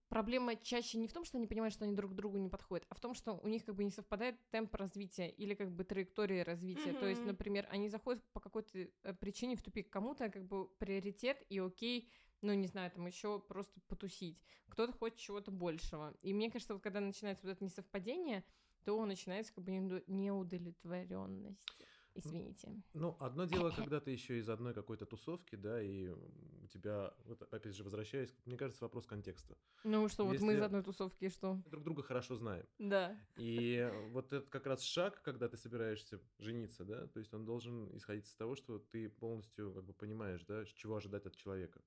проблема 0.10 0.56
чаще 0.56 0.97
не 0.97 1.08
в 1.08 1.13
том, 1.13 1.23
что 1.23 1.38
они 1.38 1.47
понимают, 1.47 1.73
что 1.73 1.86
они 1.86 1.95
друг 1.95 2.12
к 2.12 2.15
другу 2.15 2.38
не 2.38 2.49
подходят, 2.49 2.86
а 2.89 2.95
в 2.95 2.99
том, 2.99 3.13
что 3.13 3.39
у 3.43 3.47
них 3.47 3.63
как 3.63 3.75
бы 3.75 3.84
не 3.84 3.91
совпадает 3.91 4.36
темп 4.49 4.75
развития 4.75 5.30
или 5.30 5.54
как 5.54 5.71
бы 5.71 5.84
траектория 5.84 6.43
развития. 6.43 6.93
То 6.93 7.08
есть, 7.08 7.23
например, 7.23 7.67
они 7.69 7.88
заходят 7.88 8.23
по 8.34 8.39
какой-то 8.39 8.77
э, 8.77 9.13
причине 9.13 9.56
в 9.56 9.62
тупик. 9.62 9.89
Кому-то 9.89 10.30
как 10.30 10.45
бы 10.45 10.67
приоритет 10.80 11.41
и 11.49 11.60
окей, 11.60 12.12
ну, 12.41 12.54
не 12.54 12.67
знаю, 12.67 12.91
там 12.91 13.06
еще 13.08 13.39
просто 13.39 13.80
потусить. 13.88 14.39
Кто-то 14.69 14.93
хочет 14.93 15.17
чего-то 15.19 15.51
большего. 15.51 16.13
И 16.21 16.34
мне 16.34 16.49
кажется, 16.51 16.73
вот 16.73 16.82
когда 16.84 16.99
начинается 16.99 17.45
вот 17.45 17.54
это 17.54 17.63
несовпадение, 17.63 18.43
то 18.84 19.06
начинается 19.06 19.54
как 19.54 19.63
бы 19.63 19.71
неуд- 19.71 20.04
неудовлетворенность. 20.08 21.65
Извините. 22.13 22.69
Ну, 22.93 23.15
одно 23.19 23.45
дело, 23.45 23.69
когда 23.95 23.99
ты 24.01 24.12
еще 24.12 24.38
из 24.39 24.49
одной 24.49 24.73
какой-то 24.73 25.06
тусовки, 25.06 25.56
да, 25.56 25.82
и 25.82 26.10
у 26.10 26.67
тебя, 26.67 27.13
вот 27.25 27.41
опять 27.54 27.73
же, 27.73 27.84
возвращаясь, 27.84 28.34
мне 28.45 28.58
кажется, 28.58 28.84
вопрос 28.84 29.06
контекста. 29.06 29.56
Ну 29.84 30.10
что, 30.10 30.25
вот 30.25 30.34
мы 30.39 30.51
из 30.54 30.56
Если- 30.56 30.65
одной 30.65 30.84
тусовки, 30.84 31.30
что? 31.30 31.54
Мы 31.56 31.69
друг 31.71 31.84
друга 31.84 32.04
хорошо 32.04 32.36
знаем. 32.36 32.65
Да. 32.80 33.17
И 33.38 33.89
вот 34.12 34.34
этот 34.34 34.49
как 34.49 34.65
раз 34.65 34.82
шаг, 34.82 35.21
когда 35.21 35.47
ты 35.47 35.56
собираешься 35.58 36.19
жениться, 36.39 36.84
да, 36.84 37.08
то 37.08 37.19
есть 37.19 37.34
он 37.34 37.45
должен 37.45 37.96
исходить 37.96 38.25
из 38.25 38.35
того, 38.35 38.56
что 38.56 38.79
ты 38.79 39.08
полностью 39.10 39.73
как 39.73 39.85
бы 39.85 39.94
понимаешь, 39.94 40.44
да, 40.46 40.65
чего 40.65 40.98
ожидать 40.98 41.25
от 41.25 41.35
человека. 41.37 41.81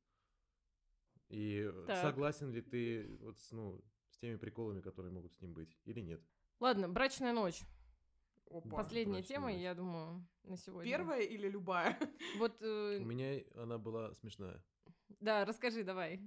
И 1.28 1.70
Так. 1.86 2.02
согласен 2.02 2.50
ли 2.52 2.60
ты 2.60 3.06
вот 3.20 3.38
с, 3.38 3.52
ну, 3.52 3.80
с 4.10 4.18
теми 4.18 4.36
приколами, 4.36 4.80
которые 4.80 5.12
могут 5.12 5.32
с 5.34 5.40
ним 5.40 5.52
быть, 5.54 5.78
или 5.84 6.00
нет? 6.00 6.20
Ладно, 6.60 6.88
брачная 6.88 7.32
ночь. 7.32 7.62
Опа. 8.50 8.76
Последняя 8.76 9.14
брачная 9.20 9.36
тема, 9.36 9.50
ночь. 9.50 9.60
я 9.60 9.74
думаю, 9.74 10.26
на 10.44 10.56
сегодня. 10.56 10.90
Первая 10.90 11.22
или 11.22 11.48
любая? 11.48 11.98
Вот, 12.38 12.56
э, 12.60 12.98
У 13.00 13.04
меня 13.04 13.42
она 13.54 13.78
была 13.78 14.12
смешная. 14.14 14.62
Да, 15.20 15.44
расскажи, 15.44 15.82
давай. 15.82 16.20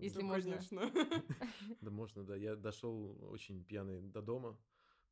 Если 0.00 0.20
Ну, 0.20 0.26
можно. 0.28 0.50
конечно. 0.50 0.80
Да 1.80 1.90
можно, 1.90 2.24
да. 2.24 2.36
Я 2.36 2.56
дошел 2.56 3.16
очень 3.30 3.64
пьяный 3.64 4.00
до 4.02 4.20
дома, 4.20 4.58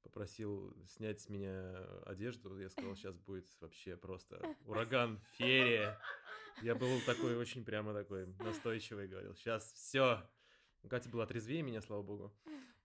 попросил 0.02 0.74
снять 0.86 1.20
с 1.20 1.28
меня 1.28 1.84
одежду. 2.06 2.58
Я 2.58 2.68
сказал, 2.70 2.94
сейчас 2.96 3.16
будет 3.16 3.46
вообще 3.60 3.96
просто 3.96 4.56
ураган, 4.66 5.20
ферия. 5.32 5.98
Я 6.62 6.74
был 6.74 7.00
такой 7.06 7.36
очень 7.36 7.64
прямо 7.64 7.92
такой 7.94 8.26
настойчивый, 8.38 9.08
говорил, 9.08 9.34
сейчас 9.34 9.72
все. 9.72 10.22
Катя 10.88 11.08
была 11.10 11.26
трезвее 11.26 11.62
меня, 11.62 11.80
слава 11.80 12.02
богу. 12.02 12.32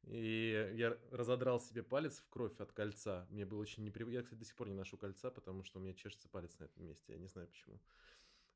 И 0.04 0.72
я 0.76 0.98
разодрал 1.12 1.60
себе 1.60 1.82
палец 1.82 2.20
в 2.20 2.30
кровь 2.30 2.56
от 2.60 2.72
кольца. 2.72 3.26
Мне 3.32 3.46
было 3.46 3.60
очень 3.62 3.84
непривычно. 3.84 4.18
Я, 4.18 4.24
кстати, 4.24 4.40
до 4.40 4.46
сих 4.46 4.56
пор 4.56 4.68
не 4.68 4.76
ношу 4.76 4.98
кольца, 4.98 5.32
потому 5.32 5.64
что 5.64 5.80
у 5.80 5.82
меня 5.82 5.94
чешется 5.94 6.30
палец 6.30 6.58
на 6.60 6.66
этом 6.66 6.86
месте. 6.86 7.14
Я 7.14 7.20
не 7.20 7.28
знаю 7.28 7.48
почему. 7.48 7.80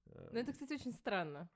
Э, 0.05 0.29
Ну, 0.31 0.39
это, 0.39 0.51
кстати, 0.53 0.73
очень 0.73 0.93
странно. 0.93 1.49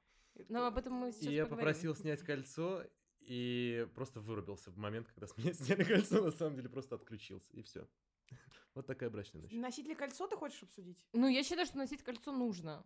Но 0.49 0.59
Это- 0.59 0.67
об 0.67 0.77
этом 0.79 0.93
мы 0.93 1.11
сейчас 1.11 1.27
и 1.31 1.35
я 1.35 1.43
поговорим. 1.45 1.67
попросил 1.67 1.95
снять 1.95 2.23
кольцо, 2.23 2.83
и 3.25 3.87
просто 3.95 4.19
вырубился 4.19 4.71
в 4.71 4.77
момент, 4.77 5.07
когда 5.07 5.27
с 5.27 5.37
меня 5.37 5.53
сняли 5.53 5.83
кольцо, 5.83 6.23
на 6.23 6.31
самом 6.31 6.55
деле 6.55 6.69
просто 6.69 6.95
отключился, 6.95 7.51
и 7.53 7.61
все. 7.61 7.87
Вот 8.75 8.87
такая 8.87 9.09
брачная 9.11 9.41
ночь. 9.41 9.51
Носить 9.51 9.85
ли 9.87 9.93
кольцо 9.93 10.27
ты 10.27 10.35
хочешь 10.35 10.63
обсудить? 10.63 11.05
Ну, 11.13 11.27
я 11.27 11.43
считаю, 11.43 11.67
что 11.67 11.77
носить 11.77 12.01
кольцо 12.03 12.31
нужно. 12.31 12.83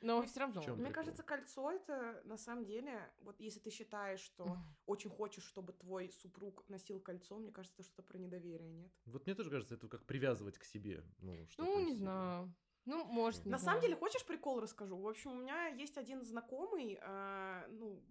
Но 0.00 0.22
все 0.22 0.40
равно. 0.40 0.60
Мне 0.62 0.74
прикол? 0.86 0.92
кажется, 0.94 1.22
кольцо 1.22 1.70
это 1.70 2.22
на 2.24 2.36
самом 2.36 2.64
деле, 2.64 3.12
вот 3.20 3.38
если 3.38 3.60
ты 3.60 3.70
считаешь, 3.70 4.20
что 4.20 4.56
очень 4.86 5.10
хочешь, 5.10 5.44
чтобы 5.44 5.72
твой 5.74 6.10
супруг 6.10 6.64
носил 6.68 6.98
кольцо, 6.98 7.38
мне 7.38 7.52
кажется, 7.52 7.74
это 7.82 7.84
что-то 7.84 8.02
про 8.02 8.18
недоверие, 8.18 8.70
нет? 8.72 8.90
Вот 9.04 9.26
мне 9.26 9.34
тоже 9.36 9.50
кажется, 9.50 9.74
это 9.74 9.86
как 9.86 10.04
привязывать 10.06 10.58
к 10.58 10.64
себе. 10.64 11.04
Ну, 11.18 11.46
что-то 11.50 11.70
Ну, 11.70 11.84
не 11.84 11.92
из- 11.92 11.98
знаю. 11.98 12.52
Ну, 12.84 13.04
может, 13.04 13.44
не 13.44 13.50
На 13.52 13.58
знаю. 13.58 13.74
самом 13.76 13.82
деле, 13.82 13.94
хочешь 13.96 14.26
прикол 14.26 14.60
расскажу? 14.60 14.96
В 14.96 15.06
общем, 15.06 15.30
у 15.32 15.36
меня 15.36 15.66
есть 15.68 15.96
один 15.96 16.24
знакомый, 16.24 16.98
а, 17.02 17.64
ну, 17.68 18.02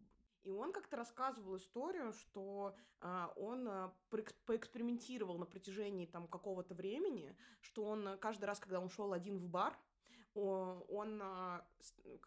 и 0.44 0.50
он 0.50 0.72
как-то 0.74 0.98
рассказывал 0.98 1.58
историю, 1.58 2.14
что 2.14 2.76
а, 3.00 3.32
он 3.36 3.68
а, 3.68 3.94
поэкспериментировал 4.46 5.38
на 5.38 5.46
протяжении 5.46 6.06
там 6.06 6.28
какого-то 6.28 6.74
времени, 6.74 7.36
что 7.62 7.86
он 7.86 8.18
каждый 8.20 8.46
раз, 8.46 8.60
когда 8.60 8.80
он 8.80 8.89
шел 8.89 9.14
один 9.14 9.38
в 9.38 9.48
бар, 9.48 9.78
он 10.34 11.22
а, 11.22 11.66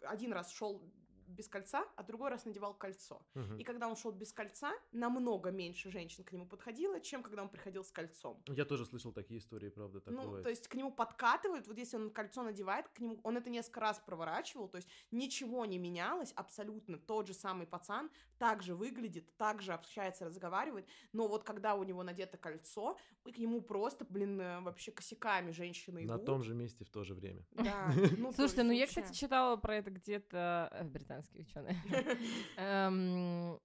один 0.02 0.32
раз 0.32 0.52
шел 0.52 0.82
без 1.28 1.48
кольца, 1.48 1.84
а 1.96 2.02
другой 2.02 2.30
раз 2.30 2.44
надевал 2.44 2.74
кольцо. 2.74 3.22
Мгм. 3.34 3.58
И 3.58 3.64
когда 3.64 3.88
он 3.88 3.96
шел 3.96 4.12
без 4.12 4.32
кольца, 4.32 4.72
намного 4.92 5.50
меньше 5.50 5.90
женщин 5.90 6.24
к 6.24 6.32
нему 6.32 6.46
подходило, 6.46 7.00
чем 7.00 7.22
когда 7.22 7.42
он 7.42 7.48
приходил 7.48 7.84
с 7.84 7.90
кольцом. 7.90 8.42
Я 8.48 8.64
тоже 8.64 8.86
слышал 8.86 9.12
такие 9.12 9.40
истории, 9.40 9.68
правда, 9.68 10.00
так 10.00 10.14
ну, 10.14 10.22
бывает. 10.22 10.44
то 10.44 10.50
есть 10.50 10.68
к 10.68 10.74
нему 10.74 10.92
подкатывают, 10.92 11.66
вот 11.66 11.78
если 11.78 11.96
он 11.96 12.10
кольцо 12.10 12.42
надевает, 12.42 12.88
к 12.88 13.00
нему, 13.00 13.20
он 13.22 13.36
это 13.36 13.50
несколько 13.50 13.80
раз 13.80 14.00
проворачивал, 14.00 14.68
то 14.68 14.76
есть 14.76 14.88
ничего 15.10 15.64
не 15.66 15.78
менялось, 15.78 16.32
абсолютно 16.32 16.98
тот 16.98 17.26
же 17.26 17.34
самый 17.34 17.66
пацан 17.66 18.10
так 18.38 18.62
же 18.62 18.74
выглядит, 18.74 19.36
так 19.36 19.62
же 19.62 19.72
общается, 19.72 20.24
разговаривает, 20.24 20.86
но 21.12 21.28
вот 21.28 21.44
когда 21.44 21.74
у 21.74 21.84
него 21.84 22.02
надето 22.02 22.36
кольцо, 22.36 22.96
и 23.24 23.32
к 23.32 23.38
нему 23.38 23.62
просто, 23.62 24.04
блин, 24.04 24.40
э, 24.40 24.60
вообще 24.60 24.92
косяками 24.92 25.50
женщины 25.50 26.04
На 26.04 26.14
идут. 26.16 26.26
том 26.26 26.42
же 26.42 26.54
месте 26.54 26.84
в 26.84 26.90
то 26.90 27.04
же 27.04 27.14
время. 27.14 27.44
Да. 27.52 27.92
Ну, 28.18 28.32
Слушайте, 28.32 28.62
ну 28.62 28.72
я, 28.72 28.86
кстати, 28.86 29.12
читала 29.12 29.56
про 29.56 29.76
это 29.76 29.90
где-то 29.90 30.68
э, 30.72 30.84
британские 31.14 31.42
ученые, 31.42 31.76
Эм, 32.56 33.60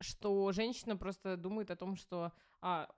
что 0.00 0.52
женщина 0.52 0.96
просто 0.96 1.36
думает 1.36 1.70
о 1.70 1.76
том, 1.76 1.96
что 1.96 2.32
а, 2.60 2.88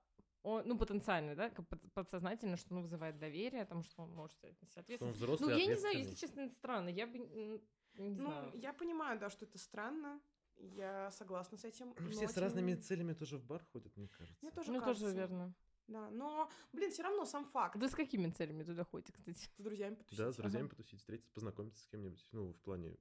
он, 0.42 0.62
ну, 0.66 0.78
потенциально, 0.78 1.34
да, 1.34 1.51
подсознательно, 1.94 2.57
что 2.57 2.74
он 2.74 2.82
вызывает 2.82 3.18
доверие, 3.18 3.64
потому 3.64 3.82
что 3.82 4.03
он 4.03 4.11
может 4.12 4.36
взрослый, 4.38 5.51
Ну, 5.53 5.59
я 5.59 5.66
не 5.66 5.76
знаю, 5.76 5.98
если 5.98 6.14
честно, 6.14 6.40
это 6.40 6.55
странно. 6.55 6.88
Я 6.88 7.07
бы 7.07 7.18
не 7.18 7.61
Ну, 7.94 8.30
знаю. 8.30 8.53
я 8.55 8.72
понимаю, 8.72 9.18
да, 9.18 9.30
что 9.30 9.44
это 9.44 9.59
странно, 9.59 10.20
я 10.57 11.11
согласна 11.11 11.57
с 11.59 11.64
этим. 11.64 11.94
Ну, 11.98 12.05
но 12.05 12.11
Все 12.11 12.28
с 12.28 12.36
не 12.36 12.42
разными 12.42 12.74
целями 12.74 13.14
тоже 13.14 13.38
в 13.38 13.44
бар 13.44 13.64
ходят, 13.72 13.96
мне 13.96 14.09
кажется. 14.09 14.38
Мне 14.42 14.51
тоже 14.51 14.72
Ну, 14.72 14.80
кажется. 14.80 15.05
тоже 15.05 15.16
верно. 15.16 15.55
Да, 15.88 16.09
но, 16.11 16.48
блин, 16.72 16.90
все 16.92 17.03
равно 17.03 17.24
сам 17.24 17.44
факт. 17.46 17.76
Вы 17.76 17.88
с 17.88 17.94
какими 17.94 18.30
целями 18.30 18.62
туда 18.62 18.84
ходите, 18.84 19.12
кстати? 19.12 19.51
С 19.57 19.62
друзьями 19.62 19.96
потусить. 19.96 20.18
Да, 20.18 20.30
с 20.32 20.36
друзьями 20.36 20.68
потусить, 20.68 21.01
встретиться, 21.01 21.32
познакомиться 21.32 21.82
с 21.82 21.88
кем-нибудь. 21.88 22.28
Ну, 22.32 22.53
в 22.53 22.61
плане 22.61 22.96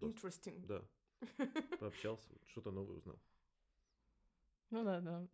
просто, 0.00 0.50
Interesting. 0.50 0.66
да, 0.66 0.82
пообщался, 1.80 2.28
что-то 2.46 2.70
новое 2.70 2.96
узнал. 2.96 3.18
Ну 4.70 4.84
да, 4.84 5.00
да. 5.00 5.26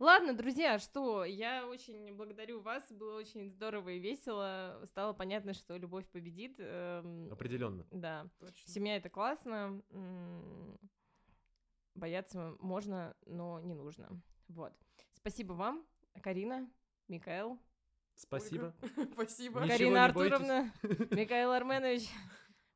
Ладно, 0.00 0.34
друзья, 0.34 0.78
что, 0.78 1.24
я 1.24 1.66
очень 1.66 2.14
благодарю 2.14 2.60
вас, 2.60 2.84
было 2.90 3.16
очень 3.16 3.48
здорово 3.50 3.90
и 3.90 3.98
весело. 4.00 4.80
Стало 4.86 5.12
понятно, 5.12 5.54
что 5.54 5.76
любовь 5.76 6.06
победит. 6.08 6.56
эм, 6.58 7.32
Определенно. 7.32 7.86
Да. 7.90 8.28
Точно. 8.40 8.72
Семья 8.72 8.96
это 8.96 9.08
классно. 9.08 9.82
Бояться 11.94 12.56
можно, 12.58 13.16
но 13.24 13.60
не 13.60 13.74
нужно. 13.74 14.20
Вот. 14.48 14.72
Спасибо 15.12 15.52
вам, 15.52 15.86
Карина, 16.22 16.68
Микаэл, 17.08 17.58
Спасибо. 18.16 18.74
Ольга, 18.82 19.12
Спасибо. 19.14 19.66
Карина. 19.66 20.04
Артуровна, 20.06 20.72
Михаил 21.10 21.52
Арменович, 21.52 22.08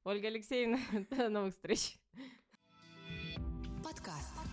Ольга 0.09 0.29
Алексеевна. 0.29 0.79
До 1.11 1.29
новых 1.29 1.53
встреч. 1.53 1.99
Подкаст. 3.85 4.48